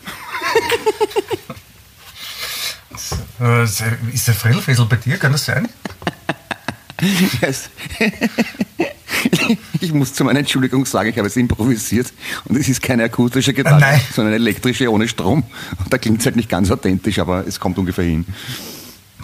Äh, 3.39 3.63
Ist 3.63 4.27
der 4.27 4.35
Friedel-Fiedel 4.35 4.85
bei 4.85 4.97
dir? 4.97 5.17
Kann 5.17 5.31
das 5.31 5.45
sein? 5.45 5.67
Yes. 7.41 7.69
Ich 9.79 9.91
muss 9.93 10.13
zu 10.13 10.23
meiner 10.23 10.39
Entschuldigung 10.39 10.85
sagen, 10.85 11.09
ich 11.09 11.17
habe 11.17 11.27
es 11.27 11.35
improvisiert 11.35 12.13
und 12.45 12.55
es 12.57 12.69
ist 12.69 12.81
keine 12.81 13.03
akustische 13.03 13.53
Gitarre, 13.53 13.79
Nein. 13.79 14.01
sondern 14.13 14.33
eine 14.33 14.41
elektrische 14.43 14.91
ohne 14.91 15.07
Strom. 15.07 15.43
Und 15.79 15.91
da 15.93 15.97
klingt 15.97 16.19
es 16.19 16.25
halt 16.25 16.35
nicht 16.35 16.49
ganz 16.49 16.69
authentisch, 16.71 17.17
aber 17.19 17.45
es 17.47 17.59
kommt 17.59 17.77
ungefähr 17.79 18.03
hin. 18.05 18.25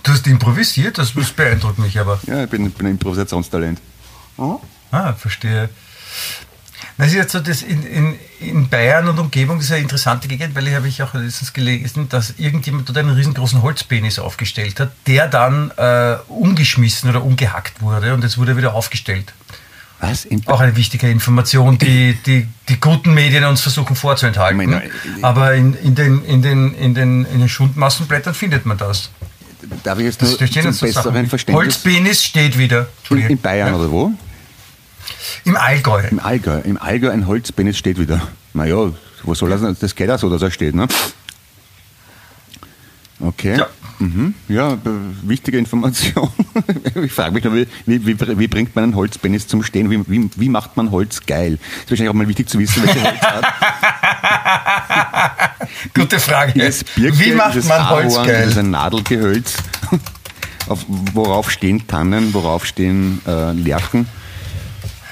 Du 0.08 0.13
hast 0.13 0.26
improvisiert, 0.26 0.98
das 0.98 1.13
das 1.13 1.32
beeindruckt 1.32 1.80
mich 1.80 2.00
aber. 2.00 2.17
Ja, 2.28 2.46
ich 2.46 2.50
bin, 2.50 2.72
bin 2.72 2.88
ein 2.88 2.91
Improvisationstalent. 2.91 3.82
Ah, 4.89 5.12
verstehe. 5.12 5.67
Na, 6.98 7.04
es 7.04 7.12
ist 7.12 7.17
jetzt 7.17 7.32
so, 7.34 7.41
dass 7.41 7.62
in, 7.62 7.84
in, 7.84 8.15
in 8.39 8.70
Bayern 8.70 9.10
und 9.10 9.20
Umgebung 9.20 9.58
das 9.58 9.65
ist 9.65 9.74
eine 9.74 9.82
interessante 9.82 10.30
Gegend, 10.30 10.56
weil 10.56 10.65
ich 10.65 10.76
habe 10.76 10.88
ich 10.88 11.04
auch 11.04 11.13
letztens 11.13 11.52
gelesen, 11.52 12.08
dass 12.08 12.36
irgendjemand 12.38 12.88
dort 12.88 12.98
einen 12.98 13.10
riesengroßen 13.10 13.62
Holzpenis 13.62 14.17
aufgestellt 14.17 14.80
hat, 14.80 14.93
der 15.08 15.28
dann 15.28 15.72
äh, 15.76 16.15
umgeschmissen 16.30 17.10
oder 17.10 17.22
umgehackt 17.22 17.82
wurde 17.82 18.13
und 18.13 18.24
jetzt 18.24 18.38
wurde 18.38 18.54
er 18.54 18.58
wieder 18.58 18.76
aufgestellt. 18.76 19.34
Was? 20.00 20.26
Auch 20.46 20.62
eine 20.62 20.78
wichtige 20.78 21.10
Information, 21.10 21.78
die 21.80 22.13
die, 22.26 22.48
die 22.70 22.80
guten 22.80 23.13
Medien 23.13 23.43
uns 23.43 23.60
versuchen 23.60 23.98
vorzuenthalten. 23.98 24.62
Ich 24.62 24.67
meine, 24.67 24.89
Aber 25.22 25.54
in, 25.54 25.74
in, 25.74 25.96
den, 25.96 26.24
in, 26.24 26.41
den, 26.41 26.74
in, 26.76 26.93
den, 26.93 27.26
in 27.26 27.39
den 27.39 27.50
Schundmassenblättern 27.50 28.34
findet 28.34 28.65
man 28.65 28.78
das. 28.78 29.10
Darf 29.84 29.98
ich 30.00 30.06
jetzt 30.06 30.22
Das 30.22 30.39
nur 30.39 30.74
zum 30.74 30.88
besseren. 30.88 31.28
Verständnis? 31.28 31.65
Holzpenis 31.65 32.24
steht 32.24 32.58
wieder. 32.58 32.88
In, 33.10 33.17
in 33.17 33.38
Bayern 33.39 33.70
Ja. 33.70 33.76
oder 33.80 33.91
wo? 33.91 34.12
Im 35.46 35.56
Allgäu. 35.56 36.04
Im 36.10 36.20
Allgäu. 36.20 36.60
Im 36.62 36.78
Allgäu 36.78 37.10
ein 37.10 37.28
Holzpenis 37.28 37.78
steht 37.78 38.00
wieder. 38.00 38.28
Naja, 38.54 38.91
wo 39.24 39.34
soll 39.34 39.50
das? 39.50 39.80
Das 39.80 39.96
geht 39.96 40.10
auch 40.10 40.20
so, 40.20 40.30
dass 40.30 40.41
er 40.41 40.52
steht, 40.52 40.76
ne? 40.76 40.88
Okay. 43.20 43.58
Ja. 43.58 43.67
Mhm. 44.00 44.36
Ja, 44.48 44.78
wichtige 45.24 45.58
Information. 45.58 46.30
ich 47.04 47.12
frage 47.12 47.34
mich 47.34 47.43
nur, 47.43 47.56
wie, 47.56 47.67
wie, 47.86 48.06
wie, 48.06 48.48
bringt 48.48 48.76
man 48.76 48.84
einen 48.84 48.96
Holzpenis 48.96 49.48
zum 49.48 49.63
Stehen? 49.63 49.89
Wie, 49.89 50.30
wie, 50.36 50.50
macht 50.50 50.78
man 50.78 50.91
Holz 50.91 51.26
geil? 51.26 51.54
Ist 51.54 51.89
wahrscheinlich 51.89 52.10
auch 52.10 52.13
mal 52.13 52.28
wichtig 52.28 52.48
zu 52.48 52.60
wissen, 52.60 52.84
welche 52.84 53.02
Holzart. 53.02 53.46
Gute 55.93 56.19
Frage. 56.19 56.54
Wie 56.95 57.32
macht 57.34 57.63
man 57.65 57.89
Holz 57.89 58.15
Ahorn, 58.15 58.30
Ist 58.30 58.58
ein 58.58 58.71
Nadelgehölz? 58.71 59.54
Auf, 60.67 60.86
worauf 60.88 61.50
stehen 61.52 61.88
Tannen? 61.88 62.34
Worauf 62.34 62.65
stehen 62.65 63.21
äh, 63.26 63.54
Lärchen? 63.54 64.08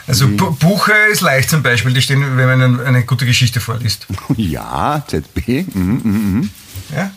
Also 0.08 0.28
Bu- 0.28 0.52
Buche 0.52 0.92
ist 1.12 1.22
leicht 1.22 1.50
zum 1.50 1.64
Beispiel, 1.64 1.94
die 1.94 2.02
stehen, 2.02 2.38
wenn 2.38 2.48
man 2.48 2.62
eine, 2.62 2.84
eine 2.86 3.04
gute 3.06 3.26
Geschichte 3.26 3.60
vorliest. 3.60 4.06
Ja, 4.38 5.04
ZB. 5.08 5.66
Mhm, 5.74 6.02
mhm, 6.04 6.04
mhm. 6.04 6.50
Ja? 6.96 7.12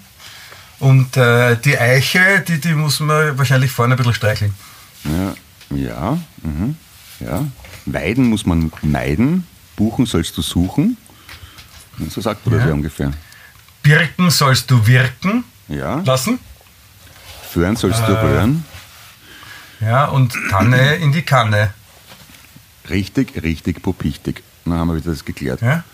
Und 0.78 1.16
äh, 1.16 1.56
die 1.56 1.76
Eiche, 1.78 2.44
die, 2.46 2.60
die 2.60 2.72
muss 2.74 3.00
man 3.00 3.36
wahrscheinlich 3.36 3.70
vorne 3.72 3.94
ein 3.94 3.98
bisschen 3.98 4.14
streicheln. 4.14 4.54
Ja, 5.04 5.76
ja, 5.76 6.18
mhm, 6.42 6.76
ja. 7.20 7.44
Weiden 7.86 8.26
muss 8.26 8.46
man 8.46 8.70
meiden, 8.82 9.46
buchen 9.76 10.06
sollst 10.06 10.36
du 10.36 10.42
suchen. 10.42 10.96
So 12.11 12.20
sagt 12.20 12.46
man 12.46 12.54
das 12.54 12.62
Ja. 12.62 12.68
ja 12.68 12.74
ungefähr. 12.74 13.11
Birken 13.82 14.30
sollst 14.30 14.70
du 14.70 14.87
wirken 14.87 15.44
Ja, 15.68 15.96
lassen. 16.00 16.38
föhren 17.50 17.76
sollst 17.76 18.00
du 18.00 18.12
Äh. 18.12 18.20
rühren. 18.20 18.64
Ja, 19.80 20.06
und 20.06 20.34
Tanne 20.50 20.96
in 20.96 21.12
die 21.12 21.22
Kanne. 21.22 21.72
Richtig, 22.90 23.42
richtig, 23.42 23.82
pupichtig. 23.82 24.42
Dann 24.64 24.74
haben 24.74 24.88
wir 24.88 24.96
wieder 24.96 25.11
das 25.12 25.24
geklärt. 25.24 25.61
Ja? 25.62 25.84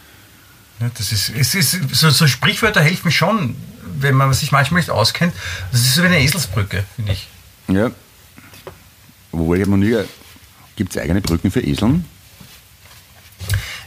Ja, 0.80 0.90
das 0.96 1.12
ist, 1.12 1.28
es 1.30 1.54
ist, 1.54 1.78
so, 1.92 2.10
so 2.10 2.26
Sprichwörter 2.26 2.82
helfen 2.82 3.10
schon, 3.12 3.56
wenn 3.98 4.14
man 4.14 4.32
sich 4.34 4.50
manchmal 4.52 4.80
nicht 4.80 4.90
auskennt. 4.90 5.34
Das 5.72 5.80
ist 5.82 5.94
so 5.94 6.02
wie 6.02 6.06
eine 6.06 6.20
Eselsbrücke, 6.20 6.84
finde 6.96 7.12
ich. 7.12 7.28
Ja. 7.68 7.90
Wobei 9.32 9.56
ich 9.56 9.60
habe 9.62 9.70
noch 9.70 9.76
nie. 9.78 9.96
Gibt 10.76 10.94
es 10.96 11.00
eigene 11.00 11.20
Brücken 11.20 11.50
für 11.52 11.60
Eseln? 11.60 12.04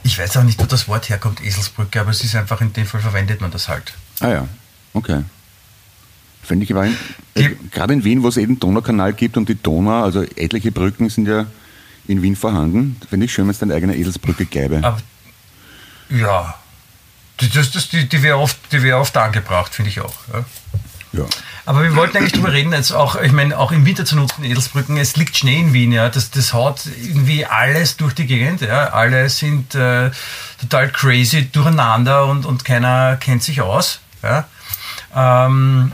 Ich 0.08 0.18
weiß 0.18 0.38
auch 0.38 0.44
nicht, 0.44 0.58
wo 0.62 0.64
das 0.64 0.88
Wort 0.88 1.10
herkommt, 1.10 1.44
Eselsbrücke, 1.44 2.00
aber 2.00 2.12
es 2.12 2.24
ist 2.24 2.34
einfach 2.34 2.62
in 2.62 2.72
dem 2.72 2.86
Fall 2.86 3.02
verwendet 3.02 3.42
man 3.42 3.52
das 3.52 3.68
halt. 3.68 3.94
Ah 4.22 4.30
ja, 4.30 4.48
okay. 4.94 5.26
Finde 6.44 6.64
ich 6.64 6.72
aber, 6.72 6.88
äh, 7.36 7.50
gerade 7.72 7.92
in 7.92 8.06
Wien, 8.06 8.24
wo 8.24 8.30
es 8.30 8.38
eben 8.38 8.58
Donaukanal 8.58 9.12
gibt 9.12 9.36
und 9.36 9.50
die 9.50 9.62
Donau, 9.62 10.06
also 10.06 10.22
etliche 10.22 10.72
Brücken 10.72 11.10
sind 11.10 11.28
ja 11.28 11.46
in 12.08 12.22
Wien 12.22 12.38
vorhanden. 12.38 12.96
Finde 13.10 13.26
ich 13.26 13.34
schön, 13.34 13.48
wenn 13.48 13.52
es 13.52 13.60
dann 13.60 13.70
eine 13.70 13.76
eigene 13.76 13.98
Eselsbrücke 13.98 14.46
gäbe. 14.46 14.82
Aber 14.82 14.98
ja, 16.10 16.56
die, 17.42 17.50
das, 17.50 17.72
das, 17.72 17.90
die, 17.90 18.08
die 18.08 18.24
wäre 18.24 18.38
oft, 18.38 18.58
die 18.72 18.82
wär 18.82 19.00
oft 19.00 19.18
angebracht, 19.18 19.76
finde 19.76 19.92
ich 19.92 20.00
auch. 20.00 20.16
Ja. 20.32 20.46
Ja. 21.20 21.26
Aber 21.68 21.84
wir 21.84 21.98
wollten 21.98 22.16
eigentlich 22.16 22.32
drüber 22.32 22.54
reden, 22.54 22.72
jetzt 22.72 22.94
auch, 22.94 23.22
ich 23.22 23.34
meine, 23.34 23.58
auch 23.58 23.74
im 23.74 23.86
Winter 23.86 24.06
zu 24.06 24.16
nutzen, 24.16 24.46
Edelsbrücken. 24.46 24.96
Es 24.96 25.18
liegt 25.18 25.36
Schnee 25.36 25.60
in 25.60 25.74
Wien, 25.74 25.92
ja. 25.92 26.08
Das, 26.08 26.32
das 26.32 26.54
haut 26.54 26.80
irgendwie 26.86 27.46
alles 27.46 27.98
durch 27.98 28.14
die 28.14 28.26
Gegend, 28.26 28.62
ja. 28.62 28.94
Alle 28.94 29.30
sind 29.30 29.76
äh, 29.76 30.10
total 30.62 30.90
crazy 30.94 31.50
durcheinander 31.52 32.26
und, 32.28 32.46
und 32.46 32.64
keiner 32.64 33.18
kennt 33.18 33.44
sich 33.44 33.60
aus. 33.60 34.00
Ja. 34.24 34.48
Ähm, 35.14 35.92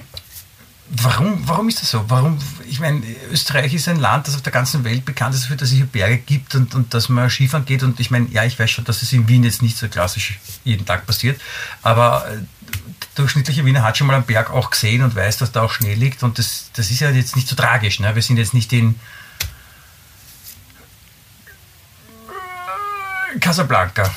warum, 0.89 1.41
warum 1.47 1.67
ist 1.69 1.81
das 1.81 1.89
so? 1.89 2.05
Warum, 2.07 2.37
ich 2.69 2.79
meine, 2.79 3.01
Österreich 3.31 3.73
ist 3.73 3.87
ein 3.87 3.99
Land, 3.99 4.27
das 4.27 4.35
auf 4.35 4.43
der 4.43 4.53
ganzen 4.53 4.83
Welt 4.83 5.05
bekannt 5.05 5.33
ist 5.33 5.45
dafür, 5.45 5.57
dass 5.57 5.69
es 5.69 5.75
hier 5.75 5.87
Berge 5.87 6.19
gibt 6.19 6.53
und, 6.53 6.75
und 6.75 6.93
dass 6.93 7.09
man 7.09 7.31
Skifahren 7.31 7.65
geht. 7.65 7.81
Und 7.81 7.99
ich 7.99 8.11
meine, 8.11 8.27
ja, 8.29 8.43
ich 8.43 8.59
weiß 8.59 8.69
schon, 8.69 8.85
dass 8.85 9.01
es 9.01 9.11
in 9.11 9.27
Wien 9.27 9.43
jetzt 9.43 9.63
nicht 9.63 9.77
so 9.77 9.87
klassisch 9.87 10.39
jeden 10.63 10.85
Tag 10.85 11.07
passiert, 11.07 11.41
aber 11.81 12.27
äh, 12.29 12.37
durchschnittliche 13.15 13.65
Wiener 13.65 13.83
hat 13.83 13.97
schon 13.97 14.07
mal 14.07 14.15
einen 14.15 14.25
Berg 14.25 14.49
auch 14.51 14.69
gesehen 14.71 15.03
und 15.03 15.15
weiß, 15.15 15.37
dass 15.37 15.51
da 15.51 15.61
auch 15.61 15.71
Schnee 15.71 15.93
liegt. 15.93 16.23
Und 16.23 16.39
das, 16.39 16.69
das 16.73 16.89
ist 16.91 16.99
ja 16.99 17.09
jetzt 17.11 17.35
nicht 17.35 17.47
so 17.47 17.55
tragisch. 17.55 17.99
Ne? 17.99 18.13
Wir 18.15 18.21
sind 18.21 18.37
jetzt 18.37 18.53
nicht 18.53 18.71
in 18.73 18.99
Casablanca, 23.39 24.13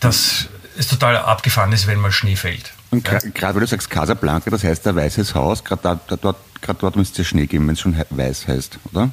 das 0.00 0.48
ist 0.76 0.90
total 0.90 1.16
abgefahren 1.18 1.72
ist, 1.72 1.86
wenn 1.86 1.98
mal 2.00 2.12
Schnee 2.12 2.36
fällt. 2.36 2.72
Und 2.90 3.04
gerade 3.04 3.54
weil 3.54 3.60
du 3.60 3.66
sagst 3.66 3.90
Casablanca, 3.90 4.50
das 4.50 4.64
heißt 4.64 4.86
ein 4.88 4.96
weißes 4.96 5.34
Haus, 5.34 5.62
gerade 5.64 5.82
da, 5.82 6.00
da, 6.06 6.16
dort, 6.16 6.36
grad 6.62 6.82
dort 6.82 6.96
müsste 6.96 7.22
es 7.22 7.28
Schnee 7.28 7.46
geben, 7.46 7.66
wenn 7.66 7.74
es 7.74 7.80
schon 7.80 7.96
weiß 8.10 8.48
heißt, 8.48 8.78
oder? 8.90 9.10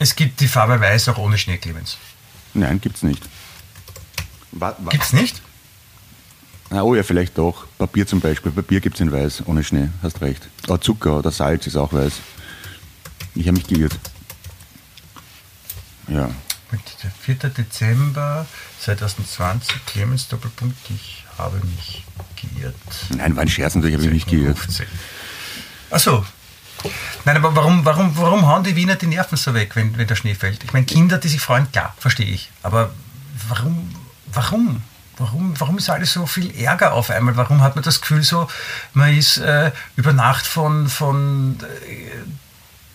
Es 0.00 0.14
gibt 0.14 0.40
die 0.40 0.48
Farbe 0.48 0.80
Weiß 0.80 1.08
auch 1.08 1.18
ohne 1.18 1.38
Schnee, 1.38 1.58
Clemens. 1.58 1.96
Nein, 2.54 2.80
gibt's 2.80 3.02
nicht. 3.02 3.22
Wa- 4.52 4.76
wa- 4.78 4.90
Gibt's 4.90 5.12
nicht? 5.12 5.40
Ah, 6.70 6.82
oh 6.82 6.94
ja, 6.94 7.02
vielleicht 7.02 7.38
doch. 7.38 7.66
Papier 7.78 8.06
zum 8.06 8.20
Beispiel. 8.20 8.52
Papier 8.52 8.80
gibt's 8.80 9.00
in 9.00 9.10
weiß, 9.10 9.44
ohne 9.46 9.64
Schnee. 9.64 9.88
Hast 10.02 10.20
recht. 10.20 10.48
Oh, 10.68 10.76
Zucker 10.76 11.18
oder 11.18 11.30
Salz 11.30 11.66
ist 11.66 11.76
auch 11.76 11.92
weiß. 11.92 12.12
Ich 13.34 13.46
habe 13.46 13.56
mich 13.56 13.66
geirrt. 13.66 13.98
Ja. 16.08 16.30
Der 17.02 17.10
4. 17.10 17.34
Dezember 17.50 18.46
2020, 18.80 19.86
Clemens 19.86 20.28
Doppelpunkt, 20.28 20.76
ich 20.90 21.24
habe 21.38 21.58
mich 21.64 22.04
geirrt. 22.36 22.74
Nein, 23.16 23.36
war 23.36 23.42
ein 23.42 23.48
Scherz, 23.48 23.74
natürlich 23.74 23.96
habe 23.96 24.04
ich 24.04 24.12
mich 24.12 24.26
geirrt. 24.26 24.58
Achso. 25.90 26.26
Nein, 27.24 27.36
aber 27.36 27.56
warum, 27.56 27.84
warum, 27.84 28.16
warum 28.16 28.46
hauen 28.46 28.64
die 28.64 28.76
Wiener 28.76 28.96
die 28.96 29.06
Nerven 29.06 29.36
so 29.36 29.54
weg, 29.54 29.76
wenn, 29.76 29.96
wenn 29.96 30.06
der 30.06 30.14
Schnee 30.14 30.34
fällt? 30.34 30.62
Ich 30.62 30.72
meine, 30.72 30.84
Kinder, 30.84 31.18
die 31.18 31.28
sich 31.28 31.40
freuen, 31.40 31.70
klar, 31.72 31.94
verstehe 31.98 32.26
ich. 32.26 32.50
Aber 32.62 32.90
warum, 33.48 33.94
warum? 34.26 34.82
Warum, 35.18 35.54
warum 35.58 35.78
ist 35.78 35.90
alles 35.90 36.12
so 36.12 36.26
viel 36.26 36.54
Ärger 36.56 36.92
auf 36.92 37.10
einmal? 37.10 37.36
Warum 37.36 37.60
hat 37.60 37.74
man 37.74 37.82
das 37.82 38.00
Gefühl 38.00 38.22
so, 38.22 38.48
man 38.94 39.16
ist 39.16 39.38
äh, 39.38 39.72
über 39.96 40.12
Nacht 40.12 40.46
von, 40.46 40.88
von 40.88 41.56
äh, 41.60 42.10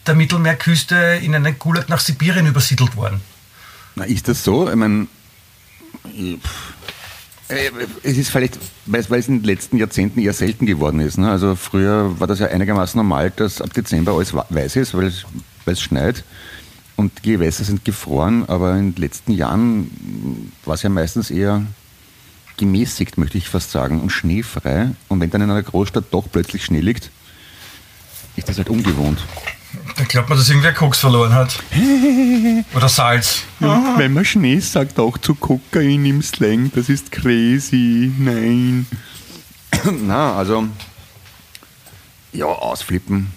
der 0.08 0.16
Mittelmeerküste 0.16 1.20
in 1.22 1.36
einen 1.36 1.60
Gulag 1.60 1.90
nach 1.90 2.00
Sibirien 2.00 2.48
übersiedelt 2.48 2.96
worden? 2.96 3.22
Na, 3.96 4.06
ist 4.06 4.28
das 4.28 4.44
so? 4.44 4.70
Ich 4.70 4.76
meine, 4.76 5.08
es 8.04 8.18
ist 8.18 8.30
vielleicht, 8.30 8.58
weil 8.86 9.20
es, 9.20 9.28
in 9.28 9.40
den 9.40 9.44
letzten 9.44 9.78
Jahrzehnten 9.78 10.20
eher 10.20 10.34
selten 10.34 10.66
geworden 10.66 11.02
ist. 11.02 11.18
Ne? 11.18 11.30
Also 11.30 11.56
früher 11.56 12.20
war 12.20 12.28
das 12.28 12.40
ja 12.40 12.48
einigermaßen 12.48 12.98
normal, 12.98 13.32
dass 13.32 13.62
ab 13.62 13.74
Dezember 13.74 14.14
alles 14.14 14.34
weiß 14.34 14.78
ist, 14.78 14.94
weil 14.94 15.08
es, 15.08 15.26
weil 15.66 15.74
es 15.74 15.82
schneit 15.82 16.24
und 16.96 17.12
die 17.24 17.34
Gewässer 17.34 17.64
sind 17.64 17.86
gefroren, 17.86 18.46
aber 18.48 18.76
in 18.76 18.94
den 18.94 19.02
letzten 19.02 19.32
Jahren 19.32 20.52
war 20.66 20.76
es 20.76 20.84
ja 20.84 20.90
meistens 20.90 21.32
eher 21.32 21.64
gemäßigt, 22.58 23.18
möchte 23.18 23.38
ich 23.38 23.50
fast 23.50 23.72
sagen, 23.72 24.02
und 24.02 24.10
schneefrei. 24.12 24.92
Und 25.08 25.20
wenn 25.20 25.30
dann 25.30 25.42
in 25.42 25.50
einer 25.52 25.64
Großstadt 25.64 26.06
doch 26.12 26.28
plötzlich 26.32 26.66
Schnee 26.66 26.80
liegt, 26.82 27.10
ist 28.36 28.50
das 28.50 28.58
halt 28.58 28.70
ungewohnt. 28.70 29.20
Da 29.98 30.04
glaubt 30.04 30.30
man, 30.30 30.38
dass 30.38 30.50
irgendwer 30.50 30.74
Koks 30.74 31.00
verloren 31.00 31.34
hat. 31.34 31.58
Oder 32.76 32.90
Salz. 32.90 33.42
Wenn 33.60 34.14
man 34.14 34.24
Schnee 34.26 34.60
sagt, 34.60 35.00
auch 35.00 35.18
zu 35.18 35.34
Kokain 35.36 36.06
im 36.06 36.22
Slang, 36.22 36.72
das 36.76 36.90
ist 36.90 37.12
crazy. 37.12 38.12
Nein. 38.20 38.86
Na, 40.06 40.36
also, 40.36 40.68
ja, 42.34 42.46
ausflippen. 42.46 43.28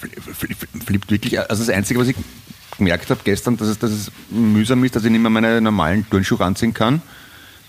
Fli- 0.00 0.10
fli- 0.32 0.84
Flippt 0.86 1.10
wirklich. 1.10 1.38
Also, 1.38 1.64
das 1.64 1.68
Einzige, 1.74 2.00
was 2.00 2.08
ich 2.08 2.16
gemerkt 2.78 3.10
habe 3.10 3.20
gestern, 3.24 3.56
dass 3.56 3.68
es, 3.68 3.78
dass 3.78 3.90
es 3.90 4.10
mühsam 4.30 4.82
ist, 4.84 4.96
dass 4.96 5.04
ich 5.04 5.10
nicht 5.10 5.20
mehr 5.20 5.30
meine 5.30 5.60
normalen 5.60 6.08
Turnschuhe 6.08 6.40
anziehen 6.40 6.74
kann, 6.74 7.02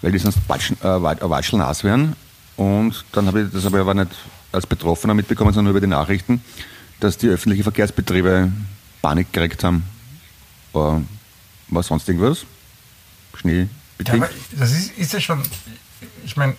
weil 0.01 0.11
die 0.11 0.17
sonst 0.19 0.37
äh, 0.37 0.83
wa- 0.83 1.13
äh, 1.13 1.29
watschelnass 1.29 1.83
werden. 1.83 2.15
Und 2.57 3.03
dann 3.11 3.27
habe 3.27 3.41
ich, 3.43 3.51
das 3.51 3.65
habe 3.65 3.77
ich 3.77 3.81
aber 3.81 3.93
nicht 3.93 4.11
als 4.51 4.65
Betroffener 4.65 5.13
mitbekommen, 5.13 5.53
sondern 5.53 5.65
nur 5.73 5.77
über 5.77 5.85
die 5.85 5.91
Nachrichten, 5.91 6.41
dass 6.99 7.17
die 7.17 7.27
öffentlichen 7.27 7.63
Verkehrsbetriebe 7.63 8.51
Panik 9.01 9.33
gekriegt 9.33 9.63
haben. 9.63 9.83
War, 10.73 11.01
war 11.67 11.83
sonst 11.83 12.07
irgendwas? 12.07 12.45
Schnee 13.35 13.61
Ja, 13.61 13.67
bedingt? 13.97 14.23
aber 14.23 14.29
das 14.51 14.71
ist, 14.71 14.97
ist 14.97 15.13
ja 15.13 15.19
schon, 15.19 15.41
ich 16.25 16.37
meine, 16.37 16.55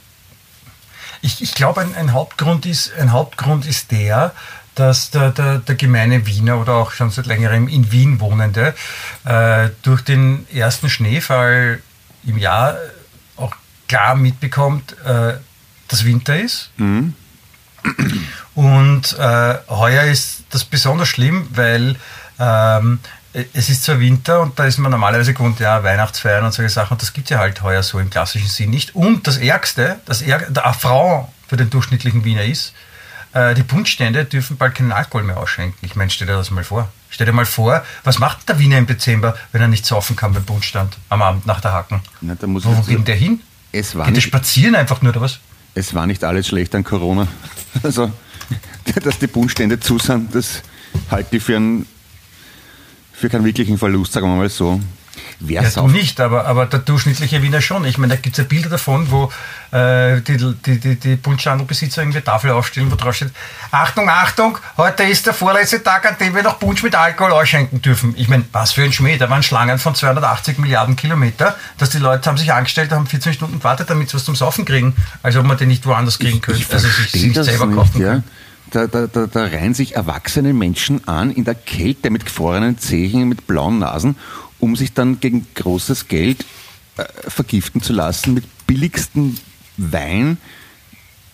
ich, 1.22 1.40
ich 1.42 1.55
glaube, 1.55 1.81
ein, 1.81 1.94
ein, 1.94 2.12
Hauptgrund 2.12 2.66
ist, 2.66 2.92
ein 2.99 3.12
Hauptgrund 3.12 3.66
ist 3.66 3.90
der, 3.90 4.33
dass 4.75 5.11
der, 5.11 5.31
der, 5.31 5.59
der 5.59 5.75
gemeine 5.75 6.27
Wiener 6.27 6.61
oder 6.61 6.75
auch 6.75 6.90
schon 6.92 7.11
seit 7.11 7.25
längerem 7.27 7.66
in 7.68 7.90
Wien 7.92 8.20
wohnende 8.20 8.75
äh, 9.25 9.70
durch 9.83 10.03
den 10.03 10.46
ersten 10.53 10.90
Schneefall 10.90 11.81
im 12.27 12.37
Jahr 12.37 12.77
klar 13.88 14.14
mitbekommt, 14.14 14.96
äh, 15.05 15.35
dass 15.88 16.05
Winter 16.05 16.38
ist. 16.38 16.70
Und 18.55 19.18
äh, 19.18 19.55
heuer 19.68 20.05
ist 20.05 20.44
das 20.51 20.64
besonders 20.64 21.09
schlimm, 21.09 21.46
weil 21.53 21.96
ähm, 22.38 22.99
es 23.53 23.68
ist 23.68 23.85
zwar 23.85 24.01
Winter 24.01 24.40
und 24.40 24.59
da 24.59 24.64
ist 24.64 24.79
man 24.79 24.90
normalerweise 24.90 25.35
gewohnt, 25.35 25.61
ja, 25.61 25.83
Weihnachtsfeiern 25.85 26.44
und 26.44 26.53
solche 26.53 26.70
Sachen, 26.70 26.94
und 26.94 27.03
das 27.03 27.12
gibt 27.12 27.27
es 27.27 27.31
ja 27.31 27.38
halt 27.38 27.62
heuer 27.62 27.83
so 27.83 27.99
im 27.99 28.09
klassischen 28.09 28.49
Sinn 28.49 28.70
nicht. 28.70 28.94
Und 28.94 29.27
das 29.27 29.37
Ärgste, 29.37 30.01
das 30.07 30.22
Ärg 30.22 30.53
der 30.53 30.66
Affront 30.66 31.29
für 31.46 31.57
den 31.57 31.68
durchschnittlichen 31.68 32.25
Wiener 32.25 32.44
ist, 32.44 32.72
äh, 33.35 33.55
die 33.55 33.62
Bundstände 33.62 34.25
dürfen 34.25 34.57
bald 34.57 34.75
keinen 34.75 34.92
Alkohol 34.92 35.22
mehr 35.22 35.37
ausschenken. 35.37 35.77
Ich 35.83 35.94
meine, 35.94 36.11
stell 36.11 36.27
dir 36.27 36.37
das 36.37 36.51
mal 36.51 36.64
vor. 36.64 36.88
Stell 37.11 37.27
dir 37.27 37.33
mal 37.33 37.46
vor, 37.46 37.85
was 38.05 38.18
macht 38.18 38.49
der 38.49 38.59
Wiener 38.59 38.79
im 38.79 38.87
Dezember, 38.87 39.37
wenn 39.53 39.61
er 39.61 39.68
nicht 39.68 39.85
saufen 39.87 40.16
kann 40.16 40.33
beim 40.33 40.44
Bundstand 40.44 40.96
am 41.11 41.22
Abend 41.22 41.46
nach 41.46 41.61
der 41.61 41.72
Hacken? 41.72 42.01
Na, 42.22 42.35
Wo 42.40 42.70
geht 42.83 43.07
der 43.07 43.16
hin? 43.16 43.40
Es 43.78 43.94
war, 43.94 44.06
Geht 44.06 44.14
nicht, 44.16 44.24
spazieren 44.24 44.74
einfach 44.74 45.02
nur 45.02 45.12
oder 45.12 45.20
was? 45.20 45.40
es 45.74 45.92
war 45.92 46.06
nicht 46.06 46.24
alles 46.24 46.48
schlecht 46.48 46.74
an 46.74 46.84
Corona. 46.84 47.28
Also, 47.82 48.10
dass 49.04 49.18
die 49.18 49.26
Bundstände 49.26 49.78
zu 49.78 49.98
sind, 49.98 50.34
das 50.34 50.62
halte 51.10 51.36
ich 51.36 51.42
für, 51.42 51.56
einen, 51.56 51.86
für 53.12 53.28
keinen 53.28 53.44
wirklichen 53.44 53.76
Verlust, 53.76 54.14
sagen 54.14 54.26
wir 54.28 54.36
mal 54.36 54.48
so. 54.48 54.80
Wer 55.40 55.62
Ja, 55.62 55.68
du 55.68 55.70
sauft 55.70 55.94
nicht, 55.94 56.20
aber, 56.20 56.46
aber 56.46 56.66
der 56.66 56.81
durchschnittliche 56.81 57.42
Wiener 57.42 57.61
schon. 57.61 57.85
Ich 57.85 57.98
meine, 57.98 58.14
da 58.14 58.20
gibt 58.20 58.38
es 58.38 58.38
ja 58.38 58.44
Bilder 58.44 58.70
davon, 58.70 59.11
wo 59.11 59.31
äh, 59.72 60.20
die, 60.20 60.37
die, 60.37 60.79
die, 60.81 60.96
die 60.96 61.16
Punschandelbesitzer 61.16 62.02
irgendwie 62.02 62.20
Tafel 62.20 62.50
aufstellen, 62.52 62.90
wo 62.90 62.96
drauf 62.96 63.14
steht, 63.14 63.31
Achtung, 63.70 64.09
Achtung, 64.09 64.59
heute 64.76 65.02
ist 65.05 65.26
der 65.26 65.35
vorletzte 65.35 65.83
Tag, 65.83 66.07
an 66.07 66.16
dem 66.18 66.35
wir 66.35 66.42
noch 66.42 66.59
Punsch 66.59 66.83
mit 66.83 66.94
Alkohol 66.94 67.33
ausschenken 67.33 67.83
dürfen. 67.83 68.14
Ich 68.16 68.29
meine, 68.29 68.44
was 68.52 68.72
für 68.72 68.83
ein 68.83 68.92
Schmäh, 68.92 69.18
da 69.18 69.29
waren 69.29 69.42
Schlangen 69.42 69.79
von 69.79 69.94
280 69.94 70.59
Milliarden 70.59 70.96
Kilometer, 70.96 71.57
dass 71.79 71.90
die 71.90 71.98
Leute 71.98 72.29
haben 72.29 72.38
sich 72.38 72.52
angestellt, 72.52 72.92
haben 72.92 73.07
14 73.07 73.35
Stunden 73.35 73.59
gewartet, 73.59 73.90
damit 73.90 74.09
sie 74.09 74.14
was 74.14 74.24
zum 74.24 74.37
Saufen 74.37 74.64
kriegen, 74.64 74.94
als 75.22 75.37
ob 75.37 75.44
man 75.44 75.57
den 75.57 75.68
nicht 75.68 75.87
woanders 75.87 76.18
kriegen 76.18 76.40
könnte. 76.40 76.61
Ich 76.61 76.72
also 76.72 76.88
sich, 76.88 77.33
das 77.33 77.46
selber 77.46 77.66
nicht, 77.66 77.76
kaufen 77.76 78.00
ja. 78.00 78.09
können. 78.09 78.24
Da, 78.70 78.88
da, 78.88 79.07
da, 79.07 79.26
da 79.26 79.44
reihen 79.44 79.74
sich 79.74 79.94
erwachsene 79.94 80.52
Menschen 80.52 81.07
an 81.07 81.31
in 81.31 81.44
der 81.44 81.55
Kälte 81.55 82.11
mit 82.11 82.24
gefrorenen 82.24 82.79
Zehen, 82.79 83.29
mit 83.29 83.46
blauen 83.46 83.79
Nasen, 83.79 84.16
um 84.66 84.74
sich 84.76 84.92
dann 84.92 85.20
gegen 85.20 85.46
großes 85.55 86.09
Geld 86.09 86.44
äh, 86.96 87.05
vergiften 87.29 87.81
zu 87.81 87.92
lassen 87.92 88.35
mit 88.35 88.44
billigstem 88.66 89.37
Wein, 89.76 90.38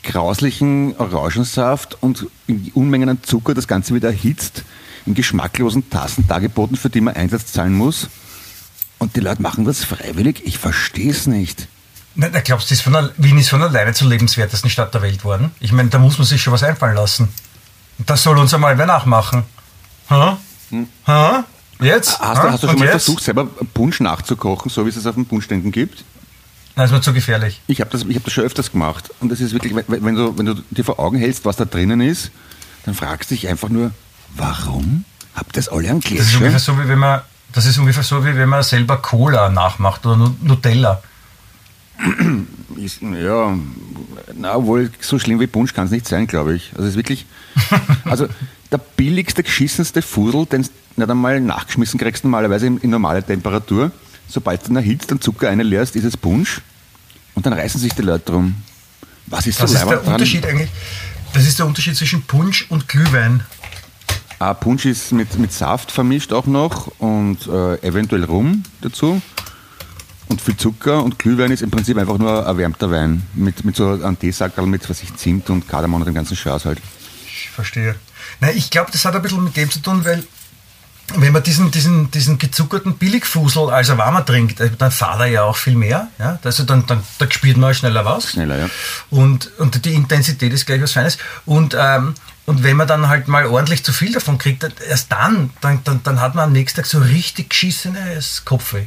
grauslichen 0.03 0.95
Orangensaft 0.99 2.03
und 2.03 2.27
in 2.47 2.71
Unmengen 2.75 3.09
an 3.09 3.23
Zucker, 3.23 3.55
das 3.55 3.67
Ganze 3.69 3.95
wieder 3.95 4.09
erhitzt, 4.09 4.65
in 5.07 5.15
geschmacklosen 5.15 5.89
Tassen 5.91 6.27
dargeboten, 6.29 6.77
für 6.77 6.91
die 6.91 7.01
man 7.01 7.15
Einsatz 7.15 7.53
zahlen 7.53 7.75
muss. 7.75 8.09
Und 8.99 9.17
die 9.17 9.21
Leute 9.21 9.41
machen 9.43 9.65
das 9.65 9.83
freiwillig? 9.85 10.43
Ich 10.45 10.59
verstehe 10.59 11.11
es 11.11 11.27
nicht. 11.27 11.69
Na, 12.15 12.29
na, 12.31 12.41
glaubst 12.41 12.71
du, 12.71 12.75
ist 12.75 12.83
von, 12.83 12.95
al- 12.95 13.15
Wien 13.17 13.39
ist 13.39 13.49
von 13.49 13.63
alleine 13.63 13.95
zur 13.95 14.09
lebenswertesten 14.09 14.69
Stadt 14.71 14.93
der 14.93 15.01
Welt 15.03 15.25
worden? 15.25 15.51
Ich 15.61 15.73
meine, 15.73 15.89
da 15.89 15.99
muss 15.99 16.19
man 16.19 16.27
sich 16.27 16.43
schon 16.43 16.53
was 16.53 16.63
einfallen 16.63 16.95
lassen. 16.97 17.29
Und 17.99 18.11
Das 18.11 18.23
soll 18.23 18.37
uns 18.39 18.53
einmal 18.53 18.77
wer 18.77 18.87
nachmachen. 18.87 19.45
Ha? 20.11 20.37
Ha? 21.07 21.45
Jetzt? 21.85 22.19
Hast, 22.21 22.39
ha? 22.39 22.43
du, 22.47 22.51
hast 22.53 22.63
du 22.63 22.67
schon 22.67 22.75
Und 22.77 22.79
mal 22.81 22.85
jetzt? 22.87 23.05
versucht, 23.05 23.23
selber 23.25 23.47
Punsch 23.75 24.01
nachzukochen, 24.01 24.71
so 24.71 24.85
wie 24.85 24.89
es 24.91 24.97
es 24.97 25.07
auf 25.07 25.15
den 25.15 25.27
Punschständen 25.27 25.71
gibt? 25.73 26.05
Nein, 26.77 26.87
ist 26.87 26.93
mir 26.93 27.01
zu 27.03 27.13
gefährlich. 27.13 27.61
Ich 27.67 27.81
habe 27.81 27.91
das, 27.91 28.05
ich 28.05 28.17
hab 28.17 28.25
das 28.25 28.33
schon 28.33 28.45
öfters 28.45 28.73
gemacht. 28.73 29.11
Und 29.21 29.31
das 29.31 29.41
ist 29.41 29.53
wirklich, 29.53 29.75
wenn, 29.89 30.15
du, 30.15 30.39
wenn 30.39 30.47
du 30.47 30.55
dir 30.71 30.85
vor 30.85 30.99
Augen 30.99 31.19
hältst, 31.19 31.45
was 31.45 31.57
da 31.57 31.65
drinnen 31.67 32.01
ist, 32.01 32.31
dann 32.87 32.95
fragst 32.95 33.31
du 33.31 33.35
dich 33.35 33.47
einfach 33.49 33.69
nur, 33.69 33.91
warum? 34.37 35.05
Habt 35.35 35.51
ihr 35.51 35.61
das 35.61 35.69
alle 35.69 35.91
am 35.91 36.01
Das 36.01 36.11
ist, 36.11 36.19
ungefähr 36.35 36.41
Gläschen? 36.51 36.59
so, 36.59 36.79
wie 36.83 36.89
wenn 36.89 36.99
man, 36.99 37.21
das 37.53 37.67
ist 37.67 37.79
ungefähr 37.79 38.03
so, 38.03 38.25
wie 38.25 38.35
wenn 38.37 38.49
man 38.49 38.63
selber 38.63 38.97
Cola 38.99 39.49
nachmacht 39.51 40.07
oder 40.07 40.17
Nu- 40.17 40.35
Nutella. 40.43 41.03
Ja, 43.23 43.57
na, 44.35 44.63
wohl 44.65 44.91
so 45.01 45.19
schlimm 45.19 45.39
wie 45.41 45.47
Punsch 45.47 45.73
kann 45.75 45.85
es 45.87 45.91
nicht 45.91 46.09
sein, 46.09 46.27
glaube 46.27 46.55
ich. 46.55 46.71
Also 46.75 46.85
es 46.85 46.91
ist 46.91 46.97
wirklich, 46.97 47.27
also 48.05 48.27
der 48.73 48.79
billigste, 48.79 49.43
geschissenste 49.43 50.03
Fudel, 50.03 50.47
den 50.47 50.63
du 50.63 50.69
nicht 50.97 51.11
einmal 51.11 51.41
nachgeschmissen 51.41 51.99
kriegst, 51.99 52.25
normalerweise 52.25 52.67
in, 52.67 52.79
in 52.79 52.91
normaler 52.91 53.25
Temperatur. 53.25 53.91
Sobald 54.29 54.67
du 54.67 54.73
ihn 54.73 54.77
erhitzt 54.77 55.13
und 55.13 55.23
Zucker 55.23 55.51
einleerst, 55.51 55.95
ist 55.97 56.05
es 56.05 56.17
Punsch. 56.17 56.63
Und 57.35 57.47
dann 57.47 57.53
reißen 57.53 57.81
sich 57.81 57.93
die 57.95 58.03
Leute 58.03 58.33
drum. 58.33 58.55
Was 59.27 59.47
ist 59.47 59.61
Was 59.63 59.73
ist 59.73 59.85
der 59.85 59.97
dran? 59.97 60.15
Unterschied 60.15 60.47
eigentlich? 60.47 60.71
Das 61.33 61.47
ist 61.47 61.59
der 61.59 61.67
Unterschied 61.67 61.97
zwischen 61.97 62.23
Punsch 62.23 62.67
und 62.69 62.89
Glühwein. 62.89 63.43
Ah, 64.39 64.55
Punsch 64.55 64.87
ist 64.87 65.13
mit, 65.13 65.39
mit 65.39 65.53
Saft 65.53 65.93
vermischt 65.93 66.33
auch 66.33 66.47
noch 66.47 66.89
und 66.99 67.47
äh, 67.47 67.77
eventuell 67.87 68.25
Rum 68.25 68.65
dazu. 68.81 69.23
Und 70.29 70.41
viel 70.41 70.57
Zucker 70.57 71.03
und 71.03 71.19
Glühwein 71.19 71.53
ist 71.53 71.63
im 71.63 71.71
Prinzip 71.71 71.97
einfach 71.97 72.19
nur 72.19 72.43
erwärmter 72.43 72.91
Wein. 72.91 73.23
Mit, 73.35 73.65
mit 73.65 73.77
so 73.77 73.91
einem 73.91 74.19
Teesackerl 74.19 74.67
mit, 74.67 74.89
was 74.89 75.03
ich, 75.03 75.15
Zimt 75.17 75.49
und 75.51 75.69
Kardamom 75.69 76.01
und 76.01 76.07
dem 76.07 76.15
ganzen 76.15 76.37
Schaß 76.37 76.65
halt. 76.65 76.81
Ich 77.27 77.51
verstehe. 77.51 77.95
Nein, 78.41 78.57
ich 78.57 78.71
glaube, 78.71 78.91
das 78.93 79.05
hat 79.05 79.15
ein 79.15 79.23
bisschen 79.23 79.45
mit 79.45 79.57
dem 79.57 79.71
zu 79.71 79.81
tun, 79.81 80.05
weil 80.05 80.25
wenn 81.15 81.33
man 81.33 81.43
diesen, 81.43 81.71
diesen, 81.71 82.11
diesen 82.11 82.39
gezuckerten 82.39 82.97
Billigfusel 82.97 83.71
als 83.71 83.89
er 83.89 83.99
warmer 83.99 84.25
trinkt, 84.25 84.61
äh, 84.61 84.71
dann 84.79 84.91
fahrt 84.91 85.21
er 85.21 85.27
ja 85.27 85.43
auch 85.43 85.57
viel 85.57 85.75
mehr. 85.75 86.09
Ja? 86.19 86.39
Also 86.43 86.63
dann, 86.63 86.87
dann, 86.87 87.03
da 87.19 87.31
spürt 87.31 87.57
man 87.57 87.75
schneller 87.75 88.05
was. 88.05 88.31
Schneller, 88.31 88.59
ja. 88.59 88.71
Und, 89.11 89.51
und 89.59 89.85
die 89.85 89.95
Intensität 89.95 90.53
ist 90.53 90.65
gleich 90.65 90.81
was 90.81 90.93
Feines. 90.93 91.19
Und, 91.45 91.77
ähm, 91.79 92.15
und 92.47 92.63
wenn 92.63 92.77
man 92.77 92.89
dann 92.89 93.09
halt 93.09 93.29
mal 93.29 93.47
ordentlich 93.47 93.85
zu 93.85 93.93
viel 93.93 94.13
davon 94.13 94.39
kriegt, 94.39 94.63
dann- 94.63 94.73
erst 94.89 95.13
dann, 95.13 95.51
dann, 95.61 95.81
dann, 95.85 96.03
dann 96.03 96.21
hat 96.21 96.35
man 96.35 96.45
am 96.45 96.53
nächsten 96.53 96.77
Tag 96.77 96.87
so 96.87 96.99
richtig 96.99 97.51
geschissenes 97.51 98.45
Kopfweh. 98.45 98.87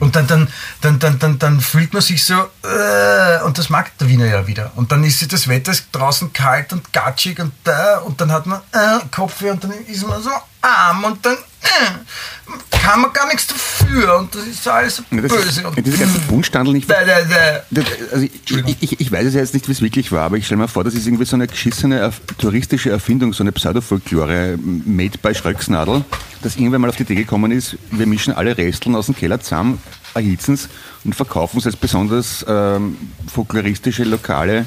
Und 0.00 0.16
dann, 0.16 0.26
dann, 0.26 0.48
dann, 0.80 0.98
dann, 0.98 1.18
dann, 1.18 1.38
dann 1.38 1.60
fühlt 1.60 1.92
man 1.92 2.02
sich 2.02 2.24
so, 2.24 2.34
äh, 2.34 3.42
und 3.44 3.58
das 3.58 3.68
mag 3.68 3.96
der 3.98 4.08
Wiener 4.08 4.26
ja 4.26 4.46
wieder. 4.46 4.72
Und 4.74 4.90
dann 4.92 5.04
ist 5.04 5.32
das 5.32 5.46
Wetter 5.46 5.72
draußen 5.92 6.32
kalt 6.32 6.72
und 6.72 6.92
gatschig 6.92 7.38
und 7.38 7.52
da, 7.64 7.98
und 7.98 8.20
dann 8.20 8.32
hat 8.32 8.46
man 8.46 8.60
äh, 8.72 8.98
Kopfweh 9.10 9.50
und 9.50 9.62
dann 9.62 9.72
ist 9.86 10.06
man 10.06 10.22
so 10.22 10.30
arm 10.62 11.04
und 11.04 11.24
dann 11.24 11.34
äh, 11.34 12.78
kann 12.82 13.00
man 13.02 13.12
gar 13.12 13.26
nichts 13.28 13.46
dafür 13.46 14.18
und 14.18 14.34
das 14.34 14.46
ist 14.46 14.66
alles 14.66 14.96
so 14.96 15.02
Ja, 15.10 15.20
das 15.20 15.32
böse. 15.32 15.48
ist, 15.48 15.64
und, 15.64 15.86
diese 15.86 15.98
ganzen 15.98 16.20
Punschstandel 16.22 16.74
nicht. 16.74 16.88
Bäh, 16.88 16.94
bäh, 17.04 17.24
bäh. 17.28 17.60
Das- 17.70 18.12
Also 18.12 18.24
ich, 18.24 18.76
ich, 18.82 19.00
ich 19.00 19.12
weiß 19.12 19.26
es 19.26 19.34
ja 19.34 19.40
jetzt 19.40 19.54
nicht, 19.54 19.68
wie 19.68 19.72
es 19.72 19.80
wirklich 19.82 20.10
war, 20.12 20.22
aber 20.22 20.36
ich 20.36 20.46
stelle 20.46 20.60
mir 20.62 20.68
vor, 20.68 20.82
das 20.84 20.94
ist 20.94 21.06
irgendwie 21.06 21.24
so 21.26 21.36
eine 21.36 21.46
geschissene 21.46 22.12
touristische 22.38 22.90
Erfindung, 22.90 23.32
so 23.32 23.42
eine 23.42 23.52
Pseudofolklore, 23.52 24.58
made 24.58 25.18
by 25.18 25.34
Schröcksnadel, 25.34 26.04
dass 26.42 26.56
irgendwann 26.56 26.80
mal 26.80 26.88
auf 26.90 26.96
die 26.96 27.02
Idee 27.02 27.14
gekommen 27.16 27.52
ist, 27.52 27.76
wir 27.90 28.06
mischen 28.06 28.32
alle 28.34 28.56
Resteln 28.56 28.94
aus 28.96 29.06
dem 29.06 29.16
Keller 29.16 29.40
zusammen, 29.40 29.80
erhitzen 30.14 30.54
es 30.54 30.68
und 31.04 31.14
verkaufen 31.14 31.58
es 31.58 31.66
als 31.66 31.76
besonders 31.76 32.44
ähm, 32.48 32.96
folkloristische, 33.32 34.04
lokale, 34.04 34.64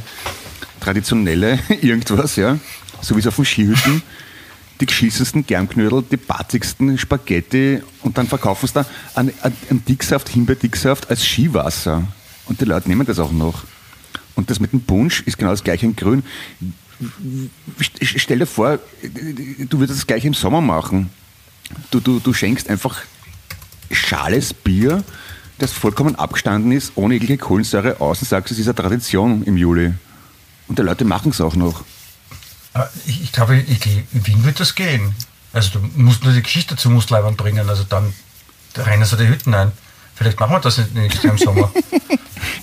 traditionelle 0.80 1.60
irgendwas, 1.82 2.36
ja, 2.36 2.58
so 3.02 3.16
wie 3.16 3.20
es 3.20 3.28
auf 3.28 3.36
den 3.36 3.46
Skihütten 3.46 4.04
die 4.80 4.86
geschissensten 4.86 5.46
Germknödel, 5.46 6.04
die 6.10 6.18
batzigsten 6.18 6.98
Spaghetti 6.98 7.82
und 8.02 8.18
dann 8.18 8.28
verkaufen 8.28 8.68
sie 8.68 8.74
da 8.74 8.86
einen, 9.16 9.34
einen 9.42 9.86
Dicksaft, 9.86 10.30
Himbeerdicksaft 10.30 11.10
als 11.10 11.24
Skiwasser. 11.26 12.04
Und 12.46 12.60
die 12.60 12.66
Leute 12.66 12.90
nehmen 12.90 13.06
das 13.06 13.20
auch 13.20 13.32
noch. 13.32 13.64
Und 14.36 14.50
das 14.50 14.60
mit 14.60 14.74
dem 14.74 14.82
Punsch 14.82 15.22
ist 15.22 15.38
genau 15.38 15.52
das 15.52 15.64
gleiche 15.64 15.86
in 15.86 15.96
Grün. 15.96 16.24
St- 17.80 18.18
Stell 18.20 18.40
dir 18.40 18.46
vor, 18.48 18.80
du 19.70 19.80
würdest 19.80 20.00
das 20.00 20.08
gleiche 20.08 20.28
im 20.28 20.34
Sommer 20.34 20.60
machen. 20.62 21.10
Du, 21.92 22.00
du, 22.00 22.20
du 22.20 22.34
schenkst 22.34 22.70
einfach 22.70 23.02
schales 23.92 24.54
Bier, 24.54 25.04
das 25.60 25.72
vollkommen 25.72 26.16
abgestanden 26.16 26.72
ist, 26.72 26.94
ohne 26.96 27.14
jegliche 27.14 27.38
Kohlensäure 27.38 28.02
aus 28.02 28.22
und 28.22 28.28
sagst, 28.28 28.52
es 28.52 28.60
ist 28.60 28.68
eine 28.68 28.76
Tradition 28.76 29.44
im 29.44 29.56
Juli. 29.56 29.94
Und 30.68 30.80
die 30.80 30.84
Leute 30.84 31.06
machen 31.06 31.30
es 31.32 31.40
auch 31.40 31.56
noch. 31.56 31.84
Ich, 33.06 33.24
ich 33.24 33.32
glaube, 33.32 33.58
ich, 33.58 33.86
in 33.86 34.28
Wien 34.28 34.44
wird 34.46 34.60
das 34.60 34.76
gehen. 34.76 35.16
Also 35.52 35.80
du 35.80 35.80
musst 35.96 36.24
nur 36.24 36.34
die 36.34 36.42
Geschichte 36.42 36.76
zu 36.76 36.90
Mustleibern 36.90 37.36
bringen, 37.36 37.70
also 37.70 37.84
dann 37.84 38.14
rennen 38.76 39.06
so 39.06 39.16
die 39.16 39.28
Hütten 39.28 39.54
ein. 39.54 39.72
Vielleicht 40.16 40.40
machen 40.40 40.52
wir 40.52 40.60
das 40.60 40.78
nächstes 40.94 41.24
Jahr 41.24 41.34
im 41.34 41.40
Sommer. 41.40 41.72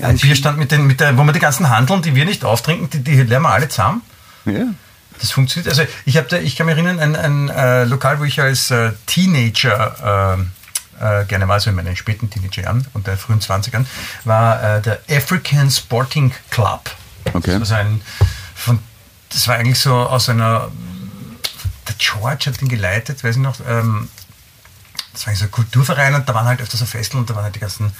Ein 0.00 0.16
Bierstand, 0.16 0.58
mit 0.58 0.70
den, 0.70 0.86
mit 0.86 1.00
der, 1.00 1.16
wo 1.16 1.24
wir 1.24 1.32
die 1.32 1.40
ganzen 1.40 1.68
Handeln, 1.68 2.02
die 2.02 2.14
wir 2.14 2.24
nicht 2.24 2.44
auftrinken, 2.44 2.88
die, 2.90 3.00
die 3.02 3.22
lernen 3.22 3.44
wir 3.44 3.50
alle 3.50 3.68
zusammen. 3.68 4.02
Ja. 4.46 4.66
Das 5.20 5.32
funktioniert. 5.32 5.68
Also 5.68 5.82
ich, 6.06 6.16
hab 6.16 6.28
da, 6.28 6.38
ich 6.38 6.56
kann 6.56 6.66
mich 6.66 6.76
erinnern, 6.76 6.98
ein, 6.98 7.16
ein 7.16 7.48
äh, 7.50 7.84
Lokal, 7.84 8.18
wo 8.20 8.24
ich 8.24 8.40
als 8.40 8.70
äh, 8.70 8.92
Teenager 9.06 10.38
äh, 10.38 11.20
äh, 11.20 11.24
gerne 11.26 11.48
war, 11.48 11.54
also 11.54 11.70
in 11.70 11.76
meinen 11.76 11.96
späten 11.96 12.30
Teenagerjahren 12.30 12.86
und 12.94 13.06
den 13.06 13.18
frühen 13.18 13.40
20ern, 13.40 13.84
war 14.24 14.76
äh, 14.76 14.80
der 14.80 15.00
African 15.10 15.70
Sporting 15.70 16.32
Club. 16.50 16.90
Okay. 17.32 17.58
Das 17.58 17.68
so 17.68 17.74
ein, 17.74 18.00
von, 18.54 18.78
das 19.30 19.48
war 19.48 19.56
eigentlich 19.56 19.80
so 19.80 19.94
aus 19.94 20.28
einer, 20.28 20.70
der 21.88 21.94
George 21.98 22.44
hat 22.46 22.60
den 22.60 22.68
geleitet, 22.68 23.24
weiß 23.24 23.36
ich 23.36 23.42
noch, 23.42 23.56
ähm, 23.66 24.08
das 25.12 25.22
war 25.22 25.28
eigentlich 25.28 25.40
so 25.40 25.44
ein 25.46 25.50
Kulturverein 25.50 26.14
und 26.14 26.28
da 26.28 26.34
waren 26.34 26.46
halt 26.46 26.60
öfter 26.60 26.76
so 26.76 26.86
Festel 26.86 27.18
und 27.18 27.30
da 27.30 27.34
waren 27.34 27.44
halt 27.44 27.54
die 27.54 27.60
ganzen 27.60 27.92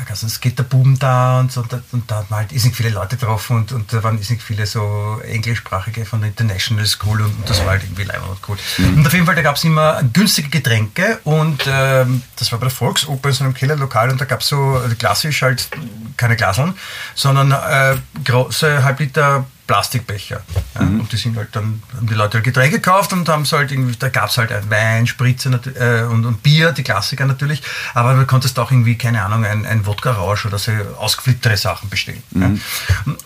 die 0.00 0.04
ganzen 0.04 0.28
Skaterbuben 0.28 0.98
da 0.98 1.40
und 1.40 1.52
so 1.52 1.62
und 1.62 1.72
da, 1.72 1.80
und 1.92 2.10
da 2.10 2.16
hat 2.16 2.30
man 2.30 2.40
halt 2.40 2.52
irrsinnig 2.52 2.76
viele 2.76 2.90
Leute 2.90 3.16
getroffen 3.16 3.56
und, 3.56 3.72
und 3.72 3.92
da 3.92 4.02
waren 4.02 4.18
irrsinnig 4.18 4.42
viele 4.42 4.66
so 4.66 5.20
englischsprachige 5.24 6.04
von 6.04 6.20
der 6.20 6.28
International 6.28 6.84
School 6.84 7.22
und, 7.22 7.38
und 7.38 7.48
das 7.48 7.60
war 7.60 7.68
halt 7.68 7.82
irgendwie 7.84 8.04
leibend 8.04 8.28
und 8.28 8.38
cool. 8.48 8.58
Und 8.78 9.06
auf 9.06 9.12
jeden 9.12 9.26
Fall, 9.26 9.34
da 9.34 9.42
gab 9.42 9.56
es 9.56 9.64
immer 9.64 10.02
günstige 10.12 10.48
Getränke 10.48 11.18
und 11.24 11.62
ähm, 11.66 12.22
das 12.36 12.52
war 12.52 12.58
bei 12.58 12.66
der 12.66 12.74
Volksoper 12.74 13.28
in 13.28 13.34
so 13.34 13.44
einem 13.44 13.54
Kellerlokal 13.54 14.10
und 14.10 14.20
da 14.20 14.24
gab 14.24 14.40
es 14.40 14.48
so 14.48 14.80
äh, 14.80 14.94
klassisch 14.94 15.42
halt 15.42 15.68
keine 16.16 16.36
Glaseln, 16.36 16.74
sondern 17.14 17.52
äh, 17.52 17.96
große 18.24 18.84
Halbliter 18.84 19.46
Plastikbecher. 19.66 20.42
Ja, 20.74 20.80
Und 20.82 21.10
die 21.10 21.16
sind 21.16 21.36
halt 21.36 21.48
dann, 21.52 21.82
haben 21.96 22.06
die 22.06 22.14
Leute 22.14 22.34
halt 22.34 22.44
Getränke 22.44 22.76
gekauft 22.76 23.12
und 23.12 23.28
haben 23.28 23.44
halt 23.44 23.72
irgendwie, 23.72 23.96
da 23.98 24.08
gab 24.08 24.30
es 24.30 24.38
halt 24.38 24.52
ein 24.52 24.70
Wein, 24.70 25.06
Spritze 25.06 25.48
äh, 25.48 26.02
und, 26.04 26.24
und 26.24 26.42
Bier, 26.42 26.72
die 26.72 26.82
Klassiker 26.82 27.26
natürlich, 27.26 27.62
aber 27.94 28.14
du 28.14 28.26
konntest 28.26 28.58
auch 28.58 28.70
irgendwie, 28.70 28.96
keine 28.96 29.24
Ahnung, 29.24 29.44
ein, 29.44 29.66
ein 29.66 29.84
Wodka-Rausch 29.86 30.46
oder 30.46 30.58
so 30.58 30.72
ausgeflipptere 30.98 31.56
Sachen 31.56 31.88
bestellen. 31.88 32.22
Ja. 32.32 32.50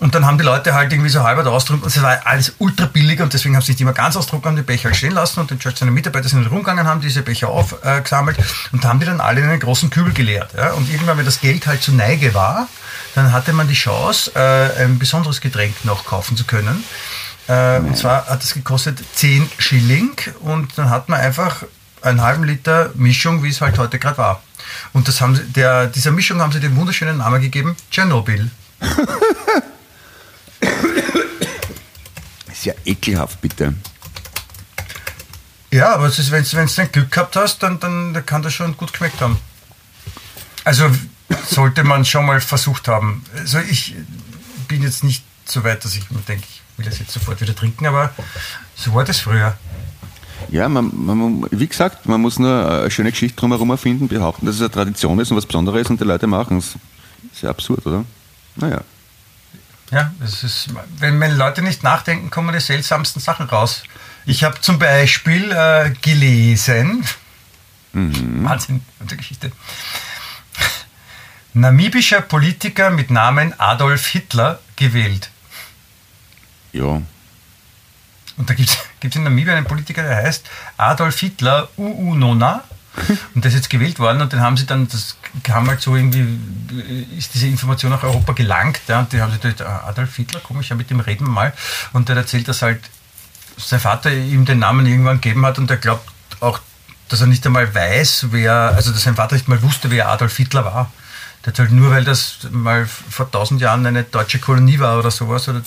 Und 0.00 0.14
dann 0.14 0.24
haben 0.24 0.38
die 0.38 0.44
Leute 0.44 0.72
halt 0.74 0.92
irgendwie 0.92 1.10
so 1.10 1.22
halber 1.22 1.46
ausdrucken 1.50 1.82
und 1.82 1.88
es 1.88 2.00
war 2.02 2.26
alles 2.26 2.54
ultra 2.58 2.86
billig 2.86 3.20
und 3.20 3.32
deswegen 3.32 3.54
haben 3.54 3.62
sie 3.62 3.72
nicht 3.72 3.80
immer 3.80 3.92
ganz 3.92 4.16
ausdrucken, 4.16 4.46
haben 4.48 4.56
die 4.56 4.62
Becher 4.62 4.84
halt 4.84 4.96
stehen 4.96 5.12
lassen 5.12 5.40
und 5.40 5.50
den 5.50 5.58
Church 5.58 5.76
seine 5.76 5.90
Mitarbeiter 5.90 6.28
sind 6.28 6.46
rumgegangen, 6.46 6.86
haben 6.86 7.00
diese 7.00 7.22
Becher 7.22 7.48
aufgesammelt 7.48 8.38
äh, 8.38 8.42
und 8.72 8.84
haben 8.84 9.00
die 9.00 9.06
dann 9.06 9.20
alle 9.20 9.40
in 9.40 9.48
einen 9.48 9.60
großen 9.60 9.90
Kübel 9.90 10.12
geleert. 10.12 10.54
Ja. 10.56 10.72
Und 10.72 10.90
irgendwann, 10.90 11.18
wenn 11.18 11.24
das 11.26 11.40
Geld 11.40 11.66
halt 11.66 11.82
zu 11.82 11.92
Neige 11.92 12.32
war, 12.34 12.68
dann 13.14 13.32
hatte 13.32 13.52
man 13.52 13.68
die 13.68 13.74
Chance, 13.74 14.32
äh, 14.34 14.84
ein 14.84 14.98
besonderes 14.98 15.40
Getränk 15.40 15.84
noch 15.84 16.04
kaufen 16.04 16.29
zu 16.36 16.44
können. 16.44 16.84
Äh, 17.48 17.78
und 17.78 17.96
zwar 17.96 18.26
hat 18.26 18.42
es 18.42 18.54
gekostet 18.54 18.98
10 19.14 19.50
Schilling 19.58 20.12
und 20.40 20.76
dann 20.78 20.90
hat 20.90 21.08
man 21.08 21.20
einfach 21.20 21.64
einen 22.02 22.22
halben 22.22 22.44
Liter 22.44 22.90
Mischung, 22.94 23.42
wie 23.42 23.48
es 23.48 23.60
halt 23.60 23.78
heute 23.78 23.98
gerade 23.98 24.18
war. 24.18 24.42
Und 24.92 25.08
das 25.08 25.20
haben 25.20 25.34
sie, 25.34 25.42
der, 25.44 25.86
dieser 25.86 26.12
Mischung 26.12 26.40
haben 26.40 26.52
sie 26.52 26.60
den 26.60 26.76
wunderschönen 26.76 27.18
Namen 27.18 27.40
gegeben, 27.40 27.76
Tschernobyl. 27.90 28.50
Ist 32.52 32.64
ja 32.64 32.74
ekelhaft, 32.84 33.40
bitte. 33.40 33.74
Ja, 35.70 35.94
aber 35.94 36.10
wenn 36.16 36.44
du 36.44 36.56
dann 36.56 36.92
Glück 36.92 37.10
gehabt 37.10 37.36
hast, 37.36 37.62
dann, 37.62 37.78
dann 37.80 38.26
kann 38.26 38.42
das 38.42 38.52
schon 38.54 38.76
gut 38.76 38.92
geschmeckt 38.92 39.20
haben. 39.20 39.38
Also 40.64 40.90
sollte 41.46 41.84
man 41.84 42.04
schon 42.04 42.26
mal 42.26 42.40
versucht 42.40 42.88
haben. 42.88 43.24
Also 43.36 43.60
ich 43.60 43.94
bin 44.68 44.82
jetzt 44.82 45.04
nicht 45.04 45.24
so 45.50 45.64
weit, 45.64 45.84
dass 45.84 45.94
ich 45.94 46.10
mir 46.10 46.20
denke, 46.20 46.44
ich 46.48 46.62
will 46.76 46.84
das 46.84 46.98
jetzt 46.98 47.12
sofort 47.12 47.40
wieder 47.40 47.54
trinken, 47.54 47.86
aber 47.86 48.12
so 48.74 48.94
war 48.94 49.04
das 49.04 49.20
früher. 49.20 49.56
Ja, 50.48 50.68
man, 50.68 50.90
man, 50.94 51.46
wie 51.50 51.66
gesagt, 51.66 52.06
man 52.06 52.20
muss 52.20 52.38
nur 52.38 52.70
eine 52.70 52.90
schöne 52.90 53.10
Geschichte 53.10 53.38
drumherum 53.38 53.70
erfinden, 53.70 54.08
behaupten, 54.08 54.46
dass 54.46 54.56
es 54.56 54.60
eine 54.62 54.70
Tradition 54.70 55.18
ist 55.20 55.30
und 55.30 55.36
was 55.36 55.46
Besonderes 55.46 55.88
und 55.90 56.00
die 56.00 56.04
Leute 56.04 56.26
machen 56.26 56.58
es. 56.58 56.74
Ist 57.32 57.42
ja 57.42 57.50
absurd, 57.50 57.86
oder? 57.86 58.04
Naja. 58.56 58.80
Ja, 59.90 60.12
das 60.20 60.42
ist, 60.44 60.68
wenn, 60.98 61.20
wenn 61.20 61.36
Leute 61.36 61.62
nicht 61.62 61.82
nachdenken, 61.82 62.30
kommen 62.30 62.54
die 62.54 62.60
seltsamsten 62.60 63.20
Sachen 63.20 63.46
raus. 63.46 63.82
Ich 64.24 64.44
habe 64.44 64.60
zum 64.60 64.78
Beispiel 64.78 65.50
äh, 65.50 65.90
gelesen, 66.00 67.04
mhm. 67.92 68.44
Wahnsinn, 68.44 68.82
der 69.00 69.16
Geschichte, 69.16 69.50
namibischer 71.54 72.20
Politiker 72.20 72.90
mit 72.90 73.10
Namen 73.10 73.58
Adolf 73.58 74.06
Hitler 74.06 74.60
gewählt. 74.76 75.30
Ja. 76.72 77.02
Und 78.36 78.48
da 78.48 78.54
gibt 78.54 78.70
es 78.70 79.16
in 79.16 79.22
Namibia 79.22 79.54
einen 79.54 79.66
Politiker, 79.66 80.02
der 80.02 80.16
heißt 80.16 80.48
Adolf 80.76 81.18
Hitler 81.18 81.68
UU 81.76 82.14
Nona. 82.14 82.64
Und 83.34 83.44
der 83.44 83.50
ist 83.50 83.56
jetzt 83.56 83.70
gewählt 83.70 84.00
worden 84.00 84.20
und 84.20 84.32
den 84.32 84.40
haben 84.40 84.56
sie 84.56 84.66
dann, 84.66 84.88
das 84.88 85.16
kam 85.44 85.68
halt 85.68 85.80
so 85.80 85.94
irgendwie, 85.94 86.26
ist 87.16 87.34
diese 87.34 87.46
Information 87.46 87.92
nach 87.92 88.02
Europa 88.02 88.32
gelangt. 88.32 88.80
Ja, 88.88 89.00
und 89.00 89.12
die 89.12 89.20
haben 89.20 89.30
sie 89.32 89.38
gedacht, 89.38 89.62
ah, 89.62 89.84
Adolf 89.86 90.16
Hitler, 90.16 90.40
komisch, 90.40 90.70
ja, 90.70 90.76
mit 90.76 90.90
dem 90.90 90.98
reden 90.98 91.26
wir 91.26 91.32
mal. 91.32 91.52
Und 91.92 92.08
der 92.08 92.16
erzählt, 92.16 92.48
dass 92.48 92.62
halt 92.62 92.80
sein 93.56 93.80
Vater 93.80 94.12
ihm 94.12 94.44
den 94.44 94.58
Namen 94.58 94.86
irgendwann 94.86 95.20
gegeben 95.20 95.46
hat 95.46 95.58
und 95.58 95.70
er 95.70 95.76
glaubt 95.76 96.08
auch, 96.40 96.60
dass 97.08 97.20
er 97.20 97.26
nicht 97.26 97.46
einmal 97.46 97.72
weiß, 97.74 98.26
wer, 98.30 98.52
also 98.52 98.90
dass 98.92 99.02
sein 99.02 99.16
Vater 99.16 99.34
nicht 99.34 99.48
mal 99.48 99.62
wusste, 99.62 99.90
wer 99.90 100.08
Adolf 100.08 100.36
Hitler 100.36 100.64
war. 100.64 100.92
Der 101.44 101.52
hat 101.52 101.58
halt 101.58 101.70
nur, 101.70 101.90
weil 101.90 102.04
das 102.04 102.38
mal 102.50 102.86
vor 102.86 103.30
tausend 103.30 103.60
Jahren 103.60 103.86
eine 103.86 104.04
deutsche 104.04 104.38
Kolonie 104.38 104.78
war 104.78 104.98
oder 104.98 105.10
sowas, 105.10 105.48
oder 105.48 105.62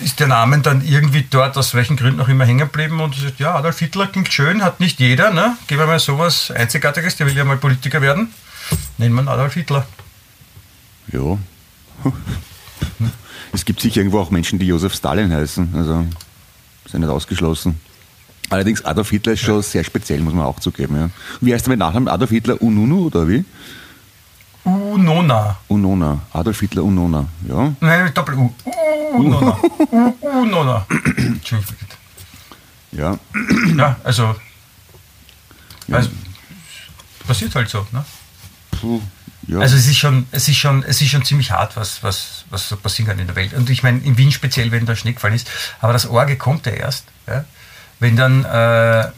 ist 0.00 0.20
der 0.20 0.28
Name 0.28 0.58
dann 0.58 0.84
irgendwie 0.84 1.26
dort 1.28 1.56
aus 1.56 1.74
welchen 1.74 1.96
Gründen 1.96 2.20
auch 2.20 2.28
immer 2.28 2.44
hängen 2.44 2.60
geblieben 2.60 3.00
und 3.00 3.14
sagt, 3.14 3.38
ja, 3.38 3.54
Adolf 3.54 3.78
Hitler 3.78 4.06
klingt 4.06 4.32
schön, 4.32 4.62
hat 4.62 4.80
nicht 4.80 4.98
jeder, 5.00 5.30
ne? 5.32 5.56
Gib 5.66 5.78
mal 5.78 5.98
sowas 5.98 6.50
Einzigartiges, 6.50 7.16
der 7.16 7.26
will 7.26 7.36
ja 7.36 7.44
mal 7.44 7.56
Politiker 7.56 8.02
werden. 8.02 8.32
Nennen 8.98 9.14
wir 9.14 9.28
Adolf 9.28 9.54
Hitler. 9.54 9.86
Ja. 11.12 11.38
Es 13.52 13.64
gibt 13.64 13.80
sicher 13.80 13.98
irgendwo 13.98 14.18
auch 14.18 14.30
Menschen, 14.30 14.58
die 14.58 14.66
Josef 14.66 14.94
Stalin 14.94 15.32
heißen, 15.32 15.74
also 15.76 16.04
ja 16.94 16.98
nicht 16.98 17.08
ausgeschlossen. 17.08 17.78
Allerdings 18.50 18.84
Adolf 18.84 19.10
Hitler 19.10 19.32
ist 19.32 19.40
schon 19.40 19.56
ja. 19.56 19.62
sehr 19.62 19.84
speziell, 19.84 20.20
muss 20.20 20.34
man 20.34 20.44
auch 20.44 20.60
zugeben. 20.60 20.96
Ja. 20.96 21.10
Wie 21.40 21.52
heißt 21.52 21.66
der 21.66 21.70
mit 21.70 21.78
Nachnamen? 21.78 22.08
Adolf 22.08 22.30
Hitler 22.30 22.60
Ununu 22.62 23.06
oder 23.06 23.28
wie? 23.28 23.44
Unona. 24.94 25.56
Unona. 25.68 26.20
Adolf 26.32 26.60
Hitler 26.60 26.84
Unona, 26.84 27.26
ja? 27.48 27.74
Nein, 27.80 28.14
Doppel-U. 28.14 28.54
Unona. 29.12 29.58
Unona. 30.20 30.86
Entschuldigung. 31.16 31.76
Ja. 32.92 33.18
Ja, 33.76 33.96
also. 34.04 34.36
Ja. 35.88 35.96
also 35.96 36.10
passiert 37.26 37.54
halt 37.54 37.68
so, 37.68 37.86
ne? 37.90 38.04
Puh, 38.80 39.00
ja. 39.48 39.58
Also 39.58 39.76
es 39.76 39.86
ist 39.86 39.96
schon, 39.96 40.26
es 40.30 40.48
ist 40.48 40.56
schon, 40.56 40.82
es 40.84 41.00
ist 41.00 41.08
schon 41.08 41.24
ziemlich 41.24 41.50
hart, 41.50 41.76
was, 41.76 42.02
was, 42.02 42.44
was 42.50 42.68
so 42.68 42.76
passieren 42.76 43.08
kann 43.08 43.18
in 43.18 43.26
der 43.26 43.36
Welt. 43.36 43.52
Und 43.54 43.68
ich 43.70 43.82
meine, 43.82 43.98
in 43.98 44.16
Wien 44.16 44.30
speziell, 44.30 44.70
wenn 44.70 44.86
da 44.86 44.94
Schnee 44.94 45.12
gefallen 45.12 45.34
ist, 45.34 45.50
aber 45.80 45.92
das 45.92 46.06
Orge 46.06 46.36
kommt 46.36 46.66
ja 46.66 46.72
erst, 46.72 47.06
ja? 47.26 47.44
wenn 47.98 48.16
dann 48.16 48.44
äh, 48.44 49.10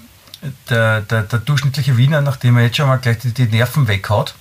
der, 0.71 1.01
der, 1.03 1.23
der 1.23 1.39
durchschnittliche 1.41 1.97
Wiener, 1.97 2.23
nachdem 2.23 2.57
er 2.57 2.65
jetzt 2.65 2.77
schon 2.77 2.89
mal 2.89 2.97
gleich 2.97 3.19
die, 3.19 3.33
die 3.33 3.47
Nerven 3.47 3.89
weghaut, 3.89 4.35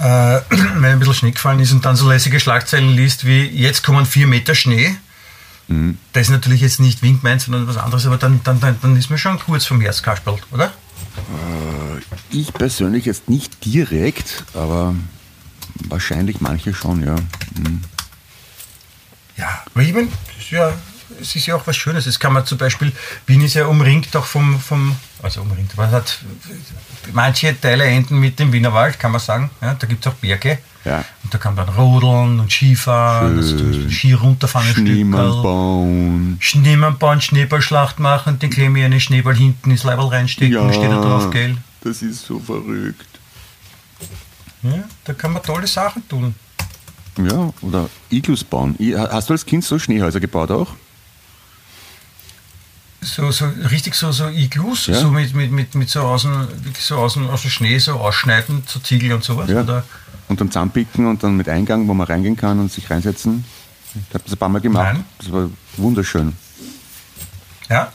äh, 0.00 0.40
wenn 0.50 0.84
ein 0.84 0.98
bisschen 0.98 1.14
Schnee 1.14 1.30
gefallen 1.30 1.60
ist 1.60 1.72
und 1.72 1.84
dann 1.84 1.96
so 1.96 2.08
lässige 2.08 2.40
Schlagzeilen 2.40 2.90
liest 2.90 3.26
wie 3.26 3.44
jetzt 3.44 3.84
kommen 3.84 4.06
vier 4.06 4.26
Meter 4.26 4.54
Schnee. 4.54 4.96
Mhm. 5.68 5.98
Das 6.12 6.22
ist 6.22 6.30
natürlich 6.30 6.62
jetzt 6.62 6.80
nicht 6.80 7.02
Wind 7.02 7.22
meint, 7.22 7.42
sondern 7.42 7.68
was 7.68 7.76
anderes, 7.76 8.06
aber 8.06 8.16
dann, 8.16 8.40
dann, 8.42 8.60
dann, 8.60 8.76
dann 8.80 8.96
ist 8.96 9.10
man 9.10 9.18
schon 9.18 9.38
kurz 9.38 9.66
vom 9.66 9.80
Herzkasperl, 9.80 10.38
oder? 10.50 10.66
Äh, 10.66 12.00
ich 12.30 12.52
persönlich 12.52 13.04
jetzt 13.04 13.28
nicht 13.28 13.64
direkt, 13.64 14.44
aber 14.54 14.94
wahrscheinlich 15.88 16.40
manche 16.40 16.74
schon, 16.74 17.04
ja. 17.04 17.14
Mhm. 17.14 17.82
Ja, 19.36 19.62
aber 19.72 19.82
ich 19.82 19.92
meine, 19.92 20.08
ja, 20.50 20.72
es 21.20 21.36
ist 21.36 21.46
ja 21.46 21.56
auch 21.56 21.66
was 21.66 21.76
Schönes. 21.76 22.06
Es 22.06 22.18
kann 22.18 22.32
man 22.32 22.46
zum 22.46 22.58
Beispiel, 22.58 22.92
Wien 23.26 23.42
ist 23.42 23.54
ja 23.54 23.66
umringt 23.66 24.14
auch 24.16 24.26
vom, 24.26 24.60
vom 24.60 24.96
also 25.22 25.42
umringt, 25.42 25.76
man 25.76 25.90
hat 25.90 26.18
manche 27.12 27.58
Teile 27.60 27.84
enden 27.84 28.18
mit 28.18 28.38
dem 28.38 28.52
Wienerwald, 28.52 28.98
kann 28.98 29.12
man 29.12 29.20
sagen. 29.20 29.50
Ja, 29.60 29.74
da 29.74 29.86
gibt 29.86 30.04
es 30.04 30.12
auch 30.12 30.16
Berge. 30.16 30.58
Ja. 30.84 31.04
Und 31.22 31.34
da 31.34 31.38
kann 31.38 31.54
man 31.54 31.68
rodeln 31.68 32.40
und 32.40 32.50
Skifahren, 32.50 33.36
also 33.36 33.90
Ski 33.90 34.14
runterfahren. 34.14 34.72
Schneemann 34.72 35.42
bauen. 35.42 36.36
Schneemann 36.40 36.98
bauen, 36.98 37.20
Schneeballschlacht 37.20 37.98
machen, 37.98 38.38
den 38.38 38.50
Klemme 38.50 38.84
eine 38.84 38.98
Schneeball 38.98 39.36
hinten 39.36 39.70
ins 39.70 39.84
Leibel 39.84 40.06
reinstecken 40.06 40.54
ja, 40.54 40.60
und 40.60 40.74
steht 40.74 40.90
da 40.90 41.00
drauf, 41.00 41.30
gell? 41.30 41.56
Das 41.82 42.00
ist 42.00 42.24
so 42.24 42.38
verrückt. 42.38 43.06
Ja, 44.62 44.84
da 45.04 45.12
kann 45.12 45.32
man 45.32 45.42
tolle 45.42 45.66
Sachen 45.66 46.06
tun. 46.08 46.34
Ja, 47.18 47.52
oder 47.60 47.88
Iglus 48.08 48.44
bauen. 48.44 48.76
Hast 49.10 49.28
du 49.28 49.34
als 49.34 49.44
Kind 49.44 49.64
so 49.64 49.78
Schneehäuser 49.78 50.20
gebaut 50.20 50.50
auch? 50.50 50.74
So, 53.00 53.30
so 53.30 53.46
richtig 53.70 53.94
so, 53.94 54.12
so 54.12 54.28
Iglus, 54.28 54.86
ja. 54.86 54.94
so 54.94 55.10
mit, 55.10 55.34
mit, 55.34 55.50
mit, 55.50 55.74
mit 55.74 55.88
so 55.88 56.02
aus 56.02 56.22
dem, 56.22 56.48
so 56.78 56.96
aus 56.96 57.14
dem, 57.14 57.28
aus 57.28 57.42
dem 57.42 57.50
Schnee 57.50 57.78
so 57.78 57.94
ausschneiden, 57.94 58.62
so 58.66 58.80
Ziegel 58.80 59.12
und 59.12 59.24
sowas? 59.24 59.48
Ja. 59.50 59.62
Oder? 59.62 59.84
Und 60.28 60.40
dann 60.40 60.48
zusammenpicken 60.48 61.06
und 61.06 61.22
dann 61.22 61.36
mit 61.36 61.48
Eingang, 61.48 61.88
wo 61.88 61.94
man 61.94 62.06
reingehen 62.06 62.36
kann 62.36 62.60
und 62.60 62.70
sich 62.70 62.90
reinsetzen. 62.90 63.44
Ich 63.94 64.14
habe 64.14 64.22
das 64.24 64.32
ein 64.34 64.38
paar 64.38 64.48
Mal 64.48 64.60
gemacht. 64.60 64.94
Nein. 64.94 65.04
Das 65.18 65.32
war 65.32 65.50
wunderschön. 65.76 66.34
Ja. 67.68 67.92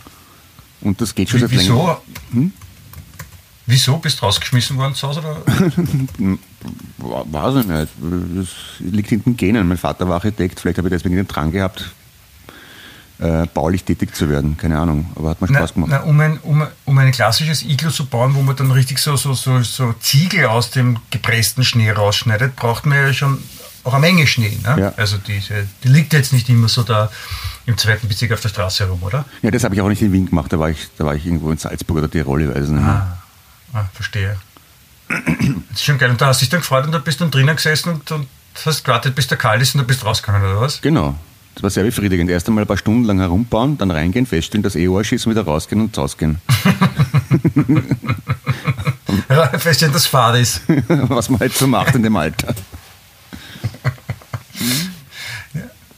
Und 0.81 0.99
das 0.99 1.15
geht 1.15 1.29
schon 1.29 1.39
seit 1.39 1.51
Wieso? 1.51 1.97
Hm? 2.31 2.51
Wieso 3.67 3.97
bist 3.97 4.21
du 4.21 4.25
rausgeschmissen 4.25 4.77
worden 4.77 4.93
zu 4.93 5.07
Hause? 5.07 5.23
Weiß 6.97 7.55
ich 7.55 7.65
nicht. 7.65 7.87
Das 8.35 8.47
liegt 8.79 9.11
in 9.11 9.23
den 9.23 9.37
Genen. 9.37 9.67
Mein 9.67 9.77
Vater 9.77 10.07
war 10.07 10.15
Architekt, 10.15 10.59
vielleicht 10.59 10.77
habe 10.77 10.87
ich 10.87 10.93
deswegen 10.93 11.15
den 11.15 11.27
Drang 11.27 11.51
gehabt, 11.51 11.94
äh, 13.19 13.45
baulich 13.53 13.83
tätig 13.83 14.15
zu 14.15 14.29
werden. 14.29 14.57
Keine 14.57 14.79
Ahnung, 14.79 15.11
aber 15.15 15.29
hat 15.29 15.41
mir 15.41 15.47
Spaß 15.47 15.73
gemacht. 15.73 15.89
Na, 15.91 16.01
um, 16.01 16.19
ein, 16.19 16.37
um, 16.39 16.65
um 16.85 16.97
ein 16.97 17.11
klassisches 17.11 17.63
Iglu 17.63 17.89
zu 17.89 18.05
bauen, 18.05 18.35
wo 18.35 18.41
man 18.41 18.55
dann 18.55 18.71
richtig 18.71 18.99
so, 18.99 19.15
so, 19.15 19.33
so, 19.33 19.61
so 19.61 19.93
Ziegel 19.99 20.47
aus 20.47 20.71
dem 20.71 20.97
gepressten 21.11 21.63
Schnee 21.63 21.91
rausschneidet, 21.91 22.55
braucht 22.55 22.85
man 22.85 22.97
ja 22.97 23.13
schon 23.13 23.39
auch 23.85 23.93
eine 23.93 24.01
Menge 24.01 24.27
Schnee. 24.27 24.57
Ne? 24.63 24.81
Ja. 24.81 24.93
Also 24.97 25.17
die, 25.17 25.39
die 25.83 25.87
liegt 25.87 26.13
jetzt 26.13 26.33
nicht 26.33 26.49
immer 26.49 26.67
so 26.67 26.83
da 26.83 27.09
im 27.65 27.77
zweiten 27.77 28.07
Bezirk 28.07 28.31
auf 28.33 28.41
der 28.41 28.49
Straße 28.49 28.83
herum, 28.83 29.01
oder? 29.03 29.25
Ja, 29.41 29.51
das 29.51 29.63
habe 29.63 29.75
ich 29.75 29.81
auch 29.81 29.89
nicht 29.89 30.01
in 30.01 30.11
Wien 30.11 30.25
gemacht, 30.27 30.51
da 30.51 30.59
war 30.59 30.69
ich, 30.69 30.87
da 30.97 31.05
war 31.05 31.15
ich 31.15 31.25
irgendwo 31.25 31.51
in 31.51 31.57
Salzburg 31.57 31.97
oder 31.97 32.09
Tirol, 32.09 32.41
ich 32.41 32.49
weiß 32.49 32.69
nicht. 32.69 32.83
Ah, 32.83 33.17
ah 33.73 33.85
verstehe. 33.93 34.37
das 35.07 35.19
ist 35.75 35.83
schon 35.83 35.97
geil. 35.97 36.09
Und 36.09 36.19
da 36.19 36.27
hast 36.27 36.41
du 36.41 36.45
dich 36.45 36.49
dann 36.49 36.61
gefreut 36.61 36.85
und 36.85 36.91
da 36.91 36.97
bist 36.97 37.19
du 37.19 37.25
dann 37.25 37.31
drinnen 37.31 37.55
gesessen 37.55 37.93
und, 37.93 38.11
und 38.11 38.27
hast 38.65 38.83
gewartet, 38.83 39.15
bis 39.15 39.27
der 39.27 39.37
kalt 39.37 39.61
ist 39.61 39.75
und 39.75 39.79
dann 39.79 39.87
bist 39.87 40.01
du 40.01 40.07
rausgegangen, 40.07 40.49
oder 40.49 40.61
was? 40.61 40.81
Genau. 40.81 41.15
Das 41.55 41.63
war 41.63 41.69
sehr 41.69 41.83
befriedigend. 41.83 42.29
Erst 42.29 42.47
einmal 42.47 42.65
ein 42.65 42.67
paar 42.67 42.77
Stunden 42.77 43.05
lang 43.05 43.19
herumbauen, 43.19 43.77
dann 43.77 43.89
reingehen, 43.89 44.25
feststellen, 44.25 44.61
dass 44.61 44.75
eh 44.75 44.87
Arsch 44.89 45.13
ist, 45.13 45.27
wieder 45.27 45.43
rausgehen 45.43 45.81
und 45.81 45.97
rausgehen. 45.97 46.41
feststellen, 49.57 49.93
dass 49.93 50.05
Fahrt 50.05 50.37
ist. 50.37 50.61
Was 50.87 51.29
man 51.29 51.39
halt 51.39 51.53
so 51.53 51.65
macht 51.65 51.95
in 51.95 52.03
dem 52.03 52.15
Alter. 52.17 52.53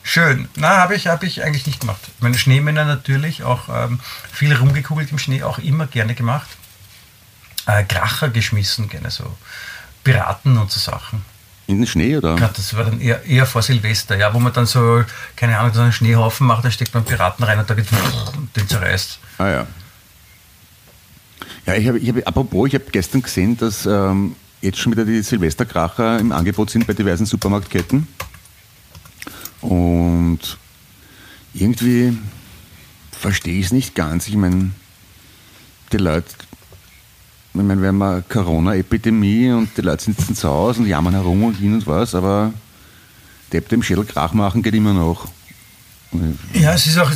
Schön. 0.03 0.47
Na, 0.55 0.77
habe 0.77 0.95
ich, 0.95 1.07
hab 1.07 1.23
ich 1.23 1.43
eigentlich 1.43 1.65
nicht 1.65 1.81
gemacht. 1.81 2.01
Meine 2.19 2.37
Schneemänner 2.37 2.85
natürlich, 2.85 3.43
auch 3.43 3.67
ähm, 3.69 3.99
viel 4.31 4.55
rumgekugelt 4.55 5.11
im 5.11 5.19
Schnee, 5.19 5.43
auch 5.43 5.57
immer 5.57 5.87
gerne 5.87 6.13
gemacht. 6.13 6.47
Äh, 7.65 7.83
Kracher 7.83 8.29
geschmissen, 8.29 8.89
gerne 8.89 9.11
so. 9.11 9.35
Piraten 10.03 10.57
und 10.57 10.71
so 10.71 10.79
Sachen. 10.79 11.25
In 11.67 11.79
den 11.79 11.87
Schnee, 11.87 12.15
oder? 12.15 12.37
Ja, 12.37 12.47
das 12.47 12.75
war 12.75 12.85
dann 12.85 13.01
eher, 13.01 13.23
eher 13.25 13.45
vor 13.45 13.61
Silvester, 13.61 14.17
ja, 14.17 14.33
wo 14.33 14.39
man 14.39 14.53
dann 14.53 14.65
so, 14.65 15.03
keine 15.35 15.59
Ahnung, 15.59 15.73
so 15.73 15.81
einen 15.81 15.91
Schneehaufen 15.91 16.47
macht, 16.47 16.63
da 16.63 16.71
steckt 16.71 16.93
man 16.93 17.03
Piraten 17.03 17.43
rein 17.43 17.59
und 17.59 17.69
da 17.69 17.73
geht 17.73 17.87
und 18.37 18.55
den 18.55 18.67
zerreißt. 18.67 19.19
Ah 19.37 19.49
ja. 19.49 19.67
Ja, 21.65 21.73
ich 21.75 21.87
habe, 21.87 21.99
ich 21.99 22.07
hab, 22.07 22.25
apropos, 22.25 22.69
ich 22.69 22.75
habe 22.75 22.85
gestern 22.89 23.21
gesehen, 23.21 23.57
dass 23.57 23.85
ähm, 23.85 24.35
jetzt 24.61 24.79
schon 24.79 24.93
wieder 24.93 25.03
die 25.03 25.21
Silvesterkracher 25.21 26.17
im 26.19 26.31
Angebot 26.31 26.69
sind 26.69 26.87
bei 26.87 26.93
diversen 26.93 27.25
Supermarktketten. 27.25 28.07
Und 29.59 30.39
irgendwie 31.53 32.17
verstehe 33.11 33.59
ich 33.59 33.65
es 33.65 33.71
nicht 33.73 33.95
ganz. 33.95 34.29
Ich 34.29 34.35
meine, 34.35 34.71
die 35.91 35.97
Leute, 35.97 36.27
ich 37.59 37.65
meine, 37.65 37.81
wir 37.81 37.89
haben 37.89 38.01
eine 38.01 38.23
Corona-Epidemie 38.27 39.51
und 39.51 39.69
die 39.77 39.81
Leute 39.81 40.05
sitzen 40.05 40.35
zu 40.35 40.49
Hause 40.49 40.81
und 40.81 40.87
jammern 40.87 41.13
herum 41.13 41.43
und 41.43 41.55
hin 41.55 41.73
und 41.73 41.87
was, 41.87 42.15
aber 42.15 42.53
Depp 43.53 43.69
dem 43.69 43.83
Schädel 43.83 44.05
Krach 44.05 44.33
machen 44.33 44.61
geht 44.61 44.73
immer 44.73 44.93
noch. 44.93 45.27
Ja, 46.53 46.73
es 46.73 46.87
ist 46.87 46.97
auch, 46.97 47.11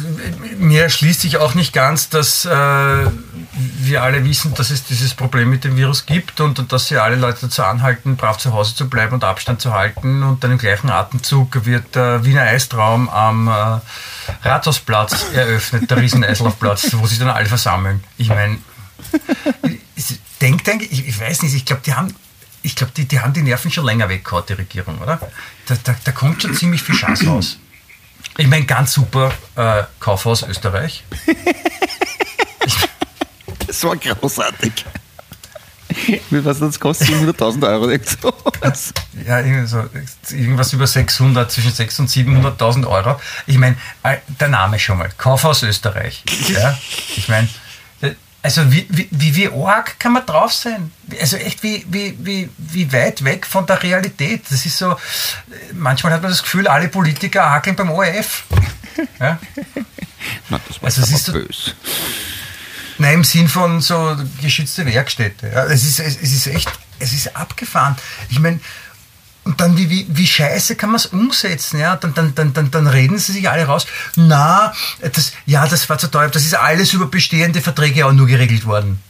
mir 0.58 0.84
erschließt 0.84 1.22
sich 1.22 1.38
auch 1.38 1.54
nicht 1.56 1.72
ganz, 1.72 2.10
dass 2.10 2.44
äh, 2.44 2.50
wir 2.50 4.04
alle 4.04 4.26
wissen, 4.26 4.54
dass 4.54 4.70
es 4.70 4.84
dieses 4.84 5.14
Problem 5.14 5.50
mit 5.50 5.64
dem 5.64 5.78
Virus 5.78 6.06
gibt 6.06 6.42
und, 6.42 6.60
und 6.60 6.74
dass 6.74 6.89
sie 6.89 6.98
alle 6.98 7.16
Leute 7.16 7.39
dazu 7.44 7.64
anhalten, 7.64 8.18
brav 8.18 8.38
zu 8.38 8.52
Hause 8.52 8.76
zu 8.76 8.89
bleiben 8.89 9.14
und 9.14 9.24
Abstand 9.24 9.62
zu 9.62 9.74
halten. 9.74 10.24
Und 10.24 10.44
dann 10.44 10.52
im 10.52 10.58
gleichen 10.58 10.89
Atemzug 10.89 11.66
wird 11.66 11.96
der 11.96 12.26
Wiener 12.26 12.42
Eistraum 12.42 13.08
am 13.10 13.48
äh, 13.48 14.48
Rathausplatz 14.48 15.26
eröffnet, 15.34 15.89
der 15.89 15.98
Rieseneislaufplatz, 15.98 16.94
wo 16.94 17.06
sich 17.08 17.18
dann 17.18 17.30
alle 17.30 17.48
versammeln. 17.48 18.04
Ich 18.18 18.28
meine, 18.28 18.58
denk, 20.42 20.64
denk, 20.64 20.82
ich, 20.84 21.08
ich 21.08 21.20
weiß 21.20 21.44
nicht, 21.44 21.54
ich 21.54 21.66
glaube, 21.66 21.82
die 21.86 21.94
haben 21.94 22.14
ich 22.64 22.76
glaube, 22.76 22.94
die, 22.96 23.06
die 23.06 23.20
haben 23.20 23.34
die 23.34 23.42
Nerven 23.42 23.72
schon 23.72 23.86
länger 23.86 24.08
weggehauen, 24.10 24.44
die 24.48 24.54
Regierung, 24.54 25.00
oder? 25.00 25.20
Da, 25.66 25.76
da, 25.84 25.96
da 26.04 26.12
kommt 26.12 26.42
schon 26.42 26.56
ziemlich 26.56 26.84
viel 26.84 26.96
Chance 26.96 27.26
raus. 27.26 27.58
Ich 28.38 28.48
meine, 28.48 28.66
ganz 28.66 28.94
super 28.94 29.34
äh, 29.56 29.84
Kaufhaus 30.00 30.44
Österreich. 30.44 31.04
das 33.68 33.84
war 33.84 33.96
großartig. 33.96 34.86
Wie 36.30 36.46
was 36.46 36.60
das 36.60 36.80
kostet? 36.80 37.10
700.000 37.10 37.68
Euro? 37.68 37.89
Ja, 39.28 39.39
irgendwas 39.39 40.74
über 40.74 40.88
600, 40.88 41.52
zwischen 41.52 41.72
600 41.72 42.18
und 42.18 42.60
700.000 42.60 42.88
Euro. 42.88 43.20
Ich 43.46 43.58
meine, 43.58 43.76
äh, 44.04 44.18
der 44.39 44.48
Name 44.48 44.80
schon 44.80 44.98
mal, 44.98 45.10
Kaufhaus 45.18 45.64
Österreich. 45.64 46.24
Ja, 46.48 46.78
ich 47.16 47.28
meine, 47.28 47.50
also 48.44 48.72
wie, 48.72 48.88
wie, 48.89 49.36
wie, 49.36 49.50
arg 49.50 50.00
kann 50.00 50.14
man 50.14 50.26
drauf 50.26 50.52
sein? 50.52 50.92
Also 51.20 51.38
echt 51.38 51.62
wie, 51.62 51.86
wie, 51.89 52.18
wie, 52.20 52.50
wie 52.58 52.92
weit 52.92 53.24
weg 53.24 53.46
von 53.46 53.66
der 53.68 53.82
Realität. 53.84 54.44
Das 54.50 54.66
ist 54.66 54.78
so, 54.78 54.98
manchmal 55.74 56.14
hat 56.14 56.22
man 56.24 56.32
das 56.32 56.42
Gefühl, 56.42 56.68
alle 56.68 56.88
Politiker 56.88 57.50
hakeln 57.52 57.76
beim 57.76 57.92
ORF. 57.92 58.46
Ja? 59.20 59.39
Na, 60.50 60.60
das 60.68 60.82
war 60.82 60.88
also 60.88 61.02
es 61.02 61.12
ist 61.12 61.26
so, 61.26 61.34
böse. 61.34 61.74
Nein, 62.98 63.16
im 63.16 63.24
Sinn 63.24 63.48
von 63.48 63.80
so 63.82 64.18
geschützte 64.42 64.86
Werkstätte. 64.86 65.48
Ja, 65.48 65.66
es, 65.66 65.84
ist, 65.84 66.00
es 66.00 66.18
ist 66.18 66.48
echt, 66.48 66.72
es 67.00 67.14
ist 67.14 67.36
abgefahren. 67.36 67.96
Ich 68.30 68.39
meine, 68.39 68.60
und 69.44 69.60
dann, 69.60 69.76
wie, 69.76 69.89
wie, 69.89 70.06
wie 70.08 70.28
scheiße 70.28 70.76
kann 70.76 70.92
man 70.92 70.98
es 70.98 71.08
umsetzen? 71.08 71.80
Ja? 71.80 71.96
Dann, 71.96 72.14
dann, 72.14 72.36
dann, 72.36 72.54
dann, 72.54 72.70
dann 72.70 72.88
reden 72.88 73.18
sie 73.18 73.32
sich 73.32 73.50
alle 73.50 73.66
raus. 73.66 73.88
Na, 74.16 74.74
das, 75.02 75.34
ja, 75.46 75.68
das 75.68 75.89
war 75.89 75.98
zu 75.98 76.10
teuer. 76.10 76.30
Das 76.30 76.44
ist 76.44 76.54
alles 76.54 76.94
über 76.94 77.08
bestehende 77.08 77.62
Verträge 77.62 78.06
auch 78.06 78.12
nur 78.12 78.28
geregelt 78.28 78.66
worden. 78.66 79.02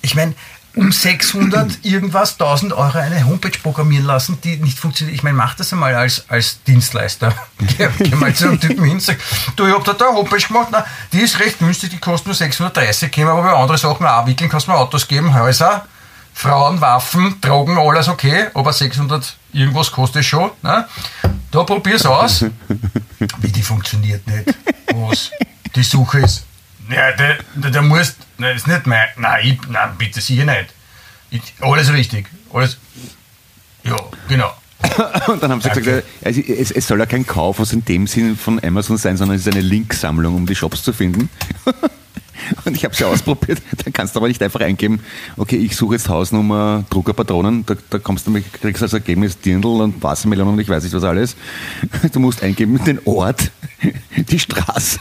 Ich 0.00 0.16
meine, 0.16 0.34
um 0.74 0.90
600 0.90 1.78
irgendwas, 1.84 2.32
1000 2.32 2.72
Euro 2.72 2.98
eine 2.98 3.24
Homepage 3.26 3.56
programmieren 3.62 4.06
lassen, 4.06 4.38
die 4.42 4.56
nicht 4.56 4.78
funktioniert. 4.78 5.14
Ich 5.14 5.22
meine, 5.22 5.36
mach 5.36 5.54
das 5.54 5.72
einmal 5.72 5.94
als, 5.94 6.24
als 6.28 6.62
Dienstleister. 6.64 7.32
Geh, 7.78 7.88
geh 7.98 8.16
mal 8.16 8.34
zu 8.34 8.48
einem 8.48 8.58
Typen 8.58 8.82
hin 8.82 8.94
und 8.94 9.02
sag, 9.02 9.18
du, 9.54 9.66
ich 9.66 9.72
hab 9.72 9.84
da 9.84 9.92
eine 9.92 10.16
Homepage 10.16 10.44
gemacht, 10.44 10.68
na, 10.72 10.84
die 11.12 11.20
ist 11.20 11.38
recht 11.38 11.60
günstig, 11.60 11.90
die 11.90 11.98
kostet 11.98 12.26
nur 12.26 12.34
630, 12.34 13.12
können 13.12 13.28
wir 13.28 13.32
aber 13.32 13.42
bei 13.42 13.52
anderen 13.52 13.78
Sachen 13.78 14.04
abwickeln, 14.04 14.50
kannst 14.50 14.66
du 14.66 14.72
mir 14.72 14.78
Autos 14.78 15.06
geben, 15.06 15.32
Häuser, 15.34 15.86
Frauen, 16.34 16.80
Waffen, 16.80 17.40
Drogen, 17.40 17.78
alles 17.78 18.08
okay, 18.08 18.46
aber 18.54 18.72
600 18.72 19.36
irgendwas 19.52 19.92
kostet 19.92 20.24
schon. 20.24 20.50
Ne? 20.62 20.86
Da 21.50 21.62
probier's 21.64 22.06
aus. 22.06 22.44
Wie 23.40 23.52
die 23.52 23.62
funktioniert 23.62 24.26
nicht. 24.26 24.54
Was 24.94 25.30
die 25.74 25.82
Suche 25.82 26.20
ist. 26.20 26.44
Ja, 26.90 27.12
der, 27.12 27.38
der, 27.54 27.70
der 27.70 27.82
muss, 27.82 28.16
nein, 28.38 28.56
ist 28.56 28.66
nicht 28.66 28.86
mein, 28.86 29.08
nein, 29.16 29.40
ich, 29.44 29.68
nein, 29.68 29.90
bitte 29.96 30.20
sicher 30.20 30.44
nicht. 30.44 30.66
Ich, 31.30 31.42
alles 31.60 31.92
richtig, 31.92 32.28
alles, 32.52 32.76
ja, 33.84 33.96
genau. 34.28 34.52
Und 35.28 35.42
dann 35.42 35.52
haben 35.52 35.60
sie 35.60 35.70
okay. 35.70 35.80
gesagt, 35.80 36.06
es, 36.22 36.70
es, 36.70 36.86
soll 36.86 36.98
ja 36.98 37.06
kein 37.06 37.26
Kauf 37.26 37.60
aus 37.60 37.72
in 37.72 37.84
dem 37.84 38.06
Sinn 38.06 38.36
von 38.36 38.62
Amazon 38.62 38.98
sein, 38.98 39.16
sondern 39.16 39.36
es 39.36 39.46
ist 39.46 39.52
eine 39.52 39.62
Linksammlung, 39.62 40.34
um 40.34 40.46
die 40.46 40.56
Shops 40.56 40.82
zu 40.82 40.92
finden. 40.92 41.30
Und 42.64 42.76
ich 42.76 42.84
habe 42.84 42.94
es 42.94 43.00
ja 43.00 43.06
ausprobiert. 43.06 43.62
Da 43.84 43.90
kannst 43.90 44.14
du 44.14 44.20
aber 44.20 44.28
nicht 44.28 44.42
einfach 44.42 44.60
eingeben, 44.60 45.00
okay, 45.36 45.56
ich 45.56 45.76
suche 45.76 45.94
jetzt 45.94 46.08
Hausnummer 46.08 46.84
Druckerpatronen. 46.90 47.66
Da, 47.66 47.74
da 47.90 47.98
kommst 47.98 48.26
du, 48.26 48.42
kriegst 48.60 48.82
als 48.82 48.92
Ergebnis 48.92 49.38
Dirndl 49.38 49.80
und 49.80 50.02
Wassermelonen 50.02 50.54
und 50.54 50.60
ich 50.60 50.68
weiß 50.68 50.82
nicht 50.84 50.94
was 50.94 51.04
alles. 51.04 51.36
Du 52.12 52.20
musst 52.20 52.42
eingeben 52.42 52.82
den 52.84 53.00
Ort, 53.04 53.50
die 54.16 54.38
Straße. 54.38 55.00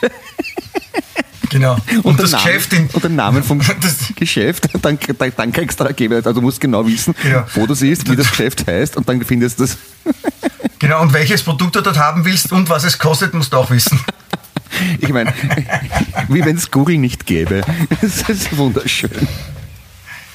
Genau. 1.49 1.75
Und, 1.95 2.05
und 2.05 2.19
das 2.19 2.31
Namen, 2.31 2.45
Geschäft 2.45 2.73
in, 2.73 2.87
und 2.87 3.03
den 3.03 3.15
Namen 3.15 3.43
vom 3.43 3.61
Geschäft, 4.15 4.69
dann, 4.81 4.97
dann, 5.17 5.31
dann 5.35 5.51
kriegst 5.51 5.79
du 5.79 5.83
Ergebnis. 5.83 6.25
Also 6.25 6.39
du 6.39 6.41
musst 6.45 6.61
genau 6.61 6.87
wissen, 6.87 7.13
genau. 7.21 7.43
wo 7.55 7.65
du 7.65 7.73
siehst, 7.73 8.09
wie 8.09 8.15
das 8.15 8.29
Geschäft 8.29 8.65
heißt 8.65 8.95
und 8.95 9.07
dann 9.09 9.21
findest 9.23 9.59
du 9.59 9.63
das. 9.63 9.77
Genau, 10.79 11.01
und 11.01 11.11
welches 11.11 11.43
Produkt 11.43 11.75
du 11.75 11.81
dort 11.81 11.99
haben 11.99 12.23
willst 12.23 12.53
und 12.53 12.69
was 12.69 12.85
es 12.85 12.97
kostet, 12.97 13.33
musst 13.33 13.51
du 13.51 13.57
auch 13.57 13.69
wissen. 13.69 13.99
Ich 14.99 15.09
meine, 15.09 15.33
wie 16.30 16.43
wenn 16.43 16.55
es 16.55 16.72
Google 16.72 16.97
nicht 16.97 17.26
gäbe. 17.26 17.61
Das 18.01 18.30
ist 18.30 18.55
wunderschön. 18.57 19.28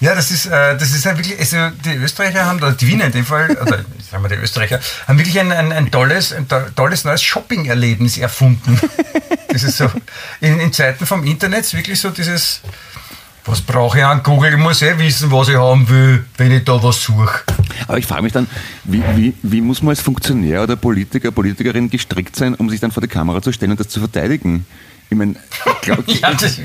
Ja, 0.01 0.14
das 0.14 0.30
ist, 0.30 0.47
äh, 0.47 0.76
das 0.76 0.95
ist 0.95 1.05
ja 1.05 1.16
wirklich, 1.16 1.39
also 1.39 1.74
die 1.84 1.95
Österreicher 1.97 2.45
haben, 2.45 2.59
oder 2.59 2.72
die 2.72 2.87
Wiener 2.87 3.07
in 3.07 3.12
dem 3.12 3.24
Fall, 3.24 3.51
oder 3.51 3.84
sagen 4.11 4.22
wir 4.22 4.28
die 4.28 4.34
Österreicher, 4.34 4.80
haben 5.09 5.18
wirklich 5.18 5.39
ein, 5.41 5.51
ein, 5.53 5.72
ein 5.72 5.91
tolles, 5.91 6.32
ein 6.34 6.47
tolles 6.74 7.05
neues 7.05 7.22
Shopping-Erlebnis 7.22 8.18
erfunden. 8.18 8.78
Das 9.49 9.62
ist 9.62 9.78
so, 9.78 9.91
in, 10.43 10.61
in 10.61 10.70
Zeiten 10.70 11.07
vom 11.07 11.24
Internet 11.24 11.72
wirklich 11.72 11.99
so 11.99 12.11
dieses, 12.11 12.61
was 13.47 13.62
brauche 13.62 13.99
ich 13.99 14.05
an 14.05 14.22
Google? 14.22 14.53
Ich 14.53 14.59
muss 14.59 14.82
eh 14.82 14.99
wissen, 14.99 15.32
was 15.32 15.49
ich 15.49 15.57
haben 15.57 15.89
will, 15.89 16.26
wenn 16.37 16.53
ich 16.53 16.64
da 16.64 16.82
was 16.82 17.03
suche. 17.03 17.41
Aber 17.89 17.97
ich 17.97 18.05
frage 18.05 18.22
mich 18.22 18.34
dann, 18.34 18.49
wie, 18.84 19.03
wie, 19.14 19.34
wie 19.43 19.62
muss 19.62 19.80
man 19.80 19.91
als 19.91 20.03
Funktionär 20.03 20.62
oder 20.62 20.76
Politiker, 20.76 21.30
Politikerin 21.30 21.89
gestrickt 21.89 22.37
sein, 22.37 22.55
um 22.55 22.68
sich 22.68 22.80
dann 22.80 22.91
vor 22.91 23.01
die 23.01 23.09
Kamera 23.09 23.41
zu 23.41 23.51
stellen 23.51 23.70
und 23.70 23.80
das 23.80 23.89
zu 23.89 24.01
verteidigen? 24.01 24.66
Ich 25.11 25.16
meine, 25.16 25.36
ja, 25.86 26.34
das, 26.34 26.59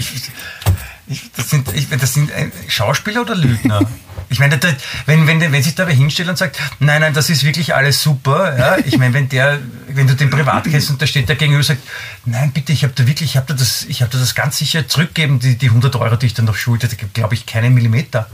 ich, 1.07 1.31
das, 1.35 1.49
sind, 1.49 1.73
ich, 1.73 1.89
das 1.89 2.13
sind 2.13 2.31
Schauspieler 2.67 3.21
oder 3.21 3.35
Lügner? 3.35 3.81
Ich 4.29 4.39
meine, 4.39 4.57
da, 4.57 4.69
wenn, 5.05 5.27
wenn, 5.27 5.51
wenn 5.51 5.61
sich 5.61 5.75
da 5.75 5.85
wer 5.87 5.93
hinstellt 5.93 6.29
und 6.29 6.37
sagt, 6.37 6.57
nein, 6.79 7.01
nein, 7.01 7.13
das 7.13 7.29
ist 7.29 7.43
wirklich 7.43 7.75
alles 7.75 8.01
super, 8.01 8.57
ja, 8.57 8.77
ich 8.77 8.97
meine, 8.97 9.13
wenn 9.13 9.27
der, 9.27 9.59
wenn 9.89 10.07
du 10.07 10.15
den 10.15 10.29
privat 10.29 10.63
kennst 10.63 10.89
und 10.89 11.01
da 11.01 11.05
steht 11.05 11.27
der 11.27 11.35
gegenüber 11.35 11.59
und 11.59 11.65
sagt, 11.65 11.81
nein, 12.25 12.51
bitte, 12.53 12.71
ich 12.71 12.83
habe 12.83 12.93
da 12.95 13.05
wirklich, 13.05 13.31
ich 13.31 13.37
habe 13.37 13.47
da 13.47 13.53
das, 13.53 13.83
ich 13.89 14.01
habe 14.01 14.11
da 14.11 14.17
das 14.17 14.33
ganz 14.33 14.57
sicher 14.57 14.87
zurückgeben, 14.87 15.39
die, 15.39 15.57
die 15.57 15.67
100 15.67 15.95
Euro, 15.97 16.15
die 16.15 16.27
ich 16.27 16.33
dann 16.33 16.45
noch 16.45 16.55
schulde, 16.55 16.87
da 16.87 16.95
glaube 17.13 17.33
ich 17.33 17.45
keinen 17.45 17.73
Millimeter. 17.73 18.29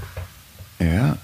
Ja, 0.80 1.18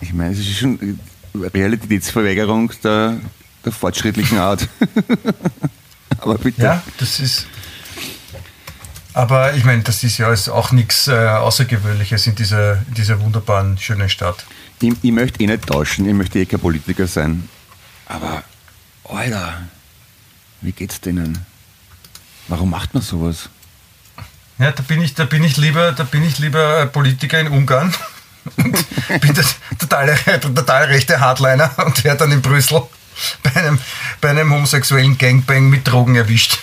ich 0.00 0.14
meine, 0.14 0.32
es 0.32 0.38
ist 0.38 0.58
schon 0.58 0.98
Realitätsverweigerung 1.34 2.72
der, 2.82 3.18
der 3.64 3.72
fortschrittlichen 3.72 4.38
Art. 4.38 4.68
Aber 6.18 6.38
bitte. 6.38 6.62
Ja, 6.62 6.82
das 6.98 7.20
ist, 7.20 7.46
aber 9.14 9.54
ich 9.54 9.64
meine, 9.64 9.82
das 9.82 10.02
ist 10.04 10.18
ja 10.18 10.32
auch 10.32 10.72
nichts 10.72 11.08
äh, 11.08 11.12
Außergewöhnliches 11.12 12.26
in 12.26 12.34
dieser, 12.34 12.78
in 12.88 12.94
dieser 12.94 13.20
wunderbaren, 13.20 13.78
schönen 13.78 14.08
Stadt. 14.08 14.44
Ich, 14.80 14.92
ich 15.02 15.12
möchte 15.12 15.42
eh 15.42 15.46
nicht 15.46 15.66
tauschen, 15.66 16.08
ich 16.08 16.14
möchte 16.14 16.38
eh 16.38 16.46
kein 16.46 16.60
Politiker 16.60 17.06
sein. 17.06 17.48
Aber, 18.06 18.42
Alter, 19.04 19.62
wie 20.60 20.72
geht's 20.72 21.00
denen? 21.00 21.44
Warum 22.48 22.70
macht 22.70 22.94
man 22.94 23.02
sowas? 23.02 23.48
Ja, 24.58 24.72
da 24.72 24.82
bin 24.82 25.02
ich, 25.02 25.14
da 25.14 25.24
bin 25.24 25.44
ich 25.44 25.56
lieber, 25.56 25.92
da 25.92 26.04
bin 26.04 26.22
ich 26.24 26.38
lieber 26.38 26.86
Politiker 26.86 27.40
in 27.40 27.48
Ungarn. 27.48 27.94
und 28.56 29.20
bin 29.20 29.34
der 29.34 29.44
totale, 29.78 30.18
total 30.40 30.84
rechte 30.84 31.20
Hardliner 31.20 31.70
und 31.86 32.02
werde 32.02 32.18
dann 32.18 32.32
in 32.32 32.42
Brüssel 32.42 32.82
bei 33.42 33.54
einem, 33.54 33.78
bei 34.20 34.30
einem 34.30 34.52
homosexuellen 34.52 35.16
Gangbang 35.16 35.68
mit 35.70 35.86
Drogen 35.86 36.16
erwischt 36.16 36.58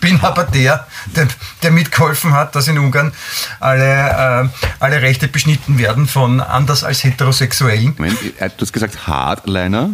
bin 0.00 0.20
aber 0.22 0.44
der, 0.44 0.86
der, 1.16 1.28
der, 1.62 1.70
mitgeholfen 1.70 2.32
hat, 2.32 2.54
dass 2.54 2.68
in 2.68 2.78
Ungarn 2.78 3.12
alle, 3.60 3.84
äh, 3.84 4.48
alle 4.80 5.02
Rechte 5.02 5.28
beschnitten 5.28 5.78
werden 5.78 6.06
von 6.06 6.40
anders 6.40 6.84
als 6.84 7.04
Heterosexuellen. 7.04 7.94
Moment, 7.98 8.18
äh, 8.40 8.48
du 8.48 8.62
hast 8.62 8.72
gesagt 8.72 9.06
Hardliner, 9.06 9.90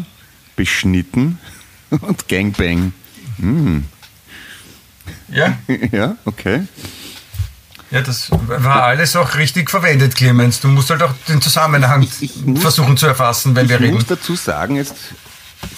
beschnitten. 0.57 1.39
Und 1.91 2.29
Gangbang. 2.29 2.93
Hm. 3.39 3.85
Ja, 5.29 5.57
Ja, 5.93 6.17
okay. 6.25 6.67
ja, 7.91 8.01
das 8.01 8.29
war 8.31 8.85
alles 8.85 9.15
auch 9.17 9.37
richtig 9.37 9.71
verwendet, 9.71 10.17
Clemens. 10.17 10.61
Du 10.61 10.69
musst 10.69 10.91
halt 10.91 11.03
auch 11.03 11.13
den 11.29 11.41
Zusammenhang 11.41 12.03
Ich- 12.03 12.23
ich 12.23 12.37
muss- 12.45 12.63
versuchen 12.63 12.97
zu 12.97 13.07
erfassen, 13.07 13.55
wenn 13.55 13.69
wir 13.69 13.77
Ich 13.77 13.83
reden. 13.83 13.95
muss 13.95 14.07
dazu 14.07 14.35
sagen, 14.37 14.77
jetzt 14.77 14.95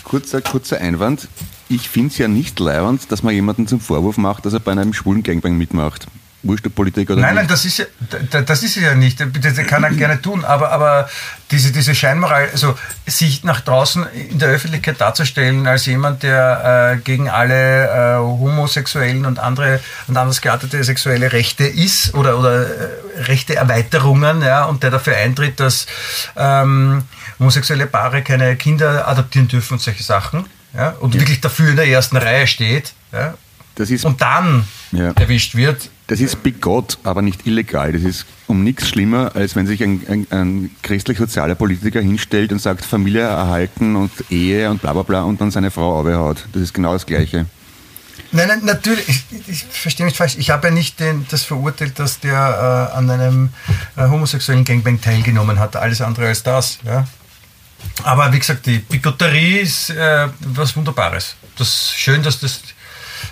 kurzer, 0.04 0.40
kurzer 0.40 0.78
Einwand. 0.80 1.28
Ich 1.68 1.88
finde 1.88 2.10
es 2.12 2.18
ja 2.18 2.28
nicht 2.28 2.58
leibend, 2.60 3.10
dass 3.12 3.22
man 3.22 3.34
jemanden 3.34 3.66
zum 3.66 3.80
Vorwurf 3.80 4.16
macht, 4.16 4.46
dass 4.46 4.54
er 4.54 4.60
bei 4.60 4.72
einem 4.72 4.94
schwulen 4.94 5.22
Gangbang 5.22 5.56
mitmacht. 5.56 6.06
Wurscht 6.44 6.64
der 6.64 6.70
Politik 6.70 7.10
oder 7.10 7.20
Nein, 7.20 7.34
nein, 7.34 7.44
nicht. 7.46 7.50
das 7.52 7.64
ist 7.64 7.78
ja, 7.78 7.84
da- 8.30 8.42
das 8.42 8.62
ist 8.62 8.76
ja 8.76 8.94
nicht. 8.94 9.18
Das 9.20 9.56
kann 9.66 9.82
er 9.82 9.90
gerne 9.90 10.22
tun. 10.22 10.44
Aber, 10.44 10.70
aber 10.70 11.08
diese, 11.50 11.72
diese 11.72 11.96
Scheinmoral, 11.96 12.48
also 12.52 12.78
sich 13.06 13.42
nach 13.42 13.60
draußen 13.60 14.06
in 14.30 14.38
der 14.38 14.50
Öffentlichkeit 14.50 15.00
darzustellen 15.00 15.66
als 15.66 15.86
jemand, 15.86 16.22
der 16.22 16.92
äh, 16.94 17.00
gegen 17.00 17.28
alle 17.28 17.88
äh, 17.88 18.16
homosexuellen 18.18 19.26
und 19.26 19.40
andere 19.40 19.80
und 20.06 20.16
anders 20.16 20.40
geartete 20.40 20.82
sexuelle 20.84 21.32
Rechte 21.32 21.64
ist 21.64 22.14
oder, 22.14 22.38
oder 22.38 22.62
äh, 22.62 23.22
Rechte 23.24 23.56
Erweiterungen, 23.56 24.40
ja, 24.40 24.64
und 24.66 24.84
der 24.84 24.90
dafür 24.92 25.16
eintritt, 25.16 25.58
dass 25.58 25.86
ähm, 26.36 27.02
homosexuelle 27.40 27.86
Paare 27.86 28.22
keine 28.22 28.54
Kinder 28.54 29.08
adoptieren 29.08 29.48
dürfen 29.48 29.74
und 29.74 29.80
solche 29.80 30.04
Sachen. 30.04 30.46
Ja, 30.74 30.90
und 31.00 31.14
wirklich 31.14 31.40
dafür 31.40 31.70
in 31.70 31.76
der 31.76 31.86
ersten 31.88 32.16
Reihe 32.16 32.46
steht. 32.46 32.92
Ja, 33.12 33.34
Das 33.74 33.90
ist, 33.90 34.04
und 34.04 34.20
dann 34.20 34.66
Ja. 34.92 35.12
erwischt 35.12 35.54
wird, 35.54 35.88
das 36.08 36.20
ist 36.20 36.42
bigott, 36.42 36.96
aber 37.04 37.20
nicht 37.20 37.46
illegal. 37.46 37.92
Das 37.92 38.02
ist 38.02 38.24
um 38.46 38.64
nichts 38.64 38.88
schlimmer, 38.88 39.32
als 39.34 39.54
wenn 39.56 39.66
sich 39.66 39.82
ein, 39.82 40.02
ein, 40.08 40.26
ein 40.30 40.70
christlich-sozialer 40.82 41.54
Politiker 41.54 42.00
hinstellt 42.00 42.50
und 42.50 42.60
sagt, 42.60 42.82
Familie 42.84 43.20
erhalten 43.22 43.94
und 43.94 44.10
Ehe 44.30 44.70
und 44.70 44.80
bla 44.80 44.94
bla 44.94 45.02
bla 45.02 45.22
und 45.22 45.38
dann 45.40 45.50
seine 45.50 45.70
Frau 45.70 46.00
abhaut. 46.00 46.46
Das 46.54 46.62
ist 46.62 46.72
genau 46.72 46.94
das 46.94 47.04
Gleiche. 47.04 47.44
Nein, 48.32 48.48
nein, 48.48 48.60
natürlich, 48.64 49.06
ich, 49.08 49.24
ich 49.48 49.64
verstehe 49.64 50.04
mich 50.06 50.16
falsch. 50.16 50.36
Ich 50.38 50.50
habe 50.50 50.68
ja 50.68 50.74
nicht 50.74 50.98
den, 51.00 51.26
das 51.30 51.44
verurteilt, 51.44 51.98
dass 51.98 52.20
der 52.20 52.90
äh, 52.92 52.96
an 52.96 53.08
einem 53.10 53.50
äh, 53.96 54.08
homosexuellen 54.08 54.64
Gangbang 54.64 55.00
teilgenommen 55.00 55.58
hat. 55.58 55.76
Alles 55.76 56.00
andere 56.00 56.26
als 56.28 56.42
das. 56.42 56.78
Ja. 56.86 57.06
Aber 58.04 58.32
wie 58.32 58.38
gesagt, 58.38 58.66
die 58.66 58.78
Bigotterie 58.78 59.58
ist 59.58 59.90
äh, 59.90 60.28
was 60.40 60.76
Wunderbares. 60.76 61.36
Das 61.56 61.68
ist 61.68 61.94
schön, 61.94 62.22
dass 62.22 62.40
das 62.40 62.60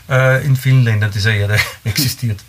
äh, 0.08 0.44
in 0.44 0.56
vielen 0.56 0.84
Ländern 0.84 1.10
dieser 1.10 1.32
Erde 1.32 1.58
existiert. 1.84 2.40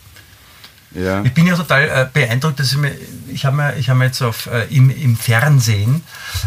Ja. 0.91 1.21
Ich 1.23 1.33
bin 1.33 1.45
ja 1.45 1.55
total 1.55 1.83
äh, 1.83 2.07
beeindruckt, 2.11 2.59
dass 2.59 2.71
ich 2.71 2.77
mir, 2.77 2.95
ich 3.27 3.45
habe 3.45 3.55
mir, 3.55 3.75
ich 3.77 3.89
habe 3.89 3.99
mir 3.99 4.05
jetzt 4.05 4.21
auf, 4.21 4.47
äh, 4.47 4.63
im, 4.75 4.89
im 4.89 5.15
Fernsehen, 5.17 6.03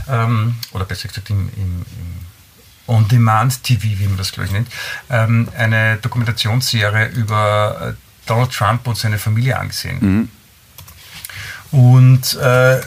ähm, 0.09 0.57
oder 0.73 0.85
besser 0.85 1.09
gesagt 1.09 1.31
im, 1.31 1.51
im, 1.57 1.83
im 1.83 2.95
On-Demand-TV, 2.95 3.83
wie 3.83 4.07
man 4.07 4.17
das 4.17 4.33
glaube 4.33 4.47
ich 4.47 4.53
nennt, 4.53 4.69
ähm, 5.11 5.49
eine 5.57 5.99
Dokumentationsserie 5.99 7.09
über 7.09 7.95
äh, 7.95 8.27
Donald 8.27 8.51
Trump 8.51 8.87
und 8.87 8.97
seine 8.97 9.19
Familie 9.19 9.59
angesehen. 9.59 10.31
Und 11.71 12.35
äh, 12.35 12.81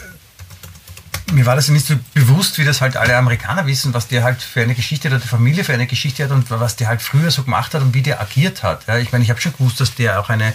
mir 1.33 1.45
war 1.45 1.55
das 1.55 1.67
nicht 1.69 1.85
so 1.85 1.95
bewusst, 2.13 2.57
wie 2.57 2.65
das 2.65 2.81
halt 2.81 2.97
alle 2.97 3.17
Amerikaner 3.17 3.65
wissen, 3.65 3.93
was 3.93 4.07
der 4.07 4.23
halt 4.23 4.41
für 4.41 4.61
eine 4.61 4.75
Geschichte 4.75 5.09
hat, 5.09 5.23
die 5.23 5.27
Familie 5.27 5.63
für 5.63 5.73
eine 5.73 5.87
Geschichte 5.87 6.23
hat 6.23 6.31
und 6.31 6.49
was 6.49 6.75
der 6.75 6.87
halt 6.87 7.01
früher 7.01 7.31
so 7.31 7.43
gemacht 7.43 7.73
hat 7.73 7.81
und 7.81 7.93
wie 7.93 8.01
der 8.01 8.21
agiert 8.21 8.63
hat. 8.63 8.87
Ja, 8.87 8.97
ich 8.97 9.11
meine, 9.11 9.23
ich 9.23 9.29
habe 9.29 9.41
schon 9.41 9.53
gewusst, 9.53 9.79
dass 9.79 9.95
der 9.95 10.19
auch 10.19 10.29
eine 10.29 10.53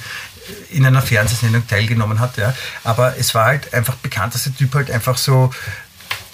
in 0.71 0.87
einer 0.87 1.03
Fernsehsendung 1.03 1.67
teilgenommen 1.67 2.21
hat, 2.21 2.39
ja, 2.39 2.55
aber 2.83 3.19
es 3.19 3.35
war 3.35 3.45
halt 3.45 3.75
einfach 3.75 3.97
bekannt, 3.97 4.35
dass 4.35 4.45
der 4.45 4.57
Typ 4.57 4.75
halt 4.75 4.91
einfach 4.91 5.19
so 5.19 5.53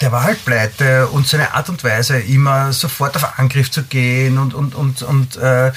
der 0.01 0.11
war 0.11 0.23
halt 0.23 0.43
pleite 0.43 1.07
und 1.07 1.27
seine 1.27 1.53
Art 1.53 1.69
und 1.69 1.83
Weise, 1.83 2.19
immer 2.19 2.73
sofort 2.73 3.15
auf 3.15 3.39
Angriff 3.39 3.71
zu 3.71 3.83
gehen 3.83 4.37
und, 4.37 4.53
und, 4.53 4.75
und, 4.75 5.01
und 5.03 5.37
äh, 5.37 5.71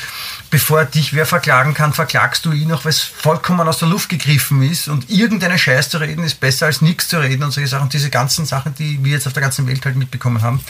bevor 0.50 0.84
dich 0.84 1.14
wer 1.14 1.24
verklagen 1.24 1.74
kann, 1.74 1.92
verklagst 1.92 2.44
du 2.44 2.52
ihn 2.52 2.72
auch, 2.72 2.84
weil 2.84 2.90
es 2.90 3.00
vollkommen 3.00 3.68
aus 3.68 3.78
der 3.78 3.88
Luft 3.88 4.08
gegriffen 4.08 4.62
ist 4.62 4.88
und 4.88 5.08
irgendeine 5.08 5.58
Scheiß 5.58 5.90
zu 5.90 5.98
reden 5.98 6.24
ist 6.24 6.40
besser 6.40 6.66
als 6.66 6.82
nichts 6.82 7.08
zu 7.08 7.18
reden 7.18 7.44
und 7.44 7.52
solche 7.52 7.68
Sachen. 7.68 7.88
Diese 7.90 8.10
ganzen 8.10 8.44
Sachen, 8.44 8.74
die 8.74 9.02
wir 9.04 9.12
jetzt 9.12 9.26
auf 9.26 9.32
der 9.32 9.42
ganzen 9.42 9.66
Welt 9.68 9.84
halt 9.84 9.96
mitbekommen 9.96 10.42
haben, 10.42 10.60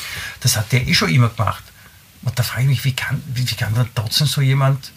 das 0.41 0.57
hat 0.57 0.71
der 0.73 0.87
eh 0.87 0.95
schon 0.95 1.09
immer 1.09 1.31
gemacht. 1.31 1.65
Und 2.23 2.39
da 2.39 2.43
frage 2.43 2.63
ich 2.63 2.69
mich, 2.69 2.85
wie 2.85 2.93
kann, 2.93 3.23
wie, 3.27 3.49
wie 3.49 3.55
kann 3.55 3.75
dann 3.75 3.89
trotzdem 3.95 4.27
so 4.27 4.43
jemand 4.43 4.93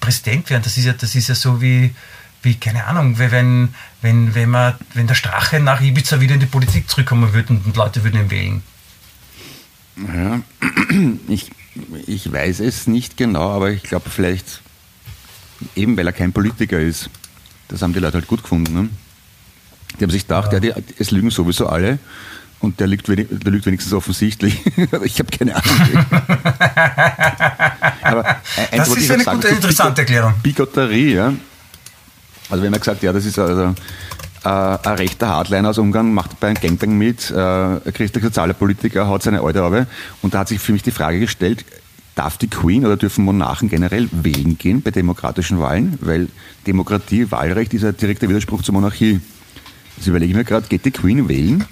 Präsident 0.00 0.50
werden? 0.50 0.62
Das 0.62 0.76
ist 0.76 0.84
ja, 0.84 0.92
das 0.92 1.14
ist 1.14 1.28
ja 1.28 1.34
so 1.34 1.60
wie, 1.60 1.94
wie, 2.42 2.54
keine 2.56 2.86
Ahnung, 2.86 3.18
wenn, 3.18 3.68
wenn, 4.00 4.34
wenn, 4.34 4.50
man, 4.50 4.74
wenn 4.94 5.06
der 5.06 5.14
Strache 5.14 5.60
nach 5.60 5.80
Ibiza 5.80 6.20
wieder 6.20 6.34
in 6.34 6.40
die 6.40 6.46
Politik 6.46 6.88
zurückkommen 6.88 7.32
würde 7.32 7.52
und 7.52 7.76
Leute 7.76 8.02
würden 8.04 8.20
ihn 8.22 8.30
wählen. 8.30 8.62
Ja, 9.96 10.40
ich, 11.28 11.50
ich 12.06 12.32
weiß 12.32 12.60
es 12.60 12.86
nicht 12.86 13.16
genau, 13.16 13.50
aber 13.50 13.70
ich 13.70 13.82
glaube 13.82 14.10
vielleicht, 14.10 14.60
eben 15.76 15.96
weil 15.96 16.06
er 16.06 16.12
kein 16.12 16.32
Politiker 16.32 16.80
ist, 16.80 17.10
das 17.68 17.82
haben 17.82 17.92
die 17.92 18.00
Leute 18.00 18.14
halt 18.14 18.26
gut 18.26 18.42
gefunden. 18.42 18.74
Ne? 18.74 18.88
Die 19.98 20.04
haben 20.04 20.10
sich 20.10 20.22
gedacht, 20.22 20.52
ja. 20.52 20.60
die, 20.60 20.72
es 20.98 21.10
lügen 21.10 21.30
sowieso 21.30 21.68
alle 21.68 21.98
und 22.60 22.80
der 22.80 22.86
lügt, 22.86 23.08
der 23.08 23.16
lügt 23.52 23.66
wenigstens 23.66 23.92
offensichtlich. 23.92 24.60
ich 25.04 25.18
habe 25.18 25.30
keine 25.36 25.54
Ahnung. 25.56 26.06
aber 28.02 28.26
ein, 28.56 28.78
das 28.78 28.88
ist 28.88 29.10
eine 29.10 29.24
gute, 29.24 29.48
interessante 29.48 30.02
Erklärung. 30.02 30.34
Bigotterie, 30.42 31.14
ja. 31.14 31.34
Also 32.52 32.64
wenn 32.64 32.70
man 32.70 32.80
gesagt, 32.80 33.02
ja, 33.02 33.14
das 33.14 33.24
ist 33.24 33.38
also 33.38 33.74
äh, 34.44 34.48
ein 34.48 34.94
rechter 34.96 35.28
Hardliner 35.28 35.70
aus 35.70 35.78
Ungarn, 35.78 36.12
macht 36.12 36.38
bei 36.38 36.48
einem 36.48 36.60
Gangbang 36.60 36.98
mit, 36.98 37.30
äh, 37.30 37.34
ein 37.34 37.80
christlich-sozialer 37.94 38.52
Politiker 38.52 39.06
haut 39.06 39.22
seine 39.22 39.40
Alte 39.40 39.64
auf. 39.64 39.86
Und 40.20 40.34
da 40.34 40.40
hat 40.40 40.48
sich 40.48 40.60
für 40.60 40.72
mich 40.72 40.82
die 40.82 40.90
Frage 40.90 41.18
gestellt, 41.18 41.64
darf 42.14 42.36
die 42.36 42.48
Queen 42.48 42.84
oder 42.84 42.98
dürfen 42.98 43.24
Monarchen 43.24 43.70
generell 43.70 44.06
wählen 44.12 44.58
gehen 44.58 44.82
bei 44.82 44.90
demokratischen 44.90 45.60
Wahlen? 45.60 45.98
Weil 46.02 46.28
Demokratie, 46.66 47.30
Wahlrecht 47.30 47.72
ist 47.72 47.86
ein 47.86 47.96
direkter 47.96 48.28
Widerspruch 48.28 48.60
zur 48.60 48.74
Monarchie. 48.74 49.22
Also 49.96 50.10
überlege 50.10 50.32
ich 50.32 50.36
mir 50.36 50.44
gerade, 50.44 50.66
geht 50.68 50.84
die 50.84 50.90
Queen 50.90 51.30
wählen? 51.30 51.64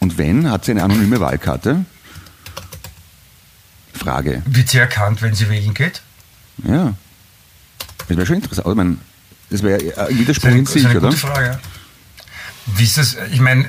Und 0.00 0.18
wenn, 0.18 0.50
hat 0.50 0.66
sie 0.66 0.72
eine 0.72 0.82
anonyme 0.82 1.20
Wahlkarte? 1.20 1.86
Frage. 3.94 4.42
Wird 4.44 4.68
sie 4.68 4.76
erkannt, 4.76 5.22
wenn 5.22 5.32
sie 5.34 5.48
wählen 5.48 5.72
geht? 5.72 6.02
Ja. 6.68 6.92
Das 8.08 8.16
wäre 8.18 8.26
schon 8.26 8.36
interessant. 8.36 8.66
Also, 8.66 8.72
ich 8.72 8.76
meine, 8.76 8.98
das 9.52 9.62
wäre 9.62 10.08
ein 10.08 10.18
Widerspruch 10.18 10.48
das 10.48 10.58
in 10.58 10.66
sich, 10.66 10.76
ist 10.82 10.86
eine 10.86 10.98
oder? 10.98 11.08
gute 11.08 11.20
Frage. 11.20 11.60
Wie 12.66 12.84
ist 12.84 12.96
das? 12.96 13.16
Ich 13.30 13.40
meine, 13.40 13.68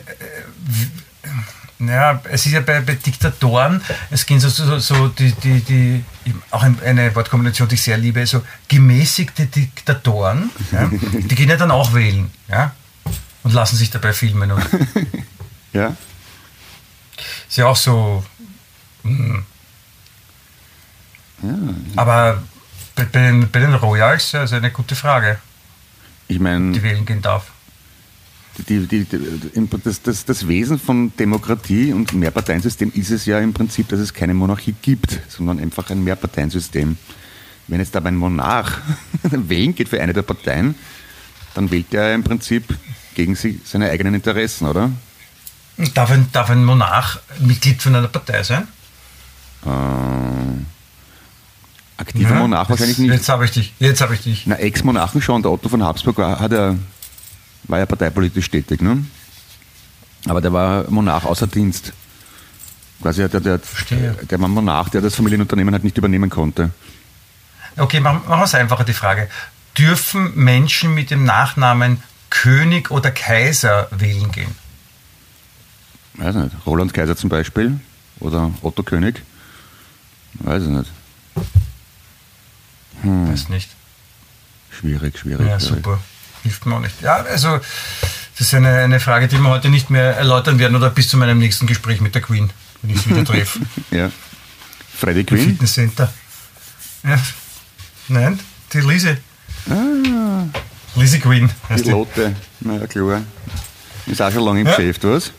naja, 1.79 2.21
es 2.29 2.45
ist 2.45 2.53
ja 2.53 2.61
bei, 2.61 2.79
bei 2.79 2.95
Diktatoren, 2.95 3.81
es 4.09 4.25
gehen 4.25 4.39
so, 4.39 4.47
so, 4.47 4.79
so 4.79 5.07
die, 5.09 5.33
die, 5.33 5.59
die, 5.61 6.03
auch 6.51 6.63
eine 6.63 7.13
Wortkombination, 7.15 7.67
die 7.67 7.75
ich 7.75 7.81
sehr 7.81 7.97
liebe, 7.97 8.25
so 8.25 8.41
gemäßigte 8.69 9.47
Diktatoren, 9.47 10.49
ja, 10.71 10.89
die 11.13 11.35
gehen 11.35 11.49
ja 11.49 11.57
dann 11.57 11.71
auch 11.71 11.93
wählen, 11.93 12.31
ja, 12.47 12.73
und 13.43 13.53
lassen 13.53 13.75
sich 13.75 13.89
dabei 13.89 14.13
filmen. 14.13 14.51
Und 14.51 14.65
ja. 15.73 15.95
ist 17.49 17.57
ja 17.57 17.65
auch 17.65 17.75
so. 17.75 18.23
Mh. 19.03 19.43
ja. 21.43 21.49
Aber 21.97 22.41
bei, 22.95 23.03
bei, 23.05 23.19
den, 23.23 23.51
bei 23.51 23.59
den 23.59 23.73
Royals 23.73 24.31
ja, 24.31 24.43
ist 24.43 24.53
eine 24.53 24.71
gute 24.71 24.95
Frage, 24.95 25.39
Ich 26.27 26.39
meine, 26.39 26.71
die 26.71 26.83
wählen 26.83 27.05
gehen 27.05 27.21
darf. 27.21 27.51
die, 28.69 28.87
die, 28.87 29.05
die, 29.05 29.67
das, 29.83 30.01
das, 30.01 30.25
das 30.25 30.47
Wesen 30.47 30.79
von 30.79 31.15
Demokratie 31.17 31.93
und 31.93 32.13
Mehrparteiensystem 32.13 32.91
ist 32.95 33.11
es 33.11 33.25
ja 33.25 33.39
im 33.39 33.53
Prinzip, 33.53 33.87
dass 33.89 33.99
es 33.99 34.13
keine 34.13 34.33
Monarchie 34.33 34.75
gibt, 34.81 35.19
sondern 35.27 35.59
einfach 35.59 35.89
ein 35.89 36.03
Mehrparteiensystem. 36.03 36.97
Wenn 37.67 37.79
jetzt 37.79 37.95
aber 37.95 38.09
ein 38.09 38.17
Monarch 38.17 38.79
wählen 39.23 39.73
geht 39.73 39.89
für 39.89 40.01
eine 40.01 40.13
der 40.13 40.21
Parteien, 40.23 40.75
dann 41.53 41.71
wählt 41.71 41.93
er 41.93 42.13
im 42.13 42.23
Prinzip 42.23 42.65
gegen 43.15 43.35
sie, 43.35 43.61
seine 43.63 43.89
eigenen 43.89 44.15
Interessen, 44.15 44.67
oder? 44.67 44.91
Darf 45.93 46.11
ein, 46.11 46.27
darf 46.31 46.49
ein 46.49 46.63
Monarch 46.63 47.19
Mitglied 47.39 47.81
von 47.81 47.95
einer 47.95 48.07
Partei 48.07 48.43
sein? 48.43 48.67
Äh, 49.65 49.69
aktiver 51.97 52.35
ja, 52.35 52.39
Monarch 52.39 52.69
wahrscheinlich 52.69 52.97
nicht. 52.97 53.11
Jetzt 53.11 53.29
habe 53.29 53.45
ich 53.45 53.51
dich. 53.51 53.73
Jetzt 53.79 54.01
habe 54.01 54.13
ich 54.13 54.21
dich. 54.21 54.43
Na, 54.45 54.55
Ex-Monarchen 54.55 55.21
schon. 55.21 55.41
Der 55.41 55.51
Otto 55.51 55.69
von 55.69 55.83
Habsburg 55.83 56.17
war, 56.17 56.39
hat 56.39 56.51
er, 56.51 56.77
war 57.63 57.79
ja 57.79 57.85
parteipolitisch 57.85 58.49
tätig, 58.49 58.81
ne? 58.81 59.03
Aber 60.27 60.41
der 60.41 60.53
war 60.53 60.89
Monarch 60.89 61.25
außer 61.25 61.47
Dienst. 61.47 61.93
Quasi 63.01 63.27
der, 63.27 63.41
der, 63.41 63.59
Verstehe. 63.59 64.15
der 64.29 64.39
war 64.39 64.47
Monarch, 64.47 64.89
der 64.89 65.01
das 65.01 65.15
Familienunternehmen 65.15 65.73
halt 65.73 65.83
nicht 65.83 65.97
übernehmen 65.97 66.29
konnte. 66.29 66.71
Okay, 67.77 67.99
machen 67.99 68.21
wir 68.27 68.43
es 68.43 68.55
einfacher, 68.55 68.83
die 68.83 68.93
Frage. 68.93 69.27
Dürfen 69.77 70.35
Menschen 70.35 70.93
mit 70.93 71.09
dem 71.11 71.25
Nachnamen 71.25 72.01
König 72.29 72.91
oder 72.91 73.11
Kaiser 73.11 73.87
wählen 73.91 74.31
gehen? 74.31 74.55
Weiß 76.15 76.35
nicht. 76.35 76.55
Roland 76.65 76.93
Kaiser 76.93 77.17
zum 77.17 77.29
Beispiel. 77.29 77.79
Oder 78.19 78.51
Otto 78.61 78.83
König. 78.83 79.21
Weiß 80.35 80.63
ich 80.63 80.69
nicht. 80.69 80.89
Hm. 83.03 83.31
Weiß 83.31 83.49
nicht. 83.49 83.69
Schwierig, 84.71 85.17
schwierig. 85.19 85.47
Ja, 85.47 85.59
schwierig. 85.59 85.75
super. 85.83 85.99
Hilft 86.41 86.65
mir 86.65 86.75
auch 86.75 86.79
nicht. 86.79 87.01
Ja, 87.01 87.17
also, 87.17 87.57
das 88.37 88.47
ist 88.47 88.53
eine, 88.53 88.79
eine 88.79 88.99
Frage, 88.99 89.27
die 89.27 89.37
wir 89.37 89.49
heute 89.49 89.69
nicht 89.69 89.89
mehr 89.89 90.17
erläutern 90.17 90.59
werden 90.59 90.75
oder 90.75 90.89
bis 90.89 91.07
zu 91.09 91.17
meinem 91.17 91.37
nächsten 91.37 91.67
Gespräch 91.67 92.01
mit 92.01 92.15
der 92.15 92.21
Queen, 92.21 92.49
wenn 92.81 92.95
ich 92.95 93.01
sie 93.01 93.11
wieder 93.11 93.23
treffe. 93.23 93.59
ja. 93.91 94.11
Freddy 94.97 95.21
Im 95.21 95.25
Quinn? 95.25 95.39
Fitnesscenter. 95.51 96.11
Ja. 97.03 97.19
Nein, 98.09 98.39
die 98.73 98.79
Lise. 98.79 99.17
Ah, 99.69 100.45
Lise 100.95 101.19
Quinn 101.19 101.49
heißt 101.69 101.81
die 101.85 101.89
die. 101.89 101.91
Lotte. 101.91 102.35
Na 102.59 102.75
ja, 102.77 102.87
klar. 102.87 103.21
Ist 104.05 104.21
auch 104.21 104.31
schon 104.31 104.43
lange 104.43 104.61
im 104.61 104.67
Ja. 104.67 104.75
Geschäft, 104.75 105.03
was? 105.05 105.31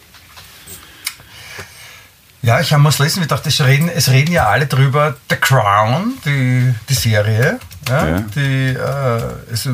Ja, 2.45 2.61
ich 2.61 2.73
habe 2.75 2.83
mal 2.83 2.93
lesen, 2.99 3.23
ich 3.23 3.29
dachte, 3.29 3.49
es 3.49 3.59
reden, 3.63 3.89
es 3.89 4.11
reden 4.11 4.31
ja 4.33 4.49
alle 4.49 4.67
drüber. 4.67 5.17
The 5.31 5.37
Crown, 5.37 6.13
die, 6.27 6.75
die 6.91 6.95
Serie, 6.95 7.59
ja, 7.89 8.07
Ja. 8.09 8.21
die 8.21 8.75
äh, 8.75 9.51
also 9.51 9.71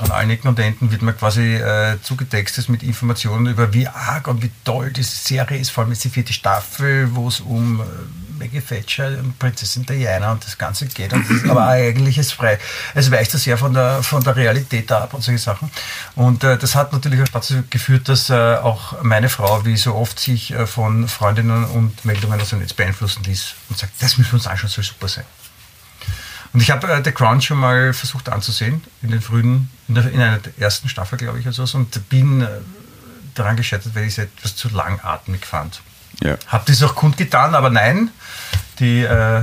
an 0.00 0.10
allen 0.10 0.30
Ecken 0.30 0.48
und 0.48 0.58
Enden 0.60 0.92
wird 0.92 1.02
man 1.02 1.16
quasi 1.16 1.54
äh, 1.56 1.96
zugetextet 2.02 2.68
mit 2.68 2.84
Informationen 2.84 3.46
über 3.46 3.72
wie 3.72 3.88
arg 3.88 4.28
und 4.28 4.42
wie 4.44 4.50
toll 4.64 4.92
diese 4.92 5.16
Serie 5.16 5.58
ist, 5.58 5.70
vor 5.70 5.82
allem 5.82 5.92
jetzt 5.92 6.04
die 6.04 6.08
vierte 6.08 6.32
Staffel, 6.32 7.14
wo 7.16 7.26
es 7.26 7.40
um 7.40 7.80
äh, 7.80 7.84
Maggie 8.38 8.60
Thatcher 8.60 9.18
und 9.18 9.38
Prinzessin 9.38 9.84
Diana 9.86 10.32
und 10.32 10.44
das 10.44 10.58
Ganze 10.58 10.86
geht. 10.86 11.12
Das 11.12 11.20
aber 11.48 11.66
eigentlich 11.66 12.18
ist 12.18 12.32
frei. 12.32 12.58
Es 12.94 13.10
weicht 13.10 13.30
so 13.30 13.38
sehr 13.38 13.58
von 13.58 13.74
der, 13.74 14.02
von 14.02 14.22
der 14.22 14.36
Realität 14.36 14.90
ab 14.92 15.14
und 15.14 15.22
solche 15.22 15.38
Sachen. 15.38 15.70
Und 16.14 16.44
äh, 16.44 16.58
das 16.58 16.74
hat 16.74 16.92
natürlich 16.92 17.22
auch 17.22 17.28
dazu 17.28 17.62
geführt, 17.70 18.08
dass 18.08 18.30
äh, 18.30 18.34
auch 18.56 19.02
meine 19.02 19.28
Frau, 19.28 19.64
wie 19.64 19.76
so 19.76 19.94
oft, 19.94 20.18
sich 20.18 20.52
äh, 20.52 20.66
von 20.66 21.08
Freundinnen 21.08 21.64
und 21.64 22.04
Meldungen 22.04 22.40
aus 22.40 22.50
dem 22.50 22.60
Netz 22.60 22.72
beeinflussen 22.72 23.24
ließ 23.24 23.54
und 23.68 23.78
sagt, 23.78 23.92
das 24.00 24.18
müssen 24.18 24.32
wir 24.32 24.34
uns 24.34 24.46
anschauen, 24.46 24.70
soll 24.70 24.84
super 24.84 25.08
sein. 25.08 25.24
Und 26.52 26.60
ich 26.60 26.70
habe 26.70 26.86
äh, 26.86 27.02
The 27.04 27.12
Crown 27.12 27.40
schon 27.40 27.58
mal 27.58 27.92
versucht 27.92 28.28
anzusehen, 28.28 28.82
in 29.02 29.10
den 29.10 29.20
frühen, 29.20 29.70
in, 29.88 29.96
der, 29.96 30.10
in 30.10 30.20
einer 30.20 30.38
der 30.38 30.52
ersten 30.58 30.88
Staffel, 30.88 31.18
glaube 31.18 31.40
ich, 31.40 31.46
oder 31.46 31.66
so, 31.66 31.76
und 31.76 32.08
bin 32.08 32.42
äh, 32.42 32.48
daran 33.34 33.56
gescheitert, 33.56 33.94
weil 33.94 34.04
ich 34.04 34.16
es 34.16 34.18
etwas 34.18 34.54
zu 34.54 34.68
langatmig 34.68 35.44
fand. 35.44 35.82
Ja. 36.22 36.36
Habe 36.46 36.64
das 36.66 36.82
auch 36.82 36.94
kundgetan, 36.94 37.54
aber 37.54 37.70
nein, 37.70 38.10
die 38.78 39.00
äh, 39.00 39.42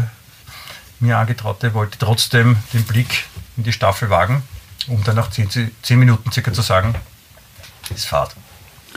mir 0.99 1.17
Angetraute 1.17 1.73
wollte 1.73 1.97
trotzdem 1.97 2.57
den 2.73 2.83
Blick 2.83 3.25
in 3.57 3.63
die 3.63 3.73
Staffel 3.73 4.09
wagen, 4.09 4.43
um 4.87 5.03
dann 5.03 5.15
nach 5.15 5.29
zehn, 5.29 5.49
zehn 5.81 5.99
Minuten 5.99 6.31
circa 6.31 6.53
zu 6.53 6.61
sagen, 6.61 6.95
ist 7.93 8.05
Fahrt. 8.05 8.35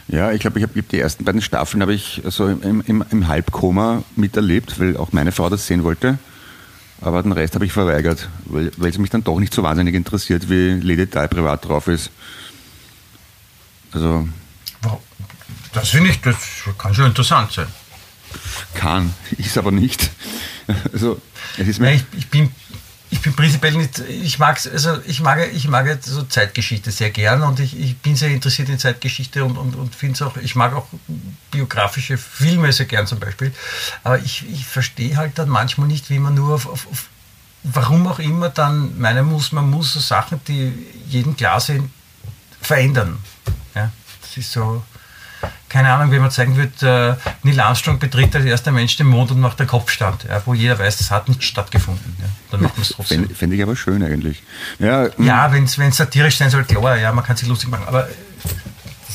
Ja, 0.09 0.33
ich 0.33 0.41
glaube, 0.41 0.59
ich 0.59 0.65
habe 0.65 0.83
die 0.83 1.01
ersten 1.01 1.25
beiden 1.25 1.41
Staffeln 1.41 1.81
habe 1.81 1.95
ich 1.95 2.23
so 2.27 2.47
im, 2.49 2.83
im, 2.83 3.05
im 3.11 3.29
Halbkoma 3.29 4.03
miterlebt, 4.17 4.79
weil 4.79 4.97
auch 4.97 5.13
meine 5.13 5.33
Frau 5.33 5.49
das 5.49 5.67
sehen 5.67 5.83
wollte. 5.83 6.19
Aber 7.01 7.23
den 7.23 7.33
Rest 7.33 7.55
habe 7.55 7.67
ich 7.67 7.73
verweigert, 7.73 8.29
weil, 8.45 8.71
weil 8.77 8.91
es 8.91 8.99
mich 8.99 9.11
dann 9.11 9.25
doch 9.25 9.39
nicht 9.39 9.53
so 9.53 9.63
wahnsinnig 9.63 9.95
interessiert, 9.95 10.49
wie 10.49 10.81
Lady 10.81 11.07
Di 11.07 11.29
privat 11.29 11.65
drauf 11.67 11.89
ist. 11.89 12.11
Also 13.93 14.29
Das 15.75 15.91
finde 15.91 16.11
ich, 16.11 16.21
das 16.21 16.37
kann 16.79 16.95
schon 16.95 17.07
interessant 17.07 17.53
sein. 17.53 17.67
kann, 18.75 19.15
ist 19.37 19.59
aber 19.59 19.73
nicht. 19.73 20.11
Also 20.93 21.21
es 21.59 21.69
ist 21.69 21.79
mir 21.79 21.87
Nein, 21.87 22.07
ich, 22.13 22.19
ich, 22.21 22.29
bin, 22.29 22.51
ich 23.11 23.21
bin 23.21 23.35
prinzipiell 23.35 23.75
nicht, 23.75 23.99
ich 23.99 24.39
mag's, 24.39 24.67
also 24.67 24.99
ich 25.05 25.21
mag, 25.21 25.53
ich 25.53 25.69
mag 25.69 25.99
so 26.03 26.23
Zeitgeschichte 26.23 26.91
sehr 26.91 27.11
gern 27.11 27.43
und 27.43 27.61
ich, 27.61 27.79
ich 27.79 27.99
bin 27.99 28.17
sehr 28.17 28.31
interessiert 28.31 28.71
in 28.71 28.79
Zeitgeschichte 28.79 29.45
und, 29.45 29.59
und, 29.59 29.75
und 29.75 29.95
finde 29.95 30.15
es 30.15 30.23
auch, 30.23 30.37
ich 30.39 30.55
mag 30.55 30.75
auch 30.75 30.87
biografische 31.51 32.17
Filme 32.17 32.73
sehr 32.73 32.87
gern 32.87 33.07
zum 33.07 33.21
Beispiel, 33.21 33.53
aber 34.05 34.19
ich, 34.19 34.49
ich 34.51 34.65
verstehe 34.65 35.17
halt 35.17 35.39
dann 35.39 35.49
manchmal 35.51 35.87
nicht, 35.87 36.09
wie 36.09 36.19
man 36.19 36.35
nur 36.35 36.55
auf, 36.55 36.67
auf, 36.67 36.87
auf 36.91 37.09
warum 37.65 38.07
auch 38.07 38.19
immer 38.19 38.51
dann 38.51 38.99
meinen 38.99 39.27
muss, 39.27 39.53
man 39.53 39.69
muss 39.69 39.93
so 39.93 40.01
Sachen, 40.01 40.41
die 40.47 40.73
jedem 41.09 41.37
klar 41.37 41.61
sind, 41.61 41.91
verändern. 42.61 43.19
Ja, 43.75 43.91
das 44.23 44.37
ist 44.37 44.53
so, 44.53 44.83
keine 45.69 45.93
Ahnung, 45.93 46.13
wie 46.13 46.19
man 46.19 46.31
zeigen 46.31 46.57
wird, 46.57 46.83
äh, 46.83 47.15
Neil 47.43 47.61
Armstrong 47.61 47.99
betritt 47.99 48.35
als 48.37 48.45
erster 48.45 48.73
Mensch 48.73 48.97
den 48.97 49.07
Mond 49.07 49.31
und 49.31 49.41
macht 49.41 49.59
den 49.61 49.67
Kopfstand, 49.67 50.25
ja, 50.29 50.43
wo 50.45 50.55
jeder 50.55 50.79
weiß, 50.79 50.99
das 50.99 51.11
hat 51.11 51.29
nicht 51.29 51.43
stattgefunden. 51.43 52.17
Ja. 52.19 52.27
Dann 52.51 52.63
macht 52.63 52.77
man 52.77 52.83
es 52.83 52.91
trotzdem. 52.91 53.21
Fände 53.21 53.35
fänd 53.35 53.55
ich 53.55 53.63
aber 53.63 53.77
schön 53.77 54.03
eigentlich. 54.03 54.43
Ja, 54.79 55.09
Ja, 55.19 55.53
wenn 55.53 55.65
es 55.65 55.97
satirisch 55.97 56.37
sein 56.37 56.51
soll, 56.51 56.65
klar, 56.65 56.97
ja, 56.97 57.13
man 57.13 57.25
kann 57.25 57.37
sich 57.37 57.49
lustig 57.49 57.71
machen, 57.71 57.85
aber 57.87 58.09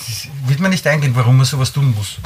ist, 0.10 0.28
wird 0.48 0.60
man 0.60 0.72
nicht 0.72 0.86
eingehen, 0.88 1.12
warum 1.16 1.38
man 1.38 1.46
sowas 1.46 1.72
tun 1.72 1.94
muss. 1.96 2.18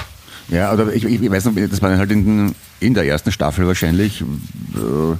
Ja, 0.49 0.73
oder 0.73 0.91
ich, 0.93 1.05
ich 1.05 1.31
weiß 1.31 1.45
noch, 1.45 1.53
das 1.55 1.81
war 1.81 1.97
halt 1.97 2.11
in, 2.11 2.53
in 2.79 2.93
der 2.93 3.05
ersten 3.05 3.31
Staffel 3.31 3.65
wahrscheinlich. 3.67 4.21
Äh, 4.21 5.15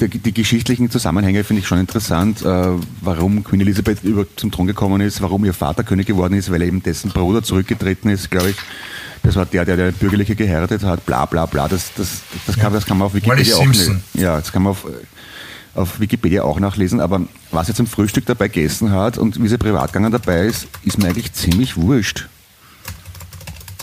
die, 0.00 0.18
die 0.18 0.32
geschichtlichen 0.32 0.90
Zusammenhänge 0.90 1.44
finde 1.44 1.60
ich 1.60 1.68
schon 1.68 1.78
interessant, 1.78 2.42
äh, 2.42 2.68
warum 3.00 3.42
Queen 3.44 3.60
Elizabeth 3.60 4.02
über 4.02 4.26
zum 4.36 4.50
Thron 4.50 4.66
gekommen 4.66 5.00
ist, 5.00 5.20
warum 5.22 5.44
ihr 5.44 5.54
Vater 5.54 5.84
König 5.84 6.06
geworden 6.06 6.34
ist, 6.34 6.50
weil 6.50 6.62
er 6.62 6.68
eben 6.68 6.82
dessen 6.82 7.10
Bruder 7.10 7.42
zurückgetreten 7.42 8.10
ist, 8.10 8.30
glaube 8.30 8.50
ich. 8.50 8.56
Das 9.22 9.34
war 9.34 9.46
der, 9.46 9.64
der 9.64 9.76
der 9.76 9.92
Bürgerliche 9.92 10.36
geheiratet 10.36 10.84
hat, 10.84 11.04
bla 11.04 11.26
bla 11.26 11.46
bla. 11.46 11.66
Das, 11.66 11.92
das, 11.94 12.20
das, 12.46 12.56
kann, 12.56 12.72
das 12.72 12.86
kann 12.86 12.98
man 12.98 13.06
auf 13.06 13.14
Wikipedia 13.14 13.56
auch 13.56 13.62
Simpson. 13.62 14.00
Ja, 14.14 14.38
das 14.38 14.52
kann 14.52 14.62
man 14.62 14.70
auf, 14.70 14.86
auf 15.74 15.98
Wikipedia 15.98 16.42
auch 16.44 16.60
nachlesen, 16.60 17.00
aber 17.00 17.22
was 17.50 17.68
er 17.68 17.74
zum 17.74 17.86
Frühstück 17.86 18.26
dabei 18.26 18.48
gegessen 18.48 18.92
hat 18.92 19.18
und 19.18 19.42
wie 19.42 19.48
sie 19.48 19.58
privat 19.58 19.92
gegangen 19.92 20.12
dabei 20.12 20.46
ist, 20.46 20.68
ist 20.84 20.98
mir 20.98 21.08
eigentlich 21.08 21.32
ziemlich 21.32 21.76
wurscht. 21.76 22.28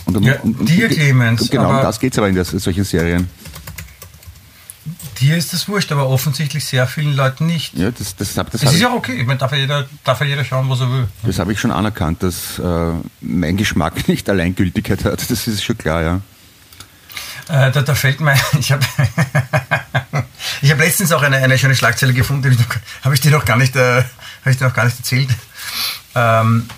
Und 0.06 0.16
um, 0.16 0.22
Ja, 0.22 0.36
dir, 0.42 0.88
Clemens, 0.88 1.50
Genau, 1.50 1.70
um 1.70 1.82
das 1.82 1.98
geht 2.00 2.12
es 2.12 2.18
aber 2.18 2.28
in 2.28 2.34
das, 2.34 2.50
solchen 2.50 2.84
Serien. 2.84 3.28
Dir 5.24 5.38
ist 5.38 5.54
das 5.54 5.68
wurscht, 5.68 5.90
aber 5.90 6.06
offensichtlich 6.06 6.66
sehr 6.66 6.86
vielen 6.86 7.16
Leuten 7.16 7.46
nicht. 7.46 7.72
Ja, 7.72 7.90
das, 7.90 8.14
das, 8.14 8.34
das 8.34 8.46
Das 8.50 8.62
habe 8.62 8.74
ist 8.74 8.82
ja 8.82 8.92
okay, 8.92 9.14
ich 9.14 9.26
meine, 9.26 9.38
darf 9.38 9.52
ja 9.52 9.56
jeder, 9.56 9.88
darf 10.04 10.20
ja 10.20 10.26
jeder 10.26 10.44
schauen, 10.44 10.68
was 10.68 10.80
er 10.80 10.90
will. 10.90 11.08
das 11.22 11.38
hab 11.38 11.48
ich 11.48 11.58
schon 11.58 11.70
anerkannt, 11.70 12.22
dass 12.22 12.58
äh, 12.58 12.92
mein 13.22 13.56
Geschmack 13.56 14.06
nicht 14.08 14.28
Alleingültigkeit 14.28 15.02
hat. 15.06 15.30
Das 15.30 15.46
ist 15.46 15.64
schon 15.64 15.78
klar, 15.78 16.02
ja. 16.02 16.20
Äh, 17.48 17.72
da, 17.72 17.80
da 17.80 17.94
fällt 17.94 18.20
mir, 18.20 18.34
ich 18.60 18.70
habe 18.70 18.84
ich 20.60 20.70
hab 20.70 20.78
letztens 20.78 21.10
auch 21.10 21.22
eine, 21.22 21.38
eine 21.38 21.56
schöne 21.56 21.74
Schlagzeile 21.74 22.12
gefunden, 22.12 22.44
habe 22.44 22.54
ich, 22.60 23.04
habe 23.04 23.14
ich 23.14 23.20
dir 23.22 23.30
noch 23.30 23.46
gar 23.46 23.56
nicht, 23.56 23.74
äh, 23.76 24.02
habe 24.02 24.50
ich 24.50 24.58
dir 24.58 24.66
noch 24.66 24.74
gar 24.74 24.84
nicht 24.84 24.98
erzählt. 24.98 25.30
Ähm, 26.14 26.68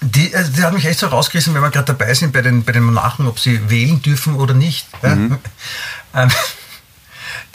die, 0.00 0.34
also 0.34 0.50
die 0.50 0.62
hat 0.62 0.72
mich 0.72 0.86
echt 0.86 1.00
so 1.00 1.08
rausgerissen, 1.08 1.52
wenn 1.52 1.60
wir 1.60 1.68
gerade 1.70 1.92
dabei 1.92 2.14
sind 2.14 2.32
bei 2.32 2.40
den, 2.40 2.64
bei 2.64 2.72
den 2.72 2.84
Monarchen, 2.84 3.26
ob 3.26 3.38
sie 3.38 3.68
wählen 3.68 4.00
dürfen 4.00 4.36
oder 4.36 4.54
nicht. 4.54 4.86
Ja? 5.02 5.12
Ähm, 5.12 6.30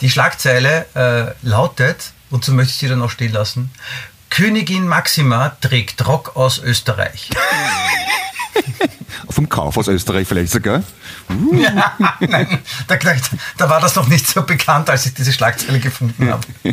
die 0.02 0.10
Schlagzeile 0.10 0.86
äh, 0.94 1.46
lautet, 1.46 2.12
und 2.30 2.44
so 2.44 2.52
möchte 2.52 2.72
ich 2.72 2.78
sie 2.78 2.88
dann 2.88 3.00
auch 3.02 3.10
stehen 3.10 3.32
lassen, 3.32 3.70
Königin 4.30 4.86
Maxima 4.86 5.56
trägt 5.60 6.06
Rock 6.06 6.36
aus 6.36 6.58
Österreich. 6.58 7.30
Vom 9.30 9.48
Kauf 9.48 9.76
aus 9.76 9.88
Österreich 9.88 10.26
vielleicht 10.26 10.52
sogar. 10.52 10.82
Ja, 11.52 11.96
nein, 12.20 12.58
da, 12.88 12.96
da 13.56 13.70
war 13.70 13.80
das 13.80 13.94
noch 13.94 14.08
nicht 14.08 14.26
so 14.26 14.42
bekannt, 14.42 14.90
als 14.90 15.06
ich 15.06 15.14
diese 15.14 15.32
Schlagzeile 15.32 15.80
gefunden 15.80 16.30
habe. 16.30 16.46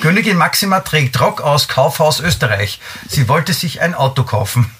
Königin 0.00 0.36
Maxima 0.36 0.80
trägt 0.80 1.18
Rock 1.20 1.40
aus 1.40 1.68
Kaufhaus 1.68 2.20
Österreich. 2.20 2.80
Sie 3.08 3.28
wollte 3.28 3.52
sich 3.52 3.80
ein 3.80 3.94
Auto 3.94 4.24
kaufen. 4.24 4.70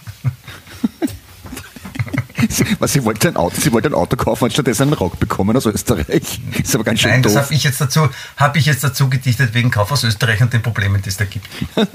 Was, 2.78 2.93
sie 2.93 3.05
wollte 3.05 3.28
ein 3.28 3.36
Auto, 3.36 3.61
sie 3.61 3.72
wollte 3.72 3.88
ein 3.88 3.95
Auto 3.95 4.16
kaufen 4.16 4.45
und 4.45 4.53
stattdessen 4.53 4.82
einen 4.84 4.93
Rock 4.95 5.18
bekommen 5.18 5.57
aus 5.57 5.66
Österreich. 5.66 6.40
Ist 6.62 6.74
aber 6.74 6.84
ganz 6.84 7.01
schön 7.01 7.11
Nein, 7.11 7.22
das 7.22 7.34
doof. 7.34 7.45
habe 7.45 7.55
ich 7.55 7.64
jetzt 7.64 7.80
dazu, 7.80 8.09
habe 8.36 8.59
ich 8.59 8.66
jetzt 8.66 8.84
dazu 8.84 9.09
gedichtet 9.09 9.55
wegen 9.55 9.70
Kaufhaus 9.70 10.05
Österreich 10.05 10.40
und 10.43 10.53
den 10.53 10.62
Problemen, 10.62 11.03
die 11.03 11.09
es 11.09 11.16
da 11.16 11.24
gibt. 11.24 11.47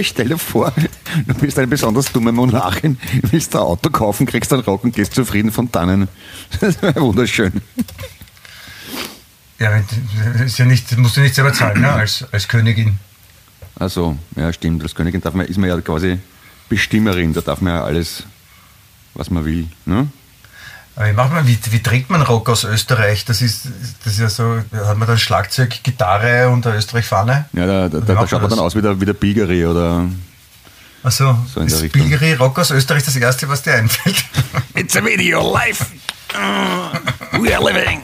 Stell 0.00 0.28
dir 0.28 0.38
vor, 0.38 0.72
du 1.26 1.34
bist 1.34 1.58
eine 1.58 1.66
besonders 1.66 2.12
dumme 2.12 2.30
Monarchin, 2.30 2.98
willst 3.22 3.54
ein 3.56 3.62
Auto 3.62 3.90
kaufen, 3.90 4.24
kriegst 4.24 4.52
einen 4.52 4.62
Rock 4.62 4.84
und 4.84 4.94
gehst 4.94 5.14
zufrieden 5.14 5.50
von 5.50 5.70
dannen. 5.72 6.08
Das 6.60 6.80
wäre 6.80 7.00
wunderschön. 7.00 7.60
Ja, 9.58 9.82
das 10.36 10.46
ist 10.46 10.58
ja 10.58 10.66
nicht, 10.66 10.90
das 10.90 10.98
musst 10.98 11.16
du 11.16 11.20
nicht 11.20 11.34
selber 11.34 11.52
zahlen, 11.52 11.80
ne, 11.80 11.90
als, 11.90 12.24
als 12.30 12.46
Königin. 12.46 12.98
Also, 13.78 14.16
ja, 14.36 14.52
stimmt. 14.52 14.82
Als 14.82 14.94
Königin 14.94 15.20
darf 15.20 15.34
man, 15.34 15.46
ist 15.46 15.58
man 15.58 15.68
ja 15.68 15.80
quasi 15.80 16.18
Bestimmerin, 16.68 17.32
da 17.32 17.40
darf 17.40 17.60
man 17.60 17.74
ja 17.74 17.84
alles, 17.84 18.24
was 19.18 19.30
man 19.30 19.44
will. 19.44 19.66
Ne? 19.84 20.08
Aber 20.96 21.08
wie, 21.08 21.12
macht 21.12 21.32
man, 21.32 21.46
wie, 21.46 21.58
wie 21.70 21.82
trägt 21.82 22.08
man 22.08 22.22
Rock 22.22 22.48
aus 22.48 22.64
Österreich? 22.64 23.26
Das 23.26 23.42
ist, 23.42 23.68
das 24.04 24.14
ist 24.14 24.18
ja 24.18 24.28
so, 24.30 24.62
da 24.70 24.88
hat 24.88 24.96
man 24.96 25.06
dann 25.06 25.18
Schlagzeug, 25.18 25.82
Gitarre 25.82 26.48
und 26.48 26.66
eine 26.66 26.76
Österreich-Fahne. 26.76 27.44
Ja, 27.52 27.66
da, 27.66 27.88
da, 27.88 28.00
da, 28.00 28.14
da 28.14 28.26
schaut 28.26 28.40
man 28.40 28.50
dann 28.50 28.60
aus 28.60 28.74
wie 28.74 28.80
der, 28.82 28.98
wie 28.98 29.04
der 29.04 29.12
Bilgeri 29.12 29.66
oder. 29.66 30.06
Also, 31.02 31.36
So 31.52 31.60
in 31.60 31.66
der 31.66 31.76
ist 31.76 31.82
Richtung. 31.82 32.00
Bilgeri 32.00 32.32
Rock 32.34 32.58
aus 32.58 32.70
Österreich 32.70 33.04
das 33.04 33.14
Erste, 33.14 33.48
was 33.48 33.62
dir 33.62 33.74
einfällt? 33.74 34.24
It's 34.74 34.96
a 34.96 35.04
video, 35.04 35.52
life! 35.52 35.84
we 37.32 37.54
are 37.54 37.62
living! 37.62 38.00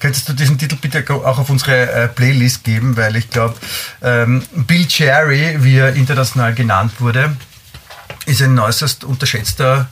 Könntest 0.00 0.28
du 0.28 0.32
diesen 0.32 0.56
Titel 0.56 0.76
bitte 0.76 1.04
auch 1.24 1.38
auf 1.38 1.50
unsere 1.50 1.90
äh, 1.90 2.08
Playlist 2.08 2.62
geben, 2.62 2.96
weil 2.96 3.16
ich 3.16 3.30
glaube, 3.30 3.56
ähm, 4.00 4.42
Bill 4.54 4.86
Cherry, 4.86 5.56
wie 5.58 5.76
er 5.76 5.94
international 5.94 6.54
genannt 6.54 6.92
wurde, 7.00 7.36
ist 8.28 8.42
ein 8.42 8.58
äußerst 8.58 9.04
unterschätzter 9.04 9.88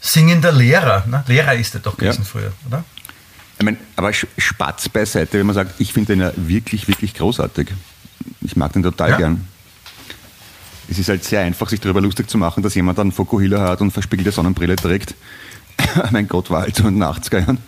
singender 0.00 0.52
Lehrer. 0.52 1.04
Ne? 1.06 1.24
Lehrer 1.26 1.54
ist 1.54 1.74
er 1.74 1.80
doch 1.80 1.96
gewesen 1.96 2.22
Ja. 2.22 2.24
früher, 2.24 2.52
oder? 2.66 2.84
Ich 3.58 3.64
mein, 3.64 3.78
aber 3.96 4.12
Spatz 4.12 4.88
beiseite, 4.88 5.38
wenn 5.38 5.46
man 5.46 5.54
sagt, 5.54 5.80
ich 5.80 5.92
finde 5.92 6.12
den 6.14 6.20
ja 6.20 6.32
wirklich, 6.36 6.86
wirklich 6.88 7.14
großartig. 7.14 7.68
Ich 8.42 8.56
mag 8.56 8.72
den 8.72 8.82
total 8.82 9.10
Ja. 9.10 9.16
gern. 9.16 9.46
Es 10.88 10.98
ist 10.98 11.08
halt 11.08 11.24
sehr 11.24 11.40
einfach, 11.40 11.68
sich 11.68 11.80
darüber 11.80 12.00
lustig 12.00 12.28
zu 12.30 12.38
machen, 12.38 12.62
dass 12.62 12.74
jemand 12.74 12.98
einen 12.98 13.10
Fokuhila 13.12 13.60
hat 13.70 13.80
und 13.80 13.90
verspiegelte 13.90 14.30
Sonnenbrille 14.30 14.76
trägt. 14.76 15.14
mein 16.12 16.28
Gott, 16.28 16.50
war 16.50 16.62
halt 16.62 16.76
so 16.76 16.86
in 16.86 16.94
den 16.94 17.02
80er 17.02 17.38
Jahren. 17.40 17.58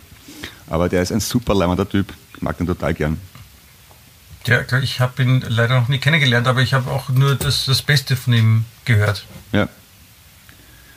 Aber 0.67 0.87
der 0.87 1.01
ist 1.01 1.11
ein 1.11 1.19
super 1.19 1.53
leimender 1.55 1.87
Typ. 1.89 2.13
Ich 2.35 2.41
mag 2.41 2.57
den 2.57 2.67
total 2.67 2.93
gern. 2.93 3.17
Ja, 4.45 4.63
klar, 4.63 4.81
ich 4.81 4.99
habe 4.99 5.21
ihn 5.21 5.43
leider 5.47 5.79
noch 5.79 5.89
nie 5.89 5.99
kennengelernt, 5.99 6.47
aber 6.47 6.61
ich 6.61 6.73
habe 6.73 6.89
auch 6.89 7.09
nur 7.09 7.35
das, 7.35 7.65
das 7.65 7.81
Beste 7.81 8.15
von 8.15 8.33
ihm 8.33 8.65
gehört. 8.85 9.25
Ja. 9.51 9.67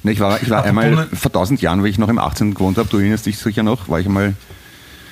Ne, 0.04 0.12
ich 0.12 0.20
war, 0.20 0.40
ich 0.42 0.50
war 0.50 0.58
Apropos 0.58 0.68
einmal 0.84 0.90
ne- 0.90 1.08
vor 1.16 1.32
tausend 1.32 1.60
Jahren, 1.60 1.84
wie 1.84 1.88
ich 1.88 1.98
noch 1.98 2.08
im 2.08 2.18
18. 2.18 2.54
gewohnt 2.54 2.78
habe, 2.78 2.88
du 2.88 2.98
erinnerst 2.98 3.26
dich 3.26 3.38
sicher 3.38 3.62
noch, 3.62 3.88
war 3.88 4.00
ich 4.00 4.06
einmal, 4.06 4.34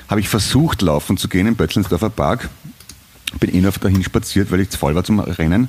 habe 0.09 0.21
ich 0.21 0.29
versucht, 0.29 0.83
laufen 0.83 1.17
zu 1.17 1.29
gehen 1.29 1.47
im 1.47 1.57
Bötzlensdorfer 1.57 2.11
Park. 2.11 2.49
Bin 3.39 3.55
eh 3.55 3.61
noch 3.61 3.77
dahin 3.79 4.03
spaziert, 4.03 4.51
weil 4.51 4.61
ich 4.61 4.71
zu 4.71 4.79
voll 4.79 4.95
war 4.97 5.05
zum 5.05 5.21
Rennen 5.21 5.69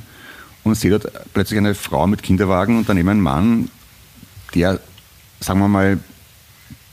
und 0.63 0.75
sehe 0.75 0.89
dort 0.91 1.11
plötzlich 1.33 1.59
eine 1.59 1.75
Frau 1.75 2.07
mit 2.07 2.23
Kinderwagen 2.23 2.77
und 2.77 2.89
daneben 2.89 3.09
ein 3.09 3.21
Mann, 3.21 3.69
der, 4.55 4.79
sagen 5.39 5.59
wir 5.59 5.67
mal, 5.67 5.99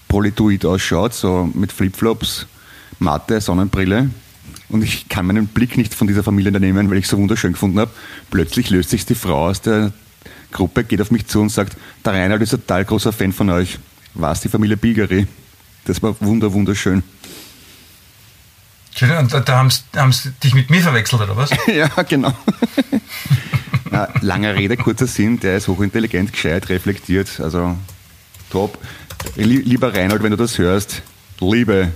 politoid 0.09 0.65
ausschaut, 0.67 1.15
so 1.15 1.49
mit 1.55 1.73
Flipflops, 1.73 2.47
Matte, 2.99 3.41
Sonnenbrille. 3.41 4.11
Und 4.69 4.83
ich 4.83 5.09
kann 5.09 5.27
meinen 5.27 5.47
Blick 5.47 5.77
nicht 5.79 5.95
von 5.95 6.07
dieser 6.07 6.23
Familie 6.23 6.53
nehmen, 6.53 6.91
weil 6.91 6.99
ich 6.99 7.09
so 7.09 7.17
wunderschön 7.19 7.53
gefunden 7.53 7.79
habe. 7.79 7.91
Plötzlich 8.31 8.69
löst 8.71 8.91
sich 8.91 9.07
die 9.07 9.15
Frau 9.15 9.49
aus 9.49 9.63
der 9.63 9.93
Gruppe, 10.53 10.85
geht 10.85 11.01
auf 11.01 11.11
mich 11.11 11.27
zu 11.27 11.41
und 11.41 11.49
sagt, 11.51 11.77
der 12.05 12.13
Reinhard 12.13 12.43
ist 12.43 12.53
ein 12.55 12.61
total 12.61 12.85
großer 12.85 13.13
Fan 13.13 13.33
von 13.33 13.49
euch. 13.51 13.79
War 14.15 14.33
es 14.33 14.41
die 14.41 14.49
Familie 14.49 14.77
Bilgeri? 14.77 15.27
Das 15.87 16.03
war 16.03 16.15
wunder, 16.21 16.53
wunderschön. 16.53 17.03
Schön, 18.95 19.11
Und 19.17 19.33
da, 19.33 19.41
da 19.41 19.59
haben 19.59 20.13
sie 20.13 20.31
dich 20.43 20.55
mit 20.55 20.71
mir 20.71 20.81
verwechselt, 20.83 21.23
oder 21.23 21.37
was? 21.37 21.51
ja, 21.67 21.89
genau. 22.03 22.33
Na, 23.91 24.09
langer 24.21 24.55
Rede, 24.55 24.77
kurzer 24.77 25.07
Sinn, 25.07 25.41
der 25.41 25.57
ist 25.57 25.69
hochintelligent, 25.69 26.33
gescheit, 26.33 26.69
reflektiert, 26.69 27.41
also 27.41 27.77
top. 28.51 28.77
Lie- 29.37 29.63
Lieber 29.63 29.95
Reinhold, 29.95 30.23
wenn 30.23 30.31
du 30.33 30.37
das 30.37 30.59
hörst, 30.59 31.03
Liebe, 31.41 31.93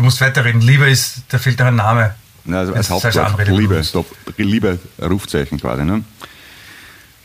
Du 0.00 0.04
musst 0.04 0.22
weiterreden. 0.22 0.62
Liebe 0.62 0.88
ist, 0.88 1.24
da 1.28 1.36
fehlt 1.36 1.58
noch 1.58 1.66
ein 1.66 1.76
Name. 1.76 2.14
Na, 2.46 2.60
also 2.60 2.72
als 2.72 2.88
Hauptwort, 2.88 3.18
Anrede 3.18 3.52
Liebe, 3.52 3.84
stopp, 3.84 4.06
Liebe, 4.38 4.78
Rufzeichen 4.98 5.60
quasi. 5.60 5.84
Ne? 5.84 6.02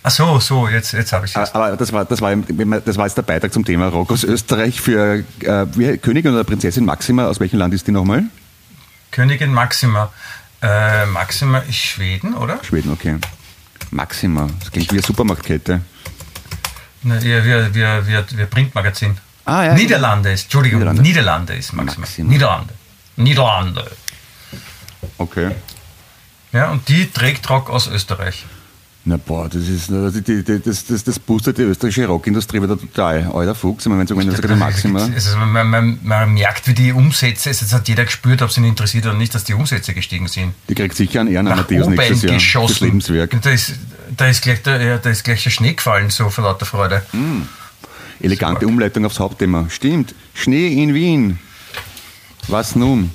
Ach 0.04 0.12
so, 0.12 0.42
so, 0.42 0.68
jetzt, 0.68 0.92
jetzt 0.92 1.14
habe 1.14 1.26
ich 1.26 1.34
es. 1.34 1.56
Aber 1.56 1.78
das 1.78 1.94
war, 1.94 2.04
das, 2.04 2.20
war, 2.20 2.36
das 2.36 2.98
war 2.98 3.06
jetzt 3.06 3.16
der 3.16 3.22
Beitrag 3.22 3.54
zum 3.54 3.64
Thema 3.64 3.88
Rock 3.88 4.12
aus 4.12 4.26
Österreich 4.26 4.82
für 4.82 5.24
äh, 5.40 5.66
wie, 5.74 5.98
Königin 6.00 6.34
oder 6.34 6.44
Prinzessin 6.44 6.84
Maxima. 6.84 7.28
Aus 7.28 7.40
welchem 7.40 7.60
Land 7.60 7.74
ist 7.74 7.88
die 7.88 7.94
nochmal? 7.94 8.26
Königin 9.12 9.54
Maxima. 9.54 10.12
Äh, 10.62 11.06
Maxima 11.06 11.60
ist 11.60 11.78
Schweden, 11.78 12.34
oder? 12.34 12.60
Schweden, 12.62 12.92
okay. 12.92 13.16
Maxima, 13.92 14.50
das 14.60 14.70
klingt 14.70 14.92
wie 14.92 14.98
eine 14.98 15.02
Supermarktkette. 15.02 15.80
Na, 17.04 17.20
ja, 17.20 17.46
wir, 17.46 17.74
wir, 17.74 18.06
wir, 18.06 18.26
wir 18.32 18.46
Printmagazin. 18.48 19.16
Ah, 19.46 19.64
ja. 19.64 19.74
Niederlande 19.74 20.32
ist, 20.32 20.44
Entschuldigung, 20.44 20.80
Niederlande. 20.80 21.02
Niederlande, 21.02 21.54
ist 21.54 21.74
Maxima. 21.74 22.02
Maxima. 22.02 22.30
Niederlande. 22.30 22.74
Niederlande. 23.16 23.92
Okay. 25.18 25.52
Ja, 26.52 26.72
und 26.72 26.88
die 26.90 27.10
trägt 27.12 27.50
Rock 27.50 27.70
aus 27.70 27.88
Österreich. 27.88 28.46
Na 29.08 29.18
boah, 29.18 29.48
das 29.48 29.68
ist 29.68 29.92
das, 29.92 30.86
das, 30.88 31.04
das 31.04 31.20
boostet 31.20 31.60
die 31.60 31.62
österreichische 31.62 32.08
Rockindustrie 32.08 32.60
wieder 32.60 32.80
total. 32.80 33.30
Alter 33.32 33.54
Fuchs, 33.54 33.86
ich 33.86 33.90
meine, 33.90 34.00
wenn 34.00 34.08
du 34.08 34.18
wenn 34.18 34.26
du 34.26 34.36
sagst, 34.36 34.56
Maxima. 34.58 35.04
Also 35.04 35.38
man, 35.38 35.70
man, 35.70 36.00
man 36.02 36.34
merkt, 36.34 36.68
wie 36.68 36.74
die 36.74 36.92
Umsätze, 36.92 37.52
jetzt 37.52 37.72
hat 37.72 37.88
jeder 37.88 38.06
gespürt, 38.06 38.42
ob 38.42 38.50
es 38.50 38.58
ihn 38.58 38.64
interessiert 38.64 39.06
oder 39.06 39.14
nicht, 39.14 39.36
dass 39.36 39.44
die 39.44 39.54
Umsätze 39.54 39.94
gestiegen 39.94 40.28
sind. 40.28 40.56
Die 40.70 40.74
kriegt 40.74 40.96
sicher 40.96 41.20
einen 41.20 41.32
Ehren 41.32 41.48
Amadeus 41.48 41.88
nächstes 41.88 42.24
Jahr. 42.24 42.34
Das 42.34 42.42
geschossen. 42.42 42.86
Lebenswerk. 42.86 43.40
Da 43.44 43.52
ist, 43.52 43.74
da, 44.18 44.26
ist 44.26 44.42
gleich 44.42 44.64
der, 44.64 44.82
ja, 44.82 44.98
da 44.98 45.12
ist 45.12 45.24
gleich 45.24 45.44
der 45.44 45.52
Schnee 45.52 45.74
gefallen, 45.74 46.10
so 46.10 46.32
vor 46.32 46.46
lauter 46.46 46.66
Freude. 46.66 47.04
Elegante 48.22 48.68
Umleitung 48.68 49.06
aufs 49.06 49.20
Hauptthema. 49.20 49.68
Stimmt. 49.70 50.16
Schnee 50.34 50.82
in 50.82 50.94
Wien. 50.94 51.40
Was 52.48 52.76
nun? 52.76 53.12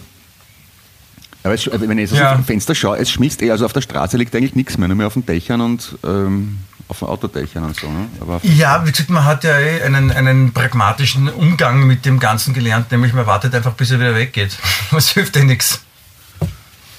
Aber 1.42 1.54
es, 1.54 1.66
wenn 1.72 1.98
ich 1.98 2.10
so 2.10 2.16
Ja. 2.16 2.32
aus 2.32 2.36
dem 2.36 2.44
Fenster 2.44 2.74
schaue, 2.74 2.98
es 2.98 3.10
schmilzt 3.10 3.40
eh, 3.42 3.50
also 3.50 3.64
auf 3.64 3.72
der 3.72 3.80
Straße 3.80 4.16
liegt 4.18 4.34
eigentlich 4.34 4.54
nichts 4.54 4.76
mehr, 4.76 4.88
nur 4.88 4.96
mehr 4.96 5.06
auf 5.06 5.14
den 5.14 5.24
Dächern 5.24 5.60
und 5.62 5.96
ähm, 6.04 6.58
auf 6.88 6.98
den 6.98 7.08
Autodächern 7.08 7.64
und 7.64 7.76
so. 7.76 7.88
Ne? 7.88 8.08
Aber 8.20 8.40
Ja, 8.42 8.84
wie 8.84 8.90
gesagt, 8.90 9.08
man 9.08 9.24
hat 9.24 9.44
ja 9.44 9.58
eh 9.58 9.82
einen, 9.82 10.10
einen 10.10 10.52
pragmatischen 10.52 11.28
Umgang 11.30 11.86
mit 11.86 12.04
dem 12.04 12.18
Ganzen 12.18 12.52
gelernt, 12.52 12.90
nämlich 12.90 13.14
man 13.14 13.24
wartet 13.26 13.54
einfach, 13.54 13.72
bis 13.72 13.90
er 13.90 14.00
wieder 14.00 14.14
weggeht. 14.14 14.58
Das 14.90 15.10
hilft 15.10 15.36
eh 15.36 15.44
nichts. 15.44 15.80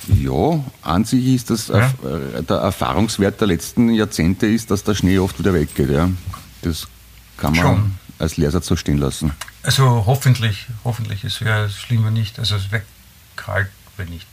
ja, 0.07 0.63
an 0.81 1.05
sich 1.05 1.25
ist 1.35 1.49
das 1.51 1.67
Ja. 1.67 1.87
äh, 2.03 2.41
der 2.41 2.57
Erfahrungswert 2.57 3.39
der 3.41 3.47
letzten 3.47 3.89
Jahrzehnte 3.93 4.47
ist, 4.47 4.71
dass 4.71 4.83
der 4.83 4.95
Schnee 4.95 5.19
oft 5.19 5.37
wieder 5.37 5.53
weggeht. 5.53 5.91
Ja? 5.91 6.09
Das 6.63 6.87
kann 7.41 7.53
man 7.53 7.61
Schon. 7.61 7.95
als 8.19 8.37
Lehrsatz 8.37 8.67
so 8.67 8.75
stehen 8.75 8.99
lassen. 8.99 9.31
Also 9.63 10.03
hoffentlich, 10.05 10.67
hoffentlich, 10.83 11.23
es 11.23 11.41
wäre 11.41 11.69
schlimmer 11.69 12.11
nicht. 12.11 12.37
Also 12.39 12.55
es 12.55 12.71
wäre 12.71 12.83
kalt, 13.35 13.69
wenn 13.97 14.09
nicht. 14.09 14.27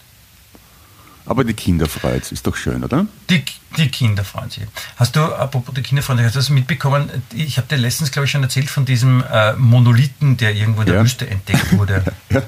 Aber 1.27 1.45
die 1.45 1.53
Kinder 1.55 1.87
freut 1.87 2.31
ist 2.33 2.47
doch 2.47 2.57
schön, 2.57 2.85
oder? 2.85 3.07
Die, 3.29 3.45
die 3.77 3.89
Kinder 3.91 4.25
freuen 4.25 4.49
sich. 4.51 4.63
Hast 4.97 5.15
du, 5.17 5.21
apropos 5.21 5.75
die 5.75 5.83
Kinder 5.83 6.03
freuen 6.03 6.19
sich, 6.19 6.27
hast 6.27 6.35
du 6.37 6.39
das 6.39 6.49
mitbekommen? 6.51 7.11
Ich 7.35 7.59
habe 7.59 7.67
dir 7.69 7.77
letztens, 7.77 8.11
glaube 8.11 8.25
ich, 8.25 8.31
schon 8.31 8.43
erzählt 8.43 8.71
von 8.71 8.85
diesem 8.87 9.23
äh, 9.31 9.53
Monolithen, 9.55 10.37
der 10.39 10.55
irgendwo 10.55 10.81
in 10.83 10.87
der 10.87 10.97
Ja. 10.97 11.03
Wüste 11.03 11.29
entdeckt 11.29 11.73
wurde. 11.77 12.05
Ja. 12.31 12.43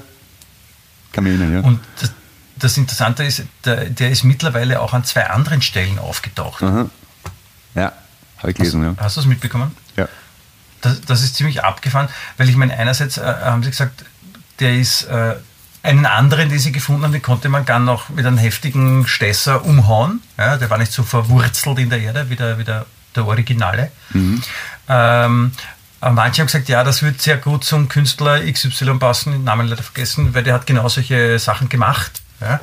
Kann 1.11 1.25
man 1.25 1.33
erinnern, 1.33 1.53
ja. 1.53 1.59
Und 1.67 1.79
das, 1.99 2.11
das 2.57 2.77
Interessante 2.77 3.23
ist, 3.23 3.43
der, 3.65 3.89
der 3.89 4.11
ist 4.11 4.23
mittlerweile 4.23 4.79
auch 4.79 4.93
an 4.93 5.03
zwei 5.03 5.29
anderen 5.29 5.61
Stellen 5.61 5.99
aufgetaucht. 5.99 6.63
Aha. 6.63 6.89
Ja, 7.75 7.91
habe 8.37 8.51
ich 8.51 8.55
gelesen, 8.57 8.81
ja. 8.83 8.95
Hast 8.97 9.17
du 9.17 9.21
das 9.21 9.27
mitbekommen? 9.27 9.75
ja. 9.97 10.07
Das, 10.81 11.01
das 11.01 11.23
ist 11.23 11.35
ziemlich 11.35 11.63
abgefahren, 11.63 12.09
weil 12.37 12.49
ich 12.49 12.55
meine, 12.55 12.77
einerseits 12.77 13.17
äh, 13.17 13.21
haben 13.23 13.63
sie 13.63 13.69
gesagt, 13.69 14.05
der 14.59 14.75
ist 14.75 15.03
äh, 15.03 15.35
einen 15.83 16.05
anderen, 16.05 16.49
den 16.49 16.59
sie 16.59 16.71
gefunden 16.71 17.03
haben, 17.03 17.11
den 17.11 17.21
konnte 17.21 17.49
man 17.49 17.65
gar 17.65 17.79
noch 17.79 18.09
mit 18.09 18.25
einem 18.25 18.37
heftigen 18.37 19.07
Stesser 19.07 19.65
umhauen. 19.65 20.21
Ja, 20.37 20.57
der 20.57 20.69
war 20.69 20.77
nicht 20.77 20.91
so 20.91 21.03
verwurzelt 21.03 21.79
in 21.79 21.89
der 21.89 21.99
Erde 21.99 22.29
wie 22.29 22.35
der, 22.35 22.57
wie 22.59 22.63
der, 22.63 22.85
der 23.15 23.25
Originale. 23.25 23.91
Ähm, 24.87 25.51
aber 25.99 26.15
manche 26.15 26.41
haben 26.41 26.47
gesagt, 26.47 26.69
ja, 26.69 26.83
das 26.83 27.03
wird 27.03 27.21
sehr 27.21 27.37
gut 27.37 27.63
zum 27.63 27.87
Künstler 27.87 28.41
XY 28.51 28.95
passen, 28.95 29.33
den 29.33 29.43
Namen 29.43 29.67
leider 29.67 29.83
vergessen, 29.83 30.33
weil 30.33 30.43
der 30.43 30.55
hat 30.55 30.65
genau 30.65 30.87
solche 30.89 31.37
Sachen 31.39 31.69
gemacht. 31.69 32.21
Ja. 32.41 32.59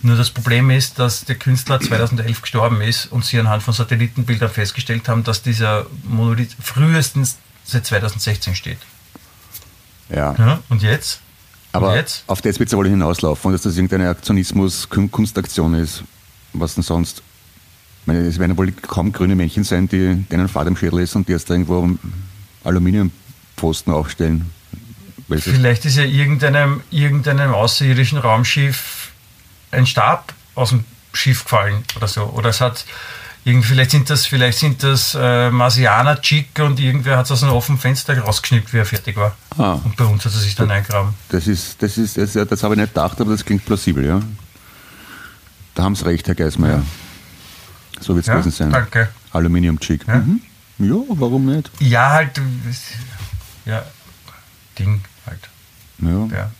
Nur 0.00 0.16
das 0.16 0.30
Problem 0.30 0.70
ist, 0.70 0.98
dass 0.98 1.26
der 1.26 1.36
Künstler 1.36 1.80
2011 1.80 2.40
gestorben 2.40 2.80
ist 2.80 3.06
und 3.12 3.26
sie 3.26 3.38
anhand 3.38 3.62
von 3.62 3.74
Satellitenbildern 3.74 4.48
festgestellt 4.48 5.06
haben, 5.06 5.22
dass 5.22 5.42
dieser 5.42 5.86
Monolith 6.04 6.56
frühestens 6.62 7.36
seit 7.68 7.86
2016 7.86 8.54
steht. 8.54 8.78
ja. 10.08 10.34
Ja, 10.38 10.58
und 10.68 10.82
jetzt? 10.82 11.20
Aber 11.72 11.90
und 11.90 11.96
jetzt? 11.96 12.24
auf 12.26 12.40
das 12.40 12.58
wird 12.58 12.68
es 12.68 12.72
ja 12.72 12.78
wohl 12.78 12.88
hinauslaufen, 12.88 13.52
dass 13.52 13.62
das 13.62 13.76
irgendeine 13.76 14.08
Aktionismus, 14.08 14.88
Kun- 14.88 15.10
Kunstaktion 15.10 15.74
ist. 15.74 16.02
Was 16.54 16.74
denn 16.74 16.82
sonst? 16.82 17.18
Ich 18.00 18.06
meine, 18.06 18.20
es 18.20 18.38
werden 18.38 18.56
wohl 18.56 18.72
kaum 18.72 19.12
grüne 19.12 19.36
Männchen 19.36 19.64
sein, 19.64 19.86
die 19.86 20.24
denen 20.30 20.48
Fahrt 20.48 20.66
im 20.66 20.76
Schädel 20.78 21.00
ist 21.00 21.14
und 21.14 21.28
die 21.28 21.32
jetzt 21.32 21.50
da 21.50 21.54
irgendwo 21.54 21.90
Aluminiumpfosten 22.64 23.92
aufstellen. 23.92 24.50
Vielleicht 25.28 25.84
ist 25.84 25.96
ja 25.96 26.04
irgendeinem, 26.04 26.80
irgendeinem 26.90 27.52
außerirdischen 27.52 28.16
Raumschiff 28.16 29.10
ein 29.70 29.84
Stab 29.86 30.32
aus 30.54 30.70
dem 30.70 30.84
Schiff 31.12 31.44
gefallen 31.44 31.84
oder 31.96 32.08
so. 32.08 32.22
Oder 32.24 32.48
es 32.48 32.62
hat 32.62 32.86
vielleicht 33.44 33.90
sind 33.92 34.10
das, 34.10 34.26
vielleicht 34.26 34.58
sind 34.58 34.82
das 34.82 35.16
äh, 35.18 35.50
Marsianer 35.50 36.20
Chick 36.20 36.58
und 36.60 36.78
irgendwer 36.80 37.16
hat 37.16 37.24
es 37.26 37.32
aus 37.32 37.42
einem 37.42 37.52
offenen 37.52 37.78
Fenster 37.78 38.18
rausgeschnippt, 38.18 38.72
wie 38.72 38.78
er 38.78 38.84
fertig 38.84 39.16
war. 39.16 39.34
Ah. 39.56 39.74
Und 39.84 39.96
bei 39.96 40.04
uns 40.04 40.24
hat 40.24 40.32
er 40.32 40.38
sich 40.38 40.54
dann 40.54 40.70
eingraben. 40.70 41.14
Das 41.30 41.46
ist, 41.46 41.82
das 41.82 41.96
ist, 41.98 42.18
das, 42.18 42.32
das 42.34 42.62
habe 42.62 42.74
ich 42.74 42.80
nicht 42.80 42.94
gedacht, 42.94 43.20
aber 43.20 43.30
das 43.32 43.44
klingt 43.44 43.64
plausibel, 43.64 44.04
ja. 44.04 44.20
Da 45.74 45.84
haben 45.84 45.94
Sie 45.94 46.04
recht, 46.04 46.26
Herr 46.26 46.34
Geismeier. 46.34 46.82
So 48.00 48.14
wird 48.14 48.24
es 48.24 48.28
Ja, 48.28 48.34
gewesen 48.34 48.50
sein. 48.50 48.70
danke. 48.70 49.08
Aluminium-Chick. 49.32 50.06
Ja. 50.06 50.16
Mhm. 50.16 50.40
ja, 50.78 50.94
warum 51.08 51.46
nicht? 51.46 51.70
Ja, 51.80 52.10
halt, 52.12 52.40
ja, 53.64 53.82
Ding 54.78 55.00
halt, 55.26 55.48
Ja. 56.00 56.36
ja. 56.36 56.50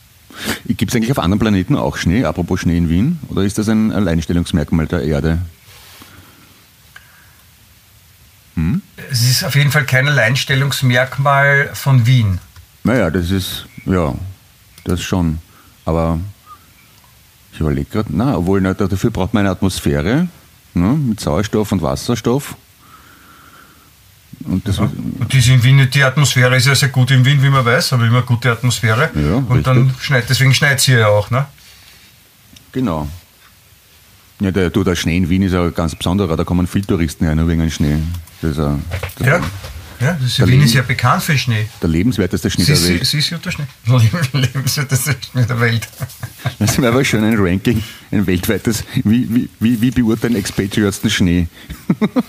Gibt 0.69 0.91
es 0.93 0.97
eigentlich 0.97 1.11
auf 1.11 1.19
anderen 1.19 1.41
Planeten 1.41 1.77
auch 1.77 1.97
Schnee, 1.97 2.25
apropos 2.25 2.61
Schnee 2.61 2.77
in 2.77 2.89
Wien? 2.89 3.19
Oder 3.29 3.43
ist 3.43 3.59
das 3.59 3.69
ein 3.69 3.91
Alleinstellungsmerkmal 3.93 4.87
der 4.87 5.03
Erde? 5.03 5.39
Es 9.11 9.23
ist 9.23 9.45
auf 9.45 9.55
jeden 9.55 9.71
Fall 9.71 9.85
kein 9.85 10.09
Alleinstellungsmerkmal 10.09 11.71
von 11.75 12.07
Wien. 12.07 12.39
Naja, 12.85 13.11
das 13.11 13.31
ist, 13.31 13.67
ja, 13.87 14.15
das 14.85 15.03
schon. 15.03 15.39
Aber 15.85 16.19
ich 17.53 17.61
überlege 17.61 17.89
gerade, 17.91 18.09
na, 18.11 18.37
obwohl, 18.37 18.61
na, 18.61 18.75
dafür 18.75 19.11
braucht 19.11 19.35
man 19.35 19.41
eine 19.41 19.51
Atmosphäre 19.51 20.29
ne, 20.75 20.89
mit 20.93 21.21
Sauerstoff 21.21 21.73
und 21.73 21.83
Wasserstoff. 21.83 22.57
Und 24.45 24.67
das, 24.69 24.79
Und 24.79 25.33
die, 25.33 25.53
in 25.53 25.63
Wien, 25.63 25.89
die 25.91 26.03
Atmosphäre 26.03 26.57
ist 26.57 26.67
ja 26.67 26.75
sehr 26.75 26.91
gut 26.91 27.11
in 27.11 27.25
Wien, 27.25 27.43
wie 27.43 27.51
man 27.51 27.65
weiß, 27.65 27.93
aber 27.93 28.07
immer 28.07 28.23
gute 28.23 28.53
Atmosphäre. 28.53 29.11
Ja, 29.15 29.37
und 29.37 29.67
dann 29.67 29.85
richtig. 29.85 30.03
schneit, 30.03 30.29
deswegen 30.29 30.55
schneit 30.55 30.79
es 30.79 30.85
hier 30.85 30.99
ja 31.01 31.09
auch, 31.09 31.31
ne? 31.31 31.47
genau. 32.73 33.09
Ja, 34.41 34.51
der, 34.53 34.71
du, 34.71 34.85
der 34.85 34.95
Schnee 34.95 35.17
in 35.17 35.29
Wien 35.29 35.43
ist 35.43 35.53
ja 35.53 35.69
ganz 35.71 35.95
besonderer, 35.97 36.37
da 36.37 36.45
kommen 36.45 36.67
viele 36.67 36.87
Touristen 36.87 37.25
her, 37.25 37.35
nur 37.35 37.49
wegen 37.49 37.61
dem 37.61 37.71
Schnee. 37.71 37.97
Das 38.41 38.53
ist, 38.53 38.59
ein- 38.61 38.83
das 39.19 39.27
Ja. 39.27 39.41
Ja, 40.01 40.13
das 40.13 40.23
ist, 40.31 40.39
Wien 40.39 40.47
Leben- 40.51 40.63
ist 40.63 40.75
ja 40.75 40.83
bekannt 40.83 41.25
für 41.25 41.37
Schnee. 41.37 41.67
Der 41.83 41.89
lebenswerteste 41.89 42.49
Schnee 42.49 42.63
Sie, 42.63 42.73
der 42.73 42.83
Welt. 42.85 43.05
sie 43.07 43.19
ist 43.19 43.31
ja 43.31 43.39
der 43.39 43.51
Schnee. 43.51 43.65
Lebenswerteste 44.33 45.17
Schnee 45.33 45.45
der 45.45 45.59
Welt. 45.61 45.89
Das 46.61 46.79
wäre 46.79 46.93
aber 46.93 47.05
schon 47.05 47.25
ein 47.25 47.37
Ranking, 47.37 47.83
ein 48.13 48.27
weltweites. 48.27 48.85
Wie, 49.05 49.29
wie, 49.35 49.49
wie, 49.59 49.81
wie 49.81 49.91
beurteilen 49.91 50.37
Expatriates 50.37 51.01
den 51.01 51.11
Schnee? 51.11 51.49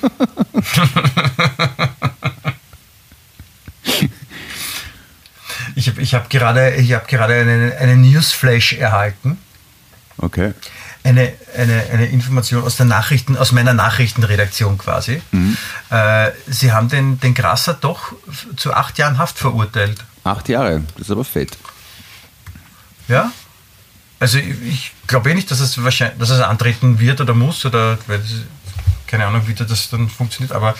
Ich 5.76 5.88
habe 5.88 6.01
ich 6.01 6.14
hab 6.14 6.30
gerade, 6.30 6.76
ich 6.76 6.93
hab 6.93 7.07
gerade 7.07 7.36
einen, 7.36 7.72
einen 7.74 8.01
Newsflash 8.01 8.74
erhalten. 8.74 9.38
Okay. 10.18 10.53
Eine, 11.03 11.32
eine, 11.60 11.84
eine 11.91 12.05
Information 12.07 12.64
aus, 12.64 12.78
der 12.78 12.86
Nachrichten, 12.86 13.38
aus 13.38 13.51
meiner 13.51 13.74
Nachrichtenredaktion 13.74 14.78
quasi. 14.78 15.22
Äh, 15.89 16.32
Sie 16.47 16.72
haben 16.72 16.89
den, 16.89 17.20
den 17.20 17.34
Grasser 17.34 17.78
doch 17.80 18.14
zu 18.55 18.74
acht 18.74 18.97
Jahren 18.97 19.18
Haft 19.18 19.38
verurteilt. 19.38 20.03
Acht 20.24 20.49
Jahre, 20.49 20.84
das 20.95 21.07
ist 21.07 21.12
aber 21.12 21.26
fett. 21.26 21.57
Ja? 23.07 23.32
Also 24.20 24.38
ich, 24.38 24.62
ich 24.64 24.91
glaube 25.07 25.32
eh 25.32 25.34
nicht, 25.34 25.49
dass 25.51 25.60
es 25.60 25.82
wahrscheinlich, 25.84 26.18
dass 26.20 26.30
es 26.30 26.41
antreten 26.41 26.99
wird 26.99 27.22
oder 27.22 27.34
muss 27.34 27.66
oder 27.66 27.97
weil 28.07 28.22
keine 29.07 29.26
Ahnung, 29.26 29.41
wie 29.47 29.53
das 29.53 29.89
dann 29.89 30.07
funktioniert, 30.07 30.51
aber 30.51 30.76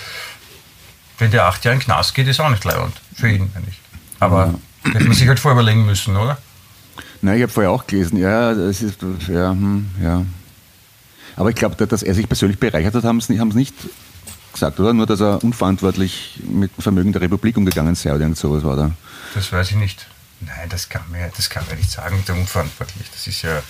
wenn 1.18 1.32
der 1.32 1.46
acht 1.46 1.66
Jahre 1.66 1.76
in 1.76 1.82
Knast 1.82 2.14
geht, 2.14 2.28
ist 2.28 2.40
auch 2.40 2.50
nicht 2.50 2.64
leibend 2.64 2.96
für 3.16 3.30
ihn, 3.30 3.50
meine 3.54 3.66
ich. 3.68 3.80
Aber 4.20 4.54
hätte 4.84 5.06
man 5.06 5.14
sich 5.14 5.28
halt 5.28 5.40
vorüberlegen 5.40 5.86
müssen, 5.86 6.16
oder? 6.16 6.38
Nein, 7.22 7.38
ich 7.38 7.44
habe 7.44 7.52
vorher 7.52 7.72
auch 7.72 7.88
gelesen, 7.88 8.18
ja, 8.18 8.54
das 8.54 8.82
ist, 8.82 9.02
ja, 9.28 9.50
hm, 9.50 9.90
ja. 10.02 10.26
Aber 11.40 11.50
ich 11.50 11.56
glaube, 11.56 11.88
dass 11.88 12.04
er 12.04 12.14
sich 12.14 12.28
persönlich 12.28 12.60
bereichert 12.60 12.94
hat, 12.94 13.04
haben 13.06 13.22
sie 13.22 13.40
haben 13.40 13.50
nicht 13.50 13.74
gesagt, 14.54 14.80
oder? 14.80 14.94
Nur, 14.94 15.06
dass 15.08 15.22
er 15.22 15.42
unverantwortlich 15.44 16.40
mit 16.44 16.76
dem 16.78 16.82
Vermögen 16.82 17.14
der 17.14 17.22
Republik 17.22 17.56
umgegangen 17.58 17.96
sei 17.96 18.12
oder 18.12 18.22
irgend 18.22 18.38
sowas 18.38 18.64
war 18.64 18.76
da. 18.76 18.92
Das 19.34 19.52
weiß 19.52 19.72
ich 19.72 19.78
nicht. 19.78 20.06
Nein, 20.42 20.68
das 20.70 20.90
kann 20.90 21.02
man, 21.10 21.22
ja- 21.22 21.30
das 21.36 21.50
kann 21.50 21.64
man 21.70 21.78
nicht 21.78 21.90
sagen, 21.90 22.22
der 22.28 22.36
unverantwortlich. 22.36 23.08
Das 23.14 23.26
ist 23.26 23.42
ja, 23.42 23.62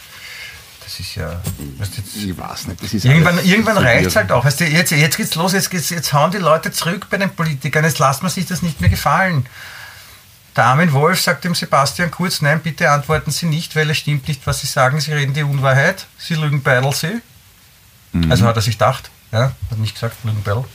das 0.83 0.99
ist 0.99 1.13
ja, 1.15 1.39
weißt 1.77 1.97
du, 1.97 2.01
Ich 2.19 2.37
weiß 2.37 2.67
nicht, 2.67 2.83
das 2.83 2.93
ist 2.93 3.05
Irgendwann, 3.05 3.37
irgendwann 3.45 3.77
reicht 3.77 4.07
es 4.07 4.15
halt 4.15 4.31
auch. 4.31 4.45
Weißt 4.45 4.59
du, 4.61 4.65
jetzt, 4.65 4.91
jetzt 4.91 5.17
geht's 5.17 5.35
los, 5.35 5.53
jetzt, 5.53 5.69
geht's, 5.69 5.91
jetzt 5.91 6.11
hauen 6.13 6.31
die 6.31 6.37
Leute 6.37 6.71
zurück 6.71 7.05
bei 7.11 7.17
den 7.17 7.29
Politikern, 7.29 7.83
jetzt 7.83 7.99
lasst 7.99 8.23
man 8.23 8.31
sich 8.31 8.47
das 8.47 8.63
nicht 8.63 8.81
mehr 8.81 8.89
gefallen. 8.89 9.45
Der 10.55 10.65
Armin 10.65 10.91
Wolf 10.91 11.21
sagt 11.21 11.43
dem 11.43 11.53
Sebastian 11.53 12.09
Kurz, 12.09 12.41
nein, 12.41 12.61
bitte 12.61 12.89
antworten 12.89 13.29
Sie 13.29 13.45
nicht, 13.45 13.75
weil 13.75 13.89
es 13.91 13.97
stimmt 13.97 14.27
nicht, 14.27 14.47
was 14.47 14.61
Sie 14.61 14.67
sagen, 14.67 14.99
Sie 14.99 15.13
reden 15.13 15.33
die 15.35 15.43
Unwahrheit, 15.43 16.07
Sie 16.17 16.33
lügen 16.33 16.63
beidel 16.63 16.91
Sie. 18.13 18.31
Also 18.31 18.45
hat 18.45 18.55
er 18.55 18.61
sich 18.61 18.75
gedacht, 18.75 19.09
ja, 19.31 19.51
hat 19.69 19.77
nicht 19.77 19.93
gesagt, 19.93 20.17
lügen 20.23 20.43
beidel. 20.43 20.65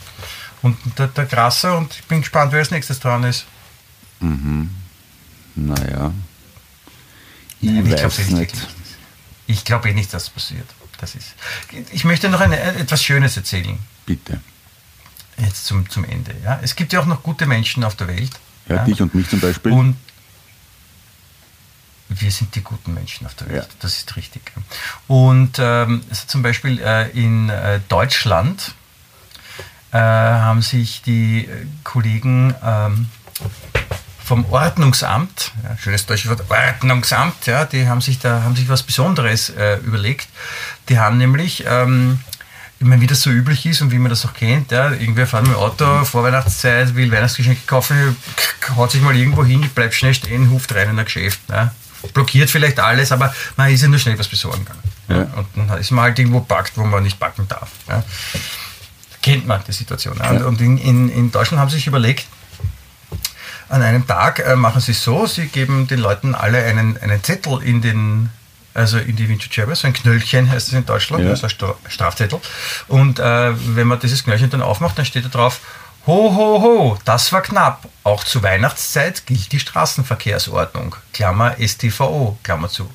Und 0.61 0.77
der, 0.97 1.07
der 1.07 1.25
Grasser, 1.25 1.77
und 1.77 1.93
ich 1.93 2.03
bin 2.05 2.21
gespannt, 2.21 2.51
wer 2.51 2.59
als 2.59 2.71
nächstes 2.71 2.99
dran 2.99 3.23
ist. 3.23 3.45
Naja. 5.55 6.11
Ich 7.61 7.71
Nein, 7.71 7.85
ich 7.85 8.19
eh 8.19 8.21
nicht 8.23 8.31
nicht. 8.31 8.67
Ich 9.47 9.63
glaube 9.63 9.89
eh 9.89 9.93
nicht, 9.93 10.13
dass 10.13 10.23
es 10.23 10.29
passiert. 10.29 10.67
Das 10.99 11.15
ist. 11.15 11.35
Ich 11.91 12.05
möchte 12.05 12.29
noch 12.29 12.39
eine, 12.39 12.59
etwas 12.59 13.03
Schönes 13.03 13.35
erzählen. 13.37 13.77
Bitte. 14.05 14.39
Jetzt 15.37 15.65
zum, 15.65 15.89
zum 15.89 16.05
Ende. 16.05 16.33
Ja? 16.43 16.59
Es 16.61 16.75
gibt 16.75 16.93
ja 16.93 17.01
auch 17.01 17.05
noch 17.05 17.21
gute 17.21 17.45
Menschen 17.45 17.83
auf 17.83 17.95
der 17.95 18.07
Welt. 18.07 18.31
Ja, 18.67 18.83
dich 18.85 19.01
und 19.01 19.13
mich 19.13 19.29
zum 19.29 19.41
Beispiel. 19.41 19.71
Und 19.71 19.97
wir 22.09 22.31
sind 22.31 22.55
die 22.55 22.61
guten 22.61 22.93
Menschen 22.93 23.25
auf 23.25 23.33
der 23.35 23.49
Welt. 23.49 23.63
Ja. 23.63 23.75
Das 23.79 23.97
ist 23.97 24.15
richtig. 24.15 24.51
Und 25.07 25.57
ähm, 25.59 26.03
also 26.09 26.27
zum 26.27 26.41
Beispiel 26.41 26.79
äh, 26.79 27.09
in 27.11 27.49
äh, 27.49 27.79
Deutschland 27.89 28.75
äh, 29.91 29.97
haben 29.97 30.61
sich 30.61 31.01
die 31.01 31.45
äh, 31.45 31.65
Kollegen 31.83 32.53
ähm, 32.63 33.07
vom 34.23 34.45
Ordnungsamt, 34.51 35.51
ja, 35.63 35.77
schönes 35.77 36.05
deutsches 36.05 36.29
Wort, 36.29 36.43
Ordnungsamt, 36.49 37.45
ja, 37.45 37.65
die 37.65 37.87
haben 37.87 38.01
sich 38.01 38.19
da 38.19 38.41
haben 38.43 38.55
sich 38.55 38.67
was 38.69 38.83
Besonderes 38.83 39.49
äh, 39.49 39.77
überlegt. 39.77 40.27
Die 40.89 40.97
haben 40.97 41.17
nämlich, 41.17 41.63
ähm, 41.67 42.19
ich 42.79 42.87
meine, 42.87 43.01
wie 43.01 43.07
das 43.07 43.21
so 43.21 43.29
üblich 43.29 43.65
ist 43.65 43.81
und 43.81 43.91
wie 43.91 43.99
man 43.99 44.09
das 44.09 44.25
auch 44.25 44.33
kennt, 44.33 44.71
ja, 44.71 44.91
irgendwer 44.91 45.27
fährt 45.27 45.43
mit 45.43 45.53
dem 45.53 45.59
Auto, 45.59 46.05
Vorweihnachtszeit, 46.05 46.95
will 46.95 47.11
Weihnachtsgeschenke 47.11 47.61
kaufen, 47.67 48.15
haut 48.75 48.91
sich 48.91 49.01
mal 49.01 49.15
irgendwo 49.15 49.45
hin, 49.45 49.69
bleibt 49.73 49.93
schnell 49.93 50.13
stehen, 50.13 50.49
huft 50.49 50.73
rein 50.73 50.89
in 50.89 50.99
ein 50.99 51.05
Geschäft. 51.05 51.41
Ja. 51.49 51.71
Blockiert 52.13 52.49
vielleicht 52.49 52.79
alles, 52.79 53.11
aber 53.11 53.33
man 53.57 53.69
ist 53.71 53.81
ja 53.81 53.87
nur 53.87 53.99
schnell 53.99 54.17
was 54.19 54.27
besorgen 54.27 54.65
gegangen. 54.65 54.83
Ja. 55.07 55.37
Und 55.37 55.47
dann 55.69 55.79
ist 55.79 55.91
man 55.91 56.05
halt 56.05 56.19
irgendwo 56.19 56.39
packt, 56.41 56.77
wo 56.77 56.83
man 56.83 57.03
nicht 57.03 57.19
packen 57.19 57.47
darf. 57.47 57.69
Ja. 57.87 58.03
Kennt 59.21 59.47
man 59.47 59.61
die 59.67 59.71
Situation. 59.71 60.17
Ja. 60.17 60.29
Und 60.45 60.61
in, 60.61 60.77
in, 60.77 61.09
in 61.09 61.31
Deutschland 61.31 61.59
haben 61.59 61.69
sie 61.69 61.77
sich 61.77 61.87
überlegt, 61.87 62.25
an 63.69 63.81
einem 63.81 64.05
Tag 64.05 64.39
äh, 64.39 64.55
machen 64.55 64.79
sie 64.81 64.91
es 64.91 65.03
so, 65.03 65.25
sie 65.25 65.47
geben 65.47 65.87
den 65.87 65.99
Leuten 65.99 66.35
alle 66.35 66.63
einen, 66.63 66.97
einen 67.01 67.23
Zettel 67.23 67.61
in 67.63 67.81
den, 67.81 68.29
also 68.75 68.97
in 68.99 69.15
die 69.15 69.27
Windschutzscheibe, 69.27 69.75
so 69.75 69.87
ein 69.87 69.93
Knöllchen 69.93 70.49
heißt 70.51 70.67
es 70.67 70.73
in 70.73 70.85
Deutschland, 70.85 71.23
Ja. 71.23 71.31
also 71.31 71.45
ein 71.47 71.49
Stra 71.49 71.75
Strafzettel. 71.87 72.39
Und 72.87 73.19
äh, 73.19 73.53
wenn 73.75 73.87
man 73.87 73.99
dieses 73.99 74.23
Knöllchen 74.23 74.49
dann 74.51 74.61
aufmacht, 74.61 74.97
dann 74.99 75.05
steht 75.05 75.25
da 75.25 75.29
drauf, 75.29 75.61
ho, 76.07 76.35
ho, 76.35 76.61
ho, 76.61 76.97
das 77.05 77.31
war 77.31 77.41
knapp. 77.41 77.87
Auch 78.03 78.23
zur 78.23 78.43
Weihnachtszeit 78.43 79.25
gilt 79.25 79.51
die 79.51 79.59
Straßenverkehrsordnung, 79.59 80.95
Klammer 81.13 81.55
STVO, 81.59 82.37
Klammer 82.43 82.69
zu. 82.69 82.89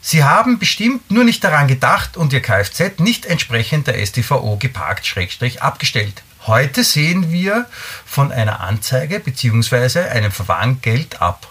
Sie 0.00 0.22
haben 0.22 0.58
bestimmt 0.58 1.10
nur 1.10 1.24
nicht 1.24 1.42
daran 1.42 1.66
gedacht 1.66 2.16
und 2.16 2.32
Ihr 2.32 2.42
Kfz 2.42 2.98
nicht 3.00 3.26
entsprechend 3.26 3.88
der 3.88 4.04
StVO 4.04 4.56
geparkt, 4.56 5.06
Schrägstrich 5.06 5.62
abgestellt. 5.62 6.22
Heute 6.46 6.84
sehen 6.84 7.32
wir 7.32 7.66
von 8.04 8.30
einer 8.30 8.60
Anzeige 8.60 9.18
bzw. 9.18 10.08
einem 10.08 10.30
Verwarngeld 10.30 11.20
ab. 11.20 11.48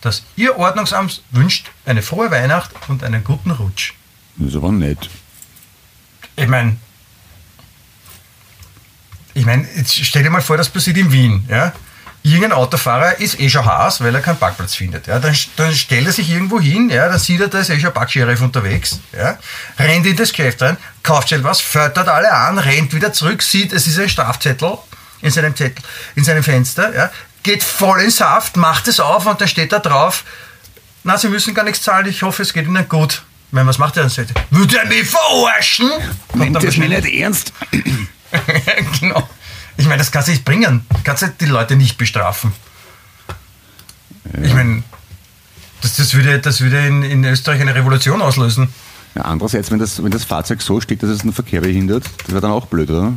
Das 0.00 0.24
Ihr 0.34 0.58
Ordnungsamt 0.58 1.22
wünscht 1.30 1.70
eine 1.86 2.02
frohe 2.02 2.30
Weihnacht 2.30 2.70
und 2.88 3.04
einen 3.04 3.22
guten 3.22 3.52
Rutsch. 3.52 3.94
Das 4.36 4.48
ist 4.48 4.56
aber 4.56 4.72
nett. 4.72 5.08
Ich 6.34 6.48
meine, 6.48 6.78
ich 9.34 9.44
meine, 9.44 9.66
jetzt 9.76 9.94
stell 9.94 10.22
dir 10.22 10.30
mal 10.30 10.40
vor, 10.40 10.56
das 10.56 10.68
passiert 10.68 10.96
in 10.96 11.12
Wien. 11.12 11.46
Ja? 11.48 11.72
Irgendein 12.22 12.52
Autofahrer 12.52 13.18
ist 13.20 13.38
eh 13.38 13.50
schon 13.50 13.64
Haas, 13.64 14.00
weil 14.00 14.14
er 14.14 14.22
keinen 14.22 14.38
Parkplatz 14.38 14.74
findet. 14.74 15.06
Ja? 15.06 15.18
Dann, 15.18 15.36
dann 15.56 15.74
stellt 15.74 16.06
er 16.06 16.12
sich 16.12 16.30
irgendwo 16.30 16.60
hin, 16.60 16.88
ja? 16.88 17.08
dann 17.08 17.18
sieht 17.18 17.40
er, 17.40 17.48
da 17.48 17.58
ist 17.58 17.70
eh 17.70 17.78
schon 17.78 17.90
ein 17.90 17.94
Parksheriff 17.94 18.40
unterwegs, 18.40 19.00
ja? 19.12 19.38
rennt 19.78 20.06
in 20.06 20.16
das 20.16 20.30
Geschäft 20.30 20.62
rein, 20.62 20.76
kauft 21.02 21.28
schnell 21.28 21.44
was, 21.44 21.60
fördert 21.60 22.08
alle 22.08 22.32
an, 22.32 22.58
rennt 22.58 22.94
wieder 22.94 23.12
zurück, 23.12 23.42
sieht, 23.42 23.72
es 23.72 23.86
ist 23.86 23.98
ein 23.98 24.08
Strafzettel 24.08 24.78
in 25.20 25.30
seinem 25.30 25.54
Zettel, 25.54 25.84
in 26.14 26.24
seinem 26.24 26.42
Fenster, 26.42 26.94
ja? 26.94 27.10
geht 27.42 27.62
voll 27.62 28.00
in 28.00 28.10
Saft, 28.10 28.56
macht 28.56 28.88
es 28.88 29.00
auf 29.00 29.26
und 29.26 29.40
dann 29.40 29.48
steht 29.48 29.72
da 29.72 29.80
drauf, 29.80 30.24
na, 31.06 31.18
Sie 31.18 31.28
müssen 31.28 31.52
gar 31.52 31.64
nichts 31.64 31.82
zahlen, 31.82 32.06
ich 32.06 32.22
hoffe, 32.22 32.42
es 32.42 32.54
geht 32.54 32.66
Ihnen 32.66 32.88
gut. 32.88 33.22
Ich 33.48 33.52
meine, 33.52 33.68
was 33.68 33.76
macht 33.76 33.98
er 33.98 34.08
dann? 34.08 34.26
Würde 34.50 34.78
er 34.78 34.86
mich 34.86 35.06
verarschen? 35.06 35.90
Dann 36.34 36.54
das 36.54 36.78
mir 36.78 36.88
nicht 36.88 37.04
ernst. 37.04 37.52
genau. 39.00 39.28
Ich 39.76 39.86
meine, 39.86 39.98
das 39.98 40.12
kannst 40.12 40.28
du 40.28 40.32
nicht 40.32 40.44
bringen. 40.44 40.86
Du 40.88 40.98
kannst 41.02 41.22
halt 41.22 41.40
die 41.40 41.46
Leute 41.46 41.76
nicht 41.76 41.98
bestrafen. 41.98 42.52
Ich 44.42 44.54
meine, 44.54 44.82
das, 45.82 45.96
das 45.96 46.14
würde, 46.14 46.38
das 46.38 46.60
würde 46.60 46.86
in, 46.86 47.02
in 47.02 47.24
Österreich 47.24 47.60
eine 47.60 47.74
Revolution 47.74 48.22
auslösen. 48.22 48.68
Ja, 49.14 49.22
andererseits, 49.22 49.70
wenn 49.70 49.78
das, 49.78 50.02
wenn 50.02 50.10
das 50.10 50.24
Fahrzeug 50.24 50.62
so 50.62 50.80
steht, 50.80 51.02
dass 51.02 51.10
es 51.10 51.20
den 51.20 51.32
Verkehr 51.32 51.60
behindert, 51.60 52.04
das 52.18 52.28
wäre 52.30 52.40
dann 52.40 52.50
auch 52.50 52.66
blöd, 52.66 52.90
oder? 52.90 53.12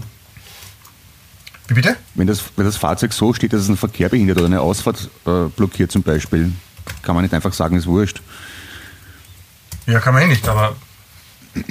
Wie 1.67 1.73
bitte? 1.73 1.97
Wenn 2.15 2.27
das, 2.27 2.43
wenn 2.55 2.65
das 2.65 2.77
Fahrzeug 2.77 3.13
so 3.13 3.33
steht, 3.33 3.53
dass 3.53 3.61
es 3.61 3.67
den 3.67 3.77
Verkehr 3.77 4.09
behindert 4.09 4.37
oder 4.37 4.45
eine 4.45 4.61
Ausfahrt 4.61 5.09
äh, 5.25 5.45
blockiert 5.55 5.91
zum 5.91 6.03
Beispiel, 6.03 6.51
kann 7.01 7.15
man 7.15 7.23
nicht 7.23 7.33
einfach 7.33 7.53
sagen, 7.53 7.77
ist 7.77 7.87
wurscht. 7.87 8.21
Ja, 9.85 9.99
kann 9.99 10.13
man 10.13 10.23
eh 10.23 10.27
nicht, 10.27 10.47
aber 10.47 10.75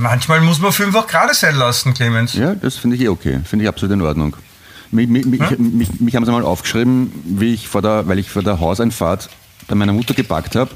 manchmal 0.00 0.40
muss 0.40 0.60
man 0.60 0.72
fünf 0.72 0.94
auch 0.96 1.06
gerade 1.06 1.34
sein 1.34 1.54
lassen, 1.54 1.94
Clemens. 1.94 2.34
Ja, 2.34 2.54
das 2.54 2.76
finde 2.76 2.96
ich 2.96 3.02
eh 3.02 3.08
okay. 3.08 3.40
Finde 3.44 3.64
ich 3.64 3.68
absolut 3.68 3.94
in 3.94 4.02
Ordnung. 4.02 4.36
Mich, 4.90 5.08
mich, 5.08 5.24
mich, 5.24 5.40
mich, 5.58 6.00
mich 6.00 6.16
haben 6.16 6.24
sie 6.24 6.32
mal 6.32 6.42
aufgeschrieben, 6.42 7.12
wie 7.24 7.54
ich 7.54 7.68
vor 7.68 7.80
der, 7.80 8.08
weil 8.08 8.18
ich 8.18 8.30
vor 8.30 8.42
der 8.42 8.58
Hauseinfahrt 8.58 9.28
bei 9.68 9.76
meiner 9.76 9.92
Mutter 9.92 10.14
geparkt 10.14 10.56
habe, 10.56 10.70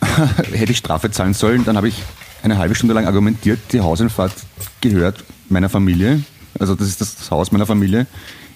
hätte 0.52 0.72
ich 0.72 0.78
Strafe 0.78 1.10
zahlen 1.12 1.34
sollen. 1.34 1.64
Dann 1.64 1.76
habe 1.76 1.88
ich 1.88 2.02
eine 2.42 2.58
halbe 2.58 2.74
Stunde 2.74 2.94
lang 2.94 3.06
argumentiert, 3.06 3.60
die 3.72 3.80
Hauseinfahrt 3.80 4.32
gehört 4.80 5.22
meiner 5.48 5.68
Familie. 5.68 6.22
Also 6.58 6.74
das 6.74 6.88
ist 6.88 7.00
das 7.00 7.30
Haus 7.30 7.52
meiner 7.52 7.66
Familie. 7.66 8.06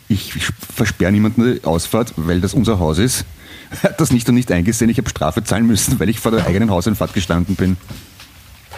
Ich 0.09 0.33
versperre 0.75 1.13
niemanden 1.13 1.55
die 1.55 1.65
Ausfahrt, 1.65 2.15
weil 2.17 2.41
das 2.41 2.55
unser 2.55 2.81
Haus 2.81 2.99
ist. 2.99 3.25
Hat 3.85 4.01
das 4.01 4.11
nicht 4.11 4.29
und 4.29 4.35
nicht 4.35 4.51
eingesehen. 4.51 4.91
Ich 4.91 4.99
habe 4.99 5.09
Strafe 5.09 5.45
zahlen 5.45 5.67
müssen, 5.67 6.01
weil 6.01 6.09
ich 6.09 6.19
vor 6.19 6.33
der 6.33 6.47
eigenen 6.47 6.71
Hauseinfahrt 6.71 7.15
gestanden 7.15 7.55
bin. 7.55 7.77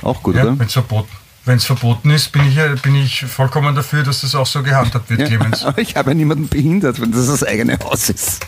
Auch 0.02 0.22
gut, 0.22 0.34
Ja, 0.36 0.42
oder? 0.44 0.58
wenn 0.58 0.66
es 0.66 0.72
verboten, 0.72 1.08
wenn's 1.44 1.64
verboten 1.64 2.10
ist, 2.10 2.30
bin 2.32 2.46
ich, 2.48 2.56
ja- 2.56 2.74
bin 2.74 2.94
ich 2.94 3.24
vollkommen 3.24 3.74
dafür, 3.74 4.02
dass 4.02 4.20
das 4.22 4.34
auch 4.34 4.46
so 4.46 4.62
gehandhabt 4.62 5.08
wird, 5.10 5.26
Clemens. 5.26 5.64
aber 5.64 5.78
ich 5.80 5.96
habe 5.96 6.10
ja 6.10 6.14
niemanden 6.14 6.48
behindert, 6.48 7.00
wenn 7.00 7.12
das 7.12 7.26
das 7.26 7.42
eigene 7.44 7.78
Haus 7.78 8.10
ist. 8.10 8.46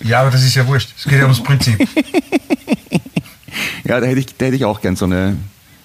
Ja, 0.00 0.20
aber 0.20 0.30
das 0.30 0.42
ist 0.44 0.54
ja 0.54 0.66
wurscht. 0.66 0.90
Es 0.96 1.04
geht 1.04 1.14
ja 1.18 1.22
ums 1.24 1.42
Prinzip. 1.42 1.86
Ja, 3.84 4.00
da 4.00 4.06
hätte 4.06 4.20
ich, 4.20 4.36
da 4.38 4.46
hätte 4.46 4.56
ich 4.56 4.64
auch 4.64 4.80
gern 4.80 4.96
so 4.96 5.04
eine 5.04 5.36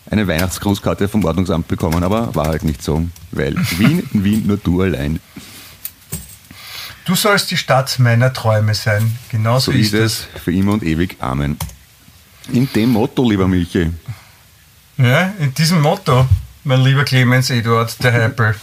eine 0.09 0.25
Weihnachtsgrußkarte 0.27 1.07
vom 1.07 1.23
Ordnungsamt 1.25 1.67
bekommen, 1.67 2.03
aber 2.03 2.33
war 2.33 2.47
halt 2.47 2.63
nicht 2.63 2.81
so, 2.81 3.05
weil 3.31 3.55
Wien, 3.77 4.09
in 4.13 4.23
Wien 4.23 4.47
nur 4.47 4.57
du 4.57 4.81
allein. 4.81 5.19
Du 7.05 7.13
sollst 7.13 7.51
die 7.51 7.57
Stadt 7.57 7.99
meiner 7.99 8.33
Träume 8.33 8.73
sein. 8.73 9.15
Genau 9.29 9.59
so, 9.59 9.71
ist 9.71 9.93
es 9.93 10.25
für 10.43 10.51
immer 10.51 10.73
und 10.73 10.83
ewig. 10.83 11.17
Amen. 11.19 11.57
In 12.51 12.67
dem 12.73 12.89
Motto, 12.93 13.29
lieber 13.29 13.47
Milchi. 13.47 13.91
Ja, 14.99 15.33
in 15.39 15.53
diesem 15.53 15.81
Motto, 15.81 16.27
mein 16.65 16.81
lieber 16.81 17.05
Clemens 17.05 17.49
Eduard, 17.49 18.03
der 18.03 18.11
Heipel. 18.11 18.53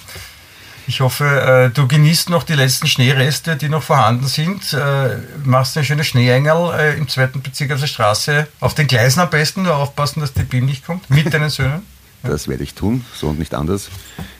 Ich 0.86 1.00
hoffe, 1.00 1.24
äh, 1.24 1.70
du 1.70 1.88
genießt 1.88 2.28
noch 2.28 2.42
die 2.42 2.52
letzten 2.52 2.88
Schneereste, 2.88 3.56
die 3.56 3.70
noch 3.70 3.82
vorhanden 3.82 4.26
sind. 4.26 4.74
Äh, 4.74 5.16
Machst 5.44 5.78
eine 5.78 5.86
schöne 5.86 6.04
Schneeengel 6.04 6.74
äh, 6.78 6.98
im 6.98 7.08
zweiten 7.08 7.40
Bezirk 7.40 7.72
auf 7.72 7.80
der 7.80 7.86
Straße. 7.86 8.48
Auf 8.60 8.74
den 8.74 8.86
Gleisen 8.86 9.20
am 9.20 9.30
besten, 9.30 9.62
nur 9.62 9.76
aufpassen, 9.76 10.20
dass 10.20 10.34
die 10.34 10.42
BIM 10.42 10.66
nicht 10.66 10.84
kommt. 10.84 11.08
Mit 11.08 11.32
deinen 11.32 11.50
Söhnen. 11.50 11.82
Das 12.22 12.48
werde 12.48 12.64
ich 12.64 12.74
tun, 12.74 13.04
so 13.14 13.28
und 13.28 13.38
nicht 13.38 13.54
anders. 13.54 13.88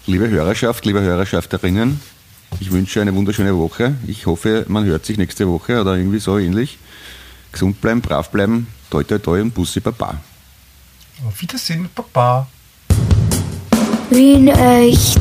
Liebe 0.07 0.28
Hörerschaft, 0.28 0.84
liebe 0.84 1.01
Hörerschafterinnen, 1.03 2.01
ich 2.59 2.72
wünsche 2.72 3.01
eine 3.01 3.14
wunderschöne 3.14 3.57
Woche. 3.57 3.94
Ich 4.07 4.26
hoffe, 4.26 4.64
man 4.66 4.84
hört 4.84 5.07
sich 5.07 5.18
nächste 5.18 5.47
Woche 5.47 5.80
oder 5.80 5.94
irgendwie 5.94 6.18
so 6.18 6.36
ähnlich. 6.36 6.78
Gesund 7.53 7.80
bleiben, 7.80 8.01
brav 8.01 8.30
bleiben, 8.30 8.66
toi 8.90 9.05
toi 9.05 9.18
toi 9.18 9.40
und 9.40 9.55
Bussi 9.55 9.78
Baba. 9.80 10.20
Auf 11.25 11.41
Wiedersehen, 11.41 11.89
Baba. 11.95 12.47
Wien 14.11 14.49
echt. 14.49 15.21